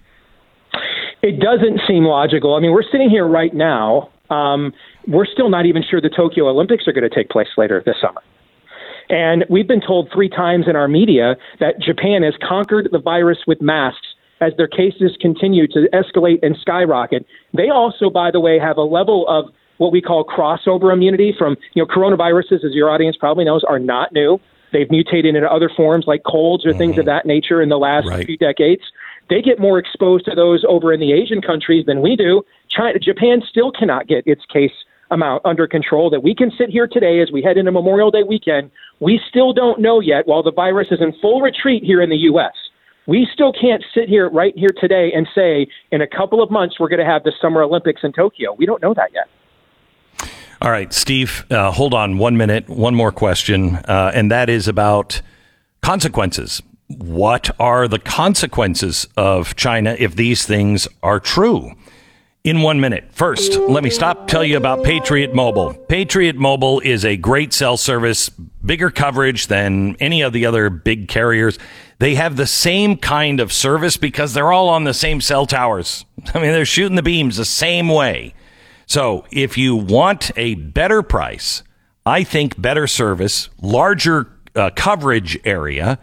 [1.22, 2.54] It doesn't seem logical.
[2.54, 4.10] I mean, we're sitting here right now.
[4.28, 4.72] Um,
[5.06, 7.96] we're still not even sure the Tokyo Olympics are going to take place later this
[8.00, 8.22] summer.
[9.08, 13.38] And we've been told three times in our media that Japan has conquered the virus
[13.46, 14.06] with masks
[14.40, 17.24] as their cases continue to escalate and skyrocket.
[17.54, 19.46] They also, by the way, have a level of
[19.78, 23.78] what we call crossover immunity from, you know, coronaviruses, as your audience probably knows, are
[23.78, 24.40] not new.
[24.72, 27.08] They've mutated into other forms like colds or things of mm-hmm.
[27.08, 28.26] that nature in the last Right.
[28.26, 28.82] few decades.
[29.30, 32.42] They get more exposed to those over in the Asian countries than we do.
[32.68, 34.72] China, Japan still cannot get its case
[35.10, 36.10] amount under control.
[36.10, 38.70] That we can sit here today as we head into Memorial Day weekend.
[39.00, 42.16] We still don't know yet, while the virus is in full retreat here in the
[42.16, 42.54] U.S.
[43.06, 46.80] We still can't sit here right here today and say in a couple of months
[46.80, 48.54] we're going to have the Summer Olympics in Tokyo.
[48.54, 49.28] We don't know that yet.
[50.60, 52.68] All right, Steve, uh, hold on one minute.
[52.68, 55.20] One more question, uh, and that is about
[55.82, 56.62] consequences.
[56.88, 61.72] What are the consequences of China if these things are true?
[62.46, 63.06] In one minute.
[63.10, 65.74] First, let me stop, tell you about Patriot Mobile.
[65.74, 71.08] Patriot Mobile is a great cell service, bigger coverage than any of the other big
[71.08, 71.58] carriers.
[71.98, 76.04] They have the same kind of service because they're all on the same cell towers.
[76.34, 78.32] I mean, they're shooting the beams the same way.
[78.86, 81.64] So if you want a better price,
[82.06, 85.98] I think better service, larger uh, coverage area,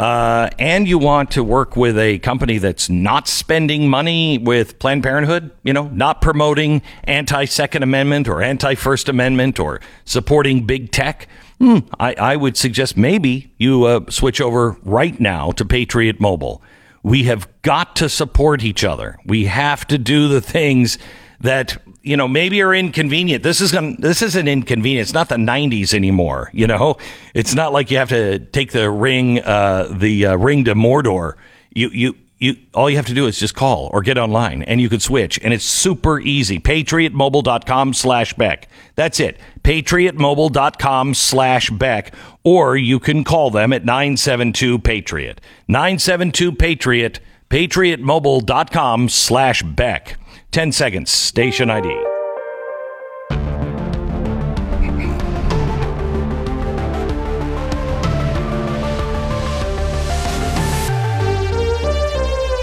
[0.00, 5.02] uh, and you want to work with a company that's not spending money with Planned
[5.02, 10.90] Parenthood, you know, not promoting anti Second Amendment or anti First Amendment or supporting big
[10.90, 11.28] tech,
[11.58, 16.62] hmm, I, I would suggest maybe you uh, switch over right now to Patriot Mobile.
[17.02, 19.18] We have got to support each other.
[19.26, 20.96] We have to do the things
[21.40, 23.42] that you know maybe are inconvenient.
[23.42, 25.08] This is gonna, this is an inconvenience.
[25.08, 26.50] It's not the '90s anymore.
[26.52, 26.96] You know,
[27.34, 31.34] it's not like you have to take the ring uh, the uh, ring to Mordor.
[31.74, 32.16] You you.
[32.42, 35.02] You, all you have to do is just call or get online and you could
[35.02, 36.58] switch and it's super easy.
[36.58, 38.66] Patriotmobile.com slash Beck.
[38.94, 39.38] That's it.
[39.62, 42.14] Patriotmobile.com slash Beck.
[42.42, 45.38] Or you can call them at 972 Patriot.
[45.68, 47.20] 972 Patriot.
[47.50, 50.16] Patriotmobile.com slash Beck.
[50.52, 51.10] 10 seconds.
[51.10, 51.88] Station ID.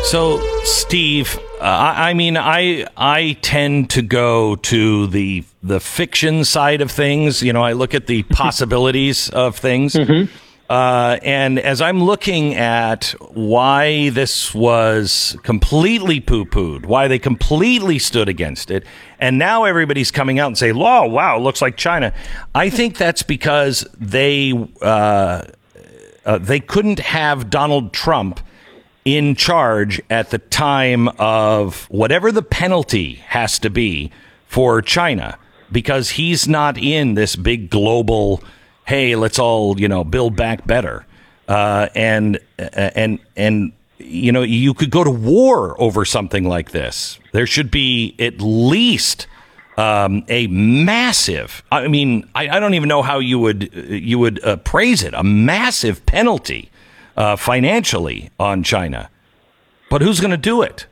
[0.04, 6.46] So, Steve, uh, I, I mean, I I tend to go to the the fiction
[6.46, 7.44] side of things.
[7.44, 9.98] You know, I look at the possibilities of things.
[10.70, 18.00] Uh, and as I'm looking at why this was completely poo pooed, why they completely
[18.00, 18.84] stood against it,
[19.18, 22.14] and now everybody's coming out and say, "Oh, wow, looks like China."
[22.54, 25.44] I think that's because they uh,
[26.26, 28.42] uh, they couldn't have Donald Trump
[29.06, 34.12] in charge at the time of whatever the penalty has to be
[34.48, 35.40] for China
[35.72, 38.44] because he's not in this big global
[38.88, 41.06] hey let's all you know build back better
[41.48, 47.20] uh, and and and you know you could go to war over something like this
[47.34, 49.28] there should be at least
[49.78, 54.44] um, a massive i mean I, I don't even know how you would you would
[54.44, 56.72] uh, praise it a massive penalty
[57.18, 59.10] uh, financially on China.
[59.90, 60.86] But who's going to do it?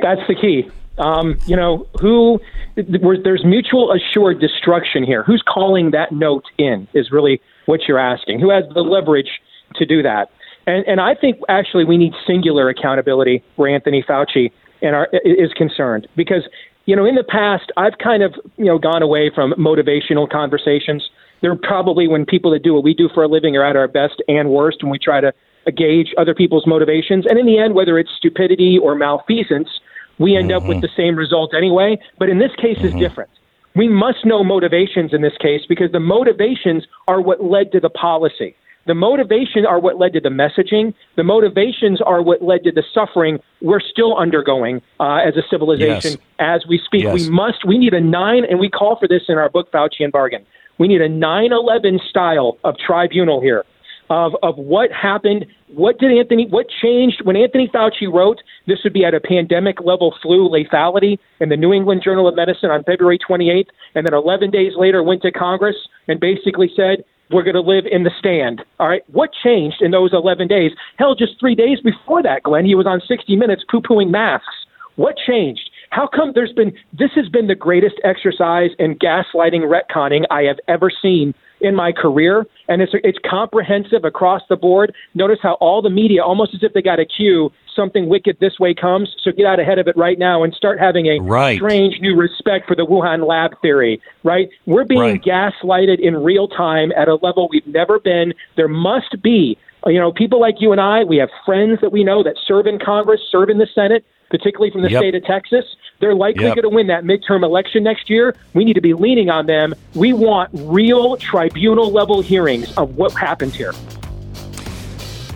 [0.00, 0.68] That's the key.
[0.98, 2.38] Um, you know, who
[2.76, 5.22] there's mutual assured destruction here.
[5.22, 8.40] Who's calling that note in is really what you're asking.
[8.40, 9.40] Who has the leverage
[9.76, 10.30] to do that?
[10.66, 15.52] And, and I think actually we need singular accountability where Anthony Fauci and our, is
[15.54, 16.42] concerned because
[16.86, 21.08] you know in the past I've kind of you know gone away from motivational conversations.
[21.40, 23.88] They're probably when people that do what we do for a living are at our
[23.88, 25.32] best and worst when we try to
[25.70, 27.26] gauge other people's motivations.
[27.28, 29.68] And in the end, whether it's stupidity or malfeasance,
[30.18, 31.98] we end up with the same result anyway.
[32.18, 33.30] But in this case, is different.
[33.74, 37.88] We must know motivations in this case because the motivations are what led to the
[37.88, 38.54] policy.
[38.86, 40.92] The motivation are what led to the messaging.
[41.16, 46.12] The motivations are what led to the suffering we're still undergoing uh, as a civilization
[46.12, 46.16] Yes.
[46.40, 47.04] as we speak.
[47.04, 47.14] Yes.
[47.14, 47.64] We must.
[47.64, 50.44] We need a nine, and we call for this in our book, Faucian Bargain.
[50.78, 53.64] We need a 9/11 style of tribunal here,
[54.12, 55.46] of of what happened.
[55.68, 56.46] What did Anthony?
[56.48, 61.18] What changed when Anthony Fauci wrote this would be at a pandemic level flu lethality
[61.40, 65.02] in the New England Journal of Medicine on February 28th, and then 11 days later
[65.02, 65.76] went to Congress
[66.08, 68.62] and basically said we're going to live in the stand.
[68.78, 69.02] All right.
[69.10, 70.72] What changed in those 11 days?
[70.98, 74.66] Hell, just three days before that, Glenn, he was on 60 Minutes poo pooing masks.
[74.96, 75.70] What changed?
[75.88, 80.58] How come there's been this has been the greatest exercise in gaslighting retconning I have
[80.68, 84.92] ever seen in my career, and it's it's comprehensive across the board.
[85.14, 88.58] Notice how all the media, almost as if they got a cue, something wicked this
[88.60, 89.14] way comes.
[89.22, 91.56] So get out ahead of it right now and start having a Right.
[91.56, 94.00] strange new respect for the Wuhan lab theory.
[94.24, 94.48] Right?
[94.66, 95.22] We're being Right.
[95.22, 98.34] gaslighted in real time at a level we've never been.
[98.56, 99.56] There must be,
[99.86, 101.04] you know, people like you and I.
[101.04, 104.70] We have friends that we know that serve in Congress, serve in the Senate, particularly
[104.70, 105.00] from the Yep.
[105.00, 105.64] state of Texas.
[106.02, 106.56] They're likely Yep.
[106.56, 108.34] going to win that midterm election next year.
[108.54, 109.72] We need to be leaning on them.
[109.94, 113.72] We want real tribunal level hearings of what happened here.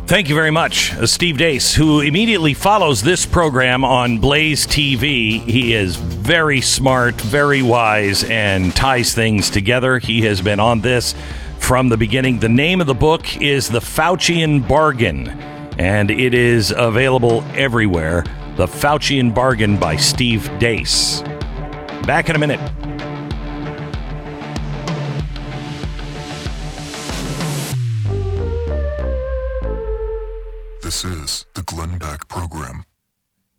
[0.08, 5.38] Thank you very much, uh, Steve Deace, who immediately follows this program on Blaze TV.
[5.48, 9.98] He is very smart, very wise, and ties things together.
[10.00, 11.14] He has been on this
[11.58, 12.40] from the beginning.
[12.40, 15.28] The name of the book is The Faucian Bargain,
[15.78, 18.24] and it is available everywhere.
[18.56, 21.20] The Faucian Bargain by Steve Deace.
[22.06, 22.58] Back in a minute.
[30.80, 32.86] This is the Glenn Beck Program.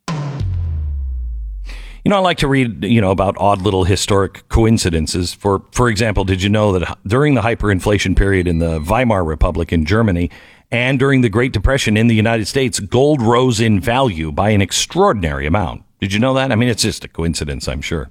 [0.08, 5.32] You know, I like to read, you know, about odd little historic coincidences.
[5.32, 9.72] For for example, did you know that during the hyperinflation period in the Weimar Republic
[9.72, 10.32] in Germany
[10.72, 14.62] and during the Great Depression in the United States, gold rose in value by an
[14.62, 15.84] extraordinary amount.
[16.00, 16.52] Did you know that?
[16.52, 18.10] I mean, it's just a coincidence, I'm sure.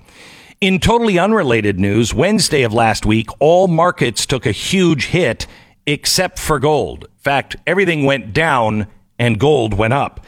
[0.61, 5.47] In totally unrelated news, Wednesday of last week, all markets took a huge hit
[5.87, 7.05] except for gold.
[7.05, 8.87] In fact, everything went down
[9.19, 10.25] and gold went up.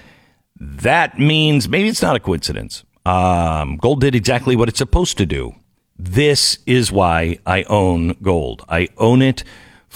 [0.61, 2.85] That means maybe it's not a coincidence.
[3.07, 5.55] Um, gold did exactly what it's supposed to do.
[5.99, 8.65] This is why I own gold.
[8.69, 9.45] I own it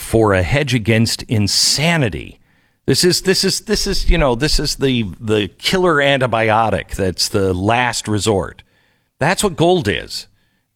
[0.03, 2.39] for a hedge against insanity.
[2.85, 7.29] This is this is this is you know this is the the killer antibiotic that's
[7.29, 8.63] the last resort.
[9.19, 10.27] That's what gold is.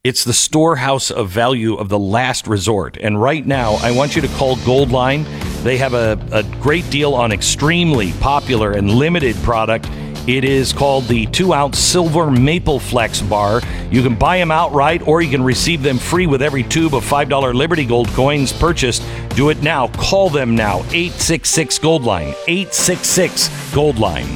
[0.05, 2.97] It's the storehouse of value of the last resort.
[2.97, 5.25] And right now, I want you to call Goldline.
[5.65, 9.87] They have a, a great deal on extremely popular and limited product.
[10.27, 13.63] It is called the two ounce silver maple flex bar.
[13.93, 17.05] You can buy them outright or you can receive them free with every tube of
[17.05, 19.05] $5 Liberty Gold coins purchased.
[19.37, 19.87] Do it now.
[19.89, 20.79] Call them now.
[20.91, 22.35] 866 Goldline.
[22.49, 24.27] 866 Goldline.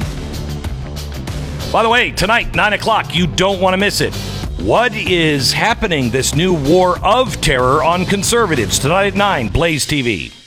[1.73, 4.13] By the way, tonight, 9 o'clock, you don't want to miss it.
[4.61, 8.79] What is happening this new war of terror on conservatives?
[8.79, 10.40] Tonight at 9, Blaze TV.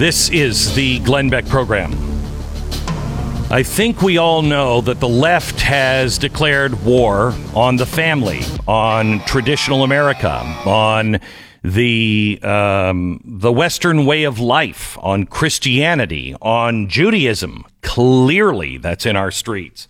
[0.00, 1.92] This is the Glenn Beck program.
[3.50, 9.20] I think we all know that the left has declared war on the family, on
[9.26, 10.30] traditional America,
[10.64, 11.20] on
[11.62, 17.66] the um, the Western way of life, on Christianity, on Judaism.
[17.82, 19.86] Clearly, that's in our streets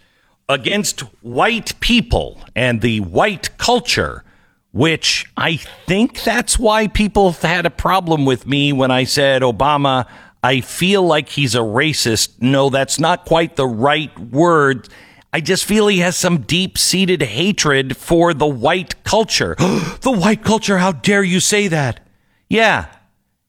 [0.49, 4.24] against white people and the white culture.
[4.73, 10.07] Which I think that's why people had a problem with me when I said Obama.
[10.43, 12.41] I feel like he's a racist.
[12.41, 14.89] No, that's not quite the right word.
[15.33, 19.55] I just feel he has some deep seated hatred for the white culture.
[19.59, 22.01] the white culture, how dare you say that?
[22.49, 22.87] Yeah,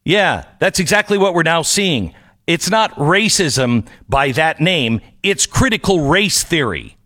[0.04, 2.14] yeah, that's exactly what we're now seeing.
[2.46, 6.98] It's not racism by that name, it's critical race theory.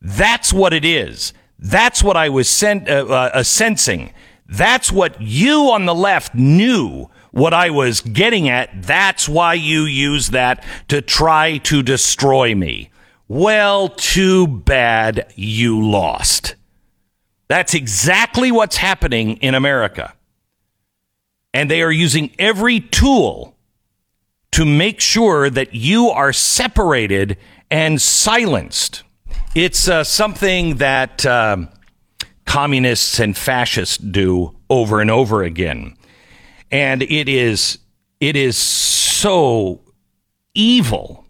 [0.00, 1.32] That's what it is.
[1.60, 4.14] That's what I was sen- uh, uh, uh, sensing.
[4.48, 8.82] That's what you on the left knew what I was getting at.
[8.82, 12.90] That's why you use that to try to destroy me.
[13.28, 16.56] Well, too bad you lost.
[17.46, 20.14] That's exactly what's happening in America.
[21.52, 23.56] And they are using every tool
[24.52, 27.36] to make sure that you are separated
[27.70, 29.02] and silenced.
[29.54, 31.70] It's uh, something that um,
[32.44, 35.96] communists and fascists do over and over again.
[36.70, 37.78] And it is
[38.20, 39.80] it is so
[40.54, 41.24] evil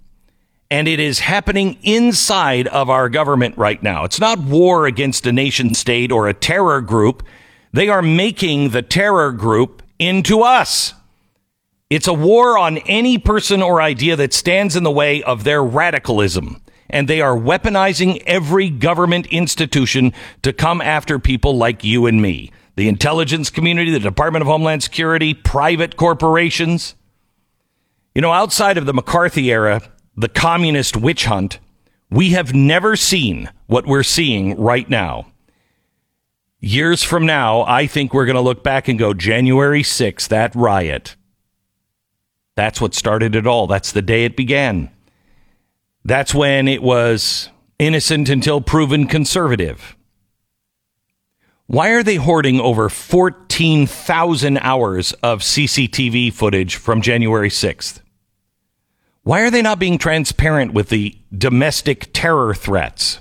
[0.71, 4.05] and it is happening inside of our government right now.
[4.05, 7.23] It's not war against a nation state or a terror group.
[7.73, 10.93] They are making the terror group into us.
[11.89, 15.65] It's a war on any person or idea that stands in the way of their
[15.65, 16.61] radicalism.
[16.91, 20.13] And they are weaponizing every government institution
[20.43, 22.53] to come after people like you and me.
[22.77, 26.95] The intelligence community, the Department of Homeland Security, private corporations.
[28.15, 29.83] You know, outside of the McCarthy era,
[30.17, 31.59] the communist witch hunt,
[32.11, 35.27] we have never seen what we're seeing right now.
[36.59, 40.55] Years from now, I think we're going to look back and go, January 6th, that
[40.55, 41.17] riot.
[42.55, 43.67] That's what started it all.
[43.67, 44.91] That's the day it began.
[46.05, 49.97] That's when it was innocent until proven conservative.
[51.67, 58.01] Why are they hoarding over 14,000 hours of CCTV footage from January 6th?
[59.23, 63.21] Why are they not being transparent with the domestic terror threats?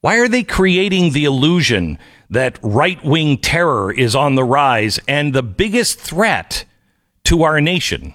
[0.00, 1.98] Why are they creating the illusion
[2.30, 6.64] that right wing terror is on the rise and the biggest threat
[7.24, 8.14] to our nation?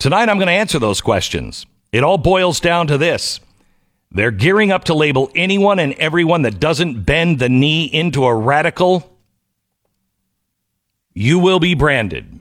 [0.00, 1.66] Tonight, I'm going to answer those questions.
[1.92, 3.38] It all boils down to this
[4.10, 8.34] they're gearing up to label anyone and everyone that doesn't bend the knee into a
[8.34, 9.16] radical.
[11.14, 12.40] You will be branded.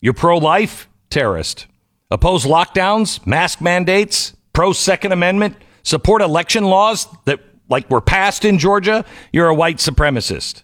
[0.00, 0.88] You're pro life?
[1.10, 1.66] terrorist.
[2.10, 8.58] Oppose lockdowns, mask mandates, pro Second Amendment, support election laws that, like, were passed in
[8.58, 10.62] Georgia, you're a white supremacist.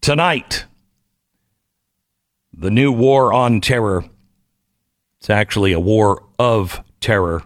[0.00, 0.64] Tonight,
[2.52, 4.04] the new war on terror.
[5.26, 7.42] It's actually a war of terror,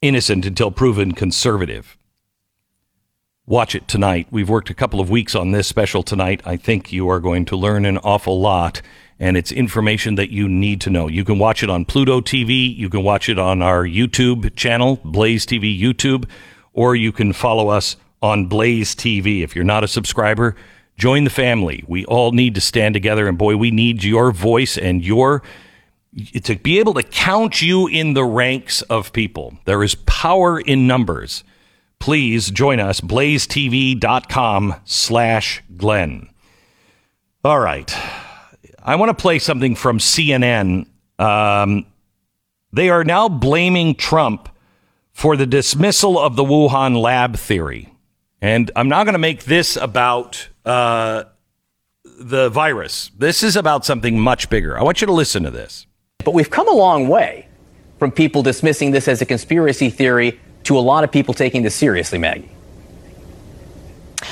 [0.00, 1.98] innocent until proven conservative.
[3.44, 4.26] Watch it tonight.
[4.30, 6.40] We've worked a couple of weeks on this special tonight.
[6.46, 8.80] I think you are going to learn an awful lot
[9.20, 11.06] and it's information that you need to know.
[11.06, 14.98] You can watch it on Pluto TV, you can watch it on our YouTube channel,
[15.04, 16.26] Blaze TV YouTube,
[16.72, 19.44] or you can follow us on Blaze TV.
[19.44, 20.56] If you're not a subscriber,
[20.96, 21.84] join the family.
[21.86, 25.42] We all need to stand together, and boy, we need your voice and your
[26.42, 29.58] to be able to count you in the ranks of people.
[29.64, 31.44] There is power in numbers.
[31.98, 36.28] Please join us, blazetv.com slash Glenn.
[37.44, 37.94] All right.
[38.82, 40.86] I want to play something from CNN.
[41.18, 41.86] Um,
[42.72, 44.48] they are now blaming Trump
[45.12, 47.88] for the dismissal of the Wuhan lab theory.
[48.40, 51.24] And I'm not going to make this about uh,
[52.04, 53.10] the virus.
[53.16, 54.78] This is about something much bigger.
[54.78, 55.86] I want you to listen to this.
[56.24, 57.46] But we've come a long way
[57.98, 61.74] from people dismissing this as a conspiracy theory to a lot of people taking this
[61.74, 62.53] seriously, Maggie.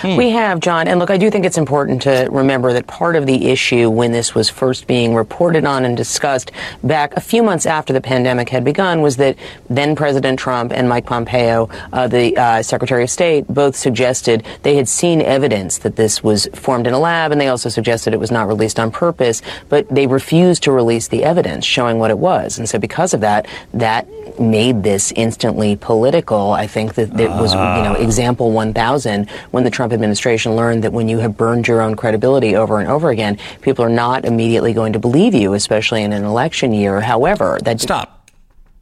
[0.01, 0.16] Hmm.
[0.16, 0.89] We have, John.
[0.89, 4.12] And look, I do think it's important to remember that part of the issue when
[4.12, 6.51] this was first being reported on and discussed
[6.82, 9.36] back a few months after the pandemic had begun was that
[9.69, 14.77] then President Trump and Mike Pompeo, uh, the uh, Secretary of State, both suggested they
[14.77, 18.20] had seen evidence that this was formed in a lab, and they also suggested it
[18.20, 22.19] was not released on purpose, but they refused to release the evidence showing what it
[22.19, 22.59] was.
[22.59, 24.06] And so because of that, that
[24.39, 26.52] made this instantly political.
[26.52, 28.02] I think that it was, you know, ah.
[28.02, 31.96] example 1000 when the Trump Trump administration learned that when you have burned your own
[31.96, 36.12] credibility over and over again, people are not immediately going to believe you, especially in
[36.12, 37.00] an election year.
[37.00, 38.30] However, that stop,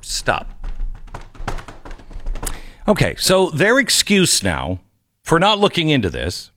[0.02, 0.46] stop.
[2.86, 4.80] Okay, so their excuse now
[5.22, 6.50] for not looking into this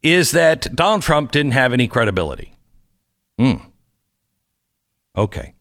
[0.00, 2.54] is that Donald Trump didn't have any credibility.
[3.36, 3.54] Hmm.
[5.16, 5.54] Okay.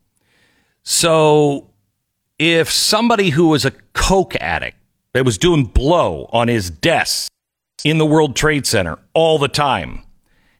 [0.84, 1.72] So
[2.38, 4.77] if somebody who was a coke addict
[5.14, 7.31] that was doing blow on his desk
[7.84, 10.04] in the World Trade Center all the time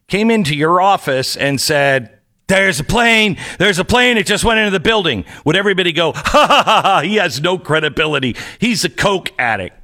[0.07, 2.18] came into your office and said,
[2.48, 3.38] there's a plane.
[3.60, 4.18] There's a plane.
[4.18, 5.26] It just went into the building.
[5.45, 7.02] Would everybody go, ha ha ha ha?
[7.02, 8.35] He has no credibility.
[8.60, 9.76] He's a coke addict.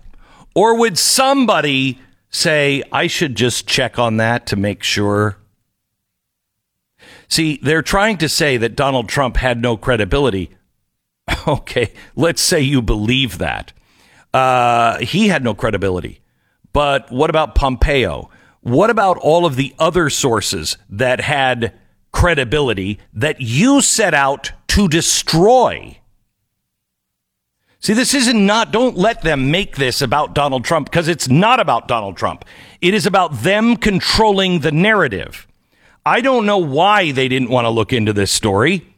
[0.55, 1.99] Or would somebody
[2.29, 5.37] say, I should just check on that to make sure?
[7.27, 10.51] See, they're trying to say that Donald Trump had no credibility.
[11.47, 13.73] Okay, let's say you believe that.
[14.33, 16.21] Uh, he had no credibility.
[16.73, 18.29] But what about Pompeo?
[18.61, 21.73] What about all of the other sources that had
[22.11, 25.99] credibility that you set out to destroy?
[27.79, 31.59] See, this isn't not, don't let them make this about Donald Trump because it's not
[31.59, 32.45] about Donald Trump.
[32.79, 35.45] It is about them controlling the narrative.
[36.05, 38.92] I don't know why they didn't want to look into this story,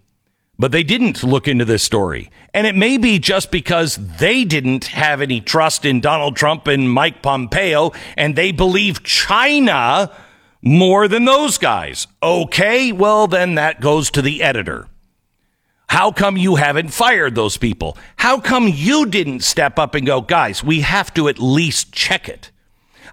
[0.57, 2.30] but they didn't look into this story.
[2.53, 6.91] And it may be just because they didn't have any trust in Donald Trump and
[6.91, 10.11] Mike Pompeo and they believe China
[10.61, 12.07] more than those guys.
[12.23, 14.88] Okay, well, then that goes to the editor.
[15.88, 17.98] How come you haven't fired those people?
[18.18, 22.27] How come you didn't step up and go, guys, we have to at least check
[22.27, 22.52] it?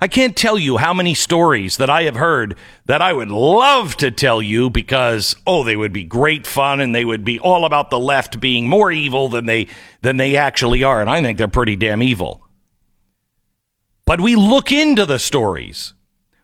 [0.02, 2.56] I can't tell you how many stories that I have heard
[2.86, 6.92] that I would love to tell you because oh they would be great fun and
[6.92, 9.68] they would be all about the left being more evil than they
[10.00, 12.44] than they actually are and I think they're pretty damn evil.
[14.04, 15.94] But we look into the stories.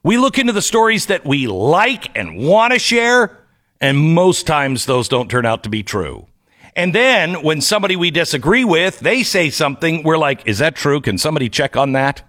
[0.04, 3.44] We look into the stories that we like and want to share
[3.80, 6.28] and most times those don't turn out to be true.
[6.76, 11.00] And then when somebody we disagree with, they say something, we're like, is that true?
[11.00, 12.22] Can somebody check on that?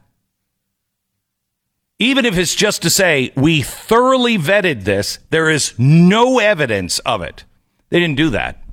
[2.02, 7.22] Even if it's just to say, we thoroughly vetted this, there is no evidence of
[7.22, 7.44] it.
[7.90, 8.64] They didn't do that.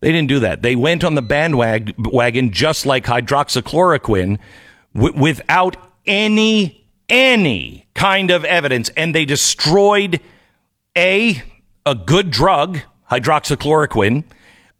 [0.00, 0.60] They didn't do that.
[0.60, 4.38] They went on the bandwagon just like hydroxychloroquine
[4.94, 8.90] w- without any, any kind of evidence.
[8.96, 10.20] And they destroyed
[10.96, 11.42] A,
[11.86, 12.80] a good drug,
[13.10, 14.24] hydroxychloroquine,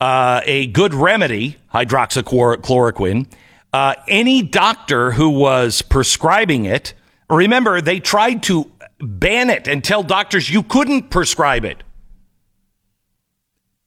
[0.01, 3.29] uh, a good remedy, hydroxychloroquine.
[3.73, 6.95] Uh, any doctor who was prescribing it,
[7.29, 8.71] remember, they tried to
[9.01, 11.83] ban it and tell doctors you couldn't prescribe it.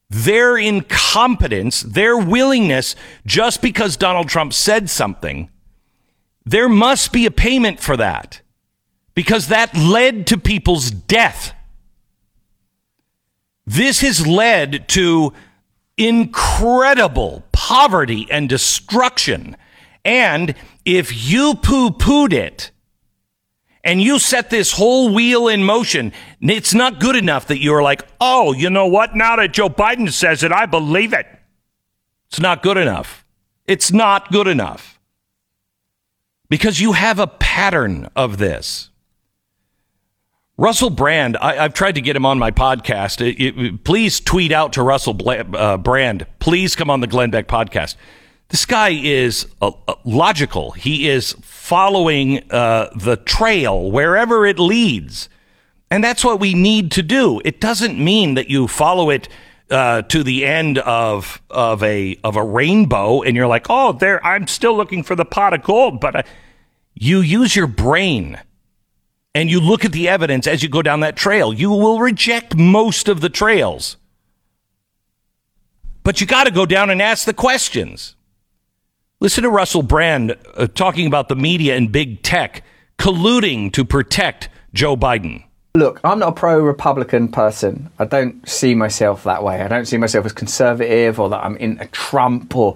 [0.10, 2.96] Their incompetence, their willingness,
[3.26, 5.50] just because Donald Trump said something,
[6.46, 8.42] there must be a payment for that
[9.14, 11.54] because that led to people's death.
[13.66, 15.34] This has led to
[15.98, 19.58] incredible poverty and destruction.
[20.06, 20.56] And
[20.86, 22.72] if you poo pooed it
[23.88, 26.12] and you set this whole wheel in motion,
[26.42, 29.16] it's not good enough that you're like, oh, you know what?
[29.16, 31.26] Now that Joe Biden says it, I believe it.
[32.28, 33.24] It's not good enough.
[33.66, 35.00] It's not good enough.
[36.50, 38.90] Because you have a pattern of this.
[40.58, 43.26] Russell Brand, I, have tried to get him on my podcast.
[43.26, 46.26] It, it, please tweet out to Russell Bla- uh, Brand.
[46.40, 47.96] Please come on the Glenn Beck podcast.
[48.50, 50.72] This guy is uh, uh, logical.
[50.72, 55.28] He is following uh, the trail wherever it leads.
[55.92, 57.42] And that's what we need to do.
[57.44, 59.28] It doesn't mean that you follow it
[59.70, 64.26] uh, to the end of of a of a rainbow and you're like, "Oh, there
[64.26, 66.24] I'm still looking for the pot of gold." But uh,
[66.94, 68.40] you use your brain
[69.36, 72.56] and you look at the evidence as you go down that trail, you will reject
[72.56, 73.98] most of the trails.
[76.04, 78.16] But you got to go down and ask the questions.
[79.20, 82.64] Listen to Russell Brand uh, talking about the media and big tech
[83.00, 85.44] colluding to protect Joe Biden.
[85.74, 87.90] Look, I'm not a pro Republican person.
[87.98, 89.60] I don't see myself that way.
[89.62, 92.76] I don't see myself as conservative or that I'm in a Trump or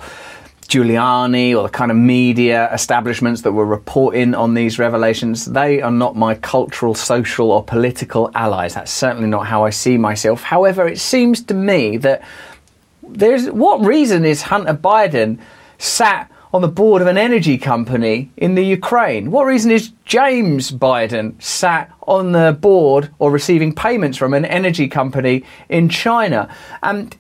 [0.64, 5.92] Giuliani or the kind of media establishments that were reporting on these revelations, they are
[5.92, 8.74] not my cultural, social, or political allies.
[8.74, 10.42] That's certainly not how I see myself.
[10.42, 12.24] However, it seems to me that
[13.04, 15.38] there's what reason is Hunter Biden
[15.82, 19.32] sat on the board of an energy company in the Ukraine?
[19.32, 24.88] What reason is James Biden sat on the board or receiving payments from an energy
[24.88, 26.54] company in China?
[26.84, 27.16] And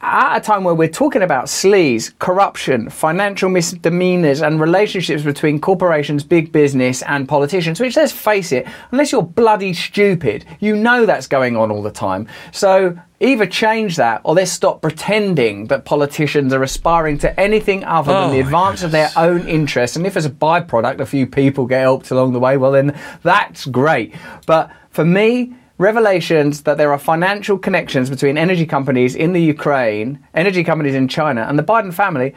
[0.00, 6.24] at a time where we're talking about sleaze, corruption, financial misdemeanors, and relationships between corporations,
[6.24, 11.26] big business, and politicians, which let's face it, unless you're bloody stupid, you know that's
[11.26, 12.26] going on all the time.
[12.52, 18.12] So either change that or let's stop pretending that politicians are aspiring to anything other
[18.12, 19.96] than Oh, the my advance of their own interests.
[19.96, 22.98] And if as a byproduct a few people get helped along the way, well, then
[23.22, 24.14] that's great.
[24.46, 30.24] But for me, revelations that there are financial connections between energy companies in the Ukraine,
[30.34, 32.34] energy companies in China, and the Biden family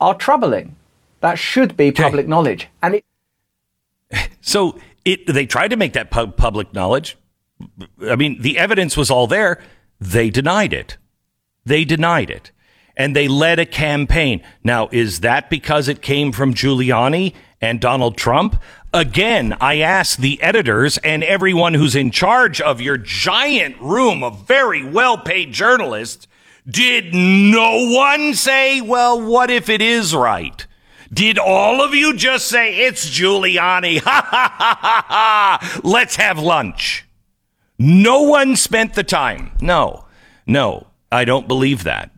[0.00, 0.76] are troubling.
[1.20, 2.68] That should be public knowledge.
[2.82, 3.04] And it
[4.40, 7.18] So it they tried to make that pub- public knowledge.
[8.08, 9.60] I mean, the evidence was all there.
[10.00, 10.96] They denied it.
[11.64, 12.52] They denied it.
[12.96, 14.42] And they led a campaign.
[14.62, 18.60] Now, is that because it came from Giuliani and Donald Trump?
[18.94, 24.46] Again, I ask the editors and everyone who's in charge of your giant room of
[24.46, 26.26] very well paid journalists
[26.66, 30.66] did no one say, well, what if it is right?
[31.12, 34.00] Did all of you just say it's Giuliani?
[34.04, 35.80] Ha ha ha ha ha!
[35.82, 37.06] Let's have lunch.
[37.78, 39.52] No one spent the time.
[39.60, 40.06] No,
[40.46, 42.10] no, I don't believe that.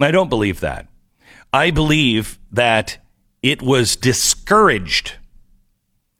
[0.00, 0.88] I don't believe that.
[1.52, 2.98] I believe that
[3.42, 5.14] it was discouraged.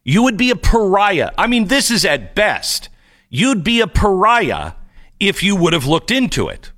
[0.04, 1.30] You would be a pariah.
[1.38, 2.88] I mean, this is at best.
[3.28, 4.72] You'd be a pariah
[5.20, 6.72] if you would have looked into it.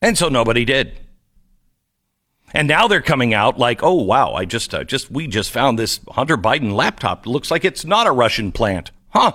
[0.00, 0.98] And so nobody did.
[2.52, 5.78] And now they're coming out like, "Oh wow, I just uh, just we just found
[5.78, 7.26] this Hunter Biden laptop.
[7.26, 9.32] It looks like it's not a Russian plant." Huh?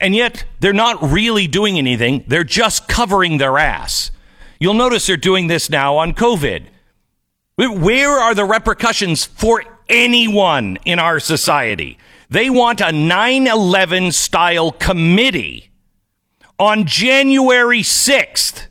[0.00, 2.24] And yet they're not really doing anything.
[2.26, 4.10] They're just covering their ass.
[4.58, 6.66] You'll notice they're doing this now on COVID.
[7.56, 11.98] Where are the repercussions for anyone in our society?
[12.30, 15.70] They want a 9 11 style committee
[16.58, 18.68] on January 6th.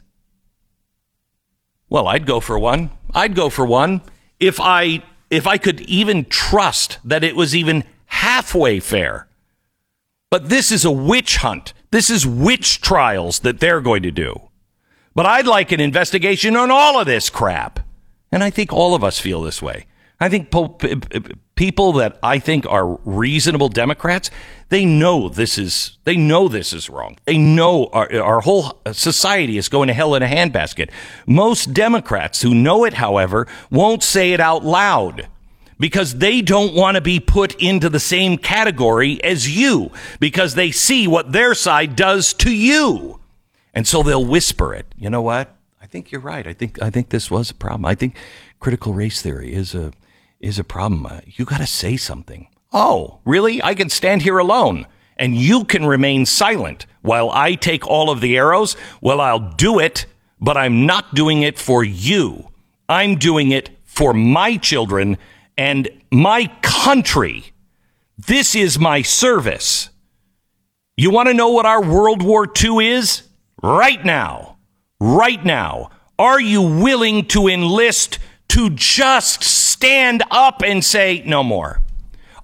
[1.89, 2.91] Well, I'd go for one.
[3.13, 4.01] I'd go for one
[4.39, 9.27] if I if I could even trust that it was even halfway fair.
[10.29, 11.73] But this is a witch hunt.
[11.91, 14.49] This is witch trials that they're going to do.
[15.15, 17.79] But I'd like an investigation on all of this crap.
[18.31, 19.85] And I think all of us feel this way.
[20.21, 20.51] I think
[21.55, 24.29] people that I think are reasonable Democrats,
[24.67, 27.17] they know this is they know this is wrong.
[27.23, 30.89] They know our, our whole society is going to hell in a handbasket.
[31.25, 35.29] Most Democrats who know it, however, won't say it out loud
[35.79, 40.71] because they don't want to be put into the same category as you because they
[40.71, 43.21] see what their side does to you.
[43.73, 44.93] And so they'll whisper it.
[44.97, 45.55] You know what?
[45.81, 46.45] I think you're right.
[46.45, 47.85] I think I think this was a problem.
[47.85, 48.17] I think
[48.59, 49.93] critical race theory is a
[50.39, 51.05] is a problem.
[51.05, 52.47] Uh, you got to say something.
[52.71, 53.61] Oh, really?
[53.61, 54.85] I can stand here alone
[55.17, 58.75] and you can remain silent while I take all of the arrows?
[59.01, 60.05] Well, I'll do it,
[60.39, 62.49] but I'm not doing it for you.
[62.87, 65.17] I'm doing it for my children
[65.57, 67.51] and my country.
[68.17, 69.89] This is my service.
[70.95, 73.23] You want to know what our World War II is?
[73.61, 74.57] Right now.
[74.99, 75.91] Right now.
[76.17, 79.43] Are you willing to enlist to just
[79.79, 81.79] stand up and say, no more?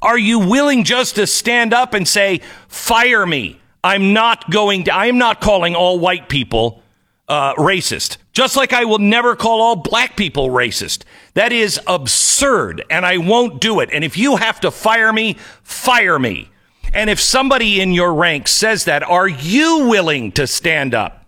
[0.01, 2.39] Are you willing just to stand up and say,
[2.69, 3.59] fire me?
[3.83, 6.81] I'm not going to, I am not calling all white people
[7.27, 11.03] uh, racist, just like I will never call all black people racist.
[11.33, 13.89] That is absurd, and I won't do it.
[13.91, 16.47] And if you have to fire me, fire me.
[16.93, 21.24] And if somebody in your ranks says that, are you willing to stand up?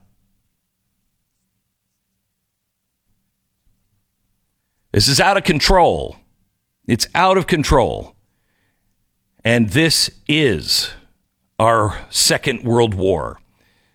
[4.91, 6.17] This is out of control.
[6.87, 8.15] It's out of control.
[9.43, 10.91] And this is
[11.59, 13.39] our Second World War.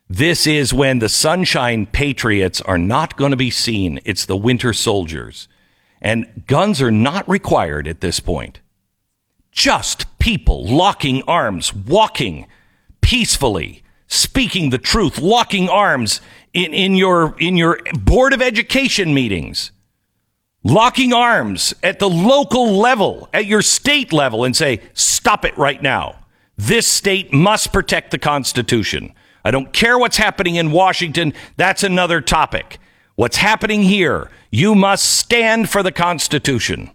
[0.09, 3.99] This is when the Sunshine Patriots are not going to be seen.
[4.05, 5.49] It's the Winter Soldiers.
[6.03, 8.61] And guns are not required at this point.
[9.53, 12.47] Just people locking arms, walking
[13.01, 16.21] peacefully, speaking the truth, locking arms
[16.53, 19.73] in, in, your, in your Board of Education meetings,
[20.65, 25.83] locking arms at the local level, at your state level, and say, stop it right
[25.83, 26.17] now.
[26.57, 29.13] This state must protect the Constitution.
[29.45, 31.35] I don't care what's happening in Washington.
[31.57, 32.79] That's another topic.
[33.17, 36.91] What's happening here, you must stand for the Constitution.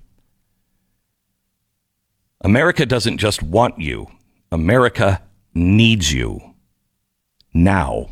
[2.41, 4.07] America doesn't just want you,
[4.51, 5.21] America
[5.53, 6.53] needs you
[7.53, 8.09] now.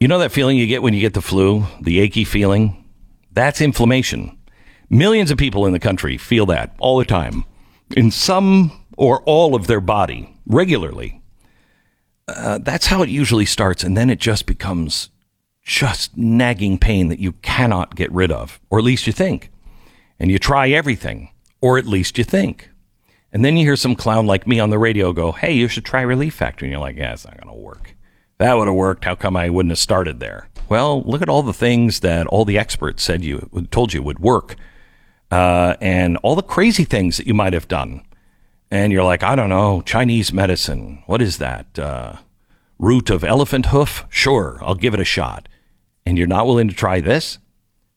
[0.00, 2.88] You know that feeling you get when you get the flu, the achy feeling?
[3.32, 4.38] That's inflammation.
[4.88, 7.44] Millions of people in the country feel that all the time
[7.94, 11.20] in some or all of their body regularly.
[12.28, 13.84] uh, that's how it usually starts.
[13.84, 15.10] And then it just becomes
[15.62, 19.50] just nagging pain that you cannot get rid of, or at least you think.
[20.18, 22.70] And you try everything, or at least you think.
[23.32, 25.84] And then you hear some clown like me on the radio go, Hey, you should
[25.84, 26.64] try Relief Factor.
[26.64, 27.89] And you're like, Yeah, it's not going to work.
[28.40, 29.04] That would have worked.
[29.04, 30.48] How come I wouldn't have started there?
[30.70, 34.18] Well, look at all the things that all the experts said you told you would
[34.18, 34.56] work,
[35.30, 38.02] uh, and all the crazy things that you might have done.
[38.70, 41.02] And you're like, I don't know, Chinese medicine.
[41.04, 41.78] What is that?
[41.78, 42.14] Uh,
[42.78, 44.06] root of elephant hoof?
[44.08, 45.46] Sure, I'll give it a shot.
[46.06, 47.36] And you're not willing to try this?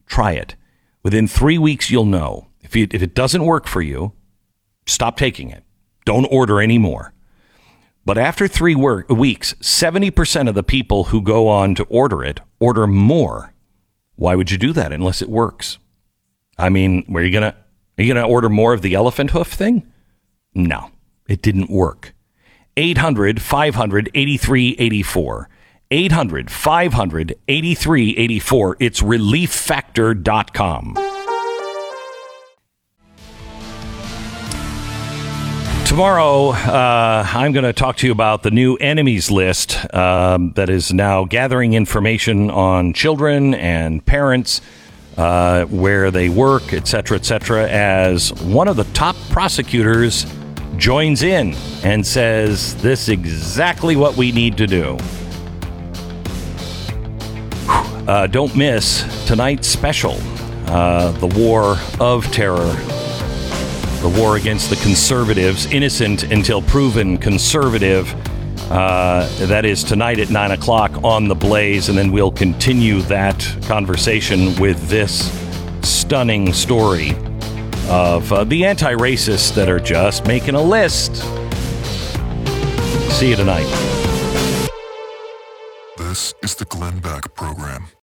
[0.04, 0.56] Try it.
[1.02, 2.48] Within three weeks, you'll know.
[2.60, 4.12] If, you, if it doesn't work for you,
[4.84, 5.64] stop taking it.
[6.04, 7.13] Don't order any more.
[8.04, 12.40] But after three work, weeks, 70% of the people who go on to order it
[12.60, 13.54] order more.
[14.16, 15.78] Why would you do that unless it works?
[16.58, 19.30] I mean, were you going to, are you going to order more of the elephant
[19.30, 19.90] hoof thing?
[20.54, 20.90] No,
[21.28, 22.14] it didn't work.
[22.76, 25.48] 800 500 8384.
[25.90, 28.76] 800 500 8384.
[28.80, 31.13] It's relieffactor.com.
[35.94, 40.68] Tomorrow, uh, I'm going to talk to you about the new enemies list um, that
[40.68, 44.60] is now gathering information on children and parents,
[45.16, 47.70] uh, where they work, etc., etc.
[47.70, 50.26] As one of the top prosecutors
[50.78, 51.54] joins in
[51.84, 54.98] and says, "This is exactly what we need to do."
[58.08, 60.18] Uh, don't miss tonight's special,
[60.66, 62.76] uh, "The War of Terror."
[64.04, 68.14] The war against the conservatives, innocent until proven conservative.
[68.70, 73.56] Uh, that is tonight at 9 o'clock on The Blaze, and then we'll continue that
[73.62, 75.32] conversation with this
[75.82, 77.12] stunning story
[77.88, 81.16] of uh, the anti racists that are just making a list.
[83.14, 83.64] See you tonight.
[85.96, 87.86] This is the Glenn Beck Program.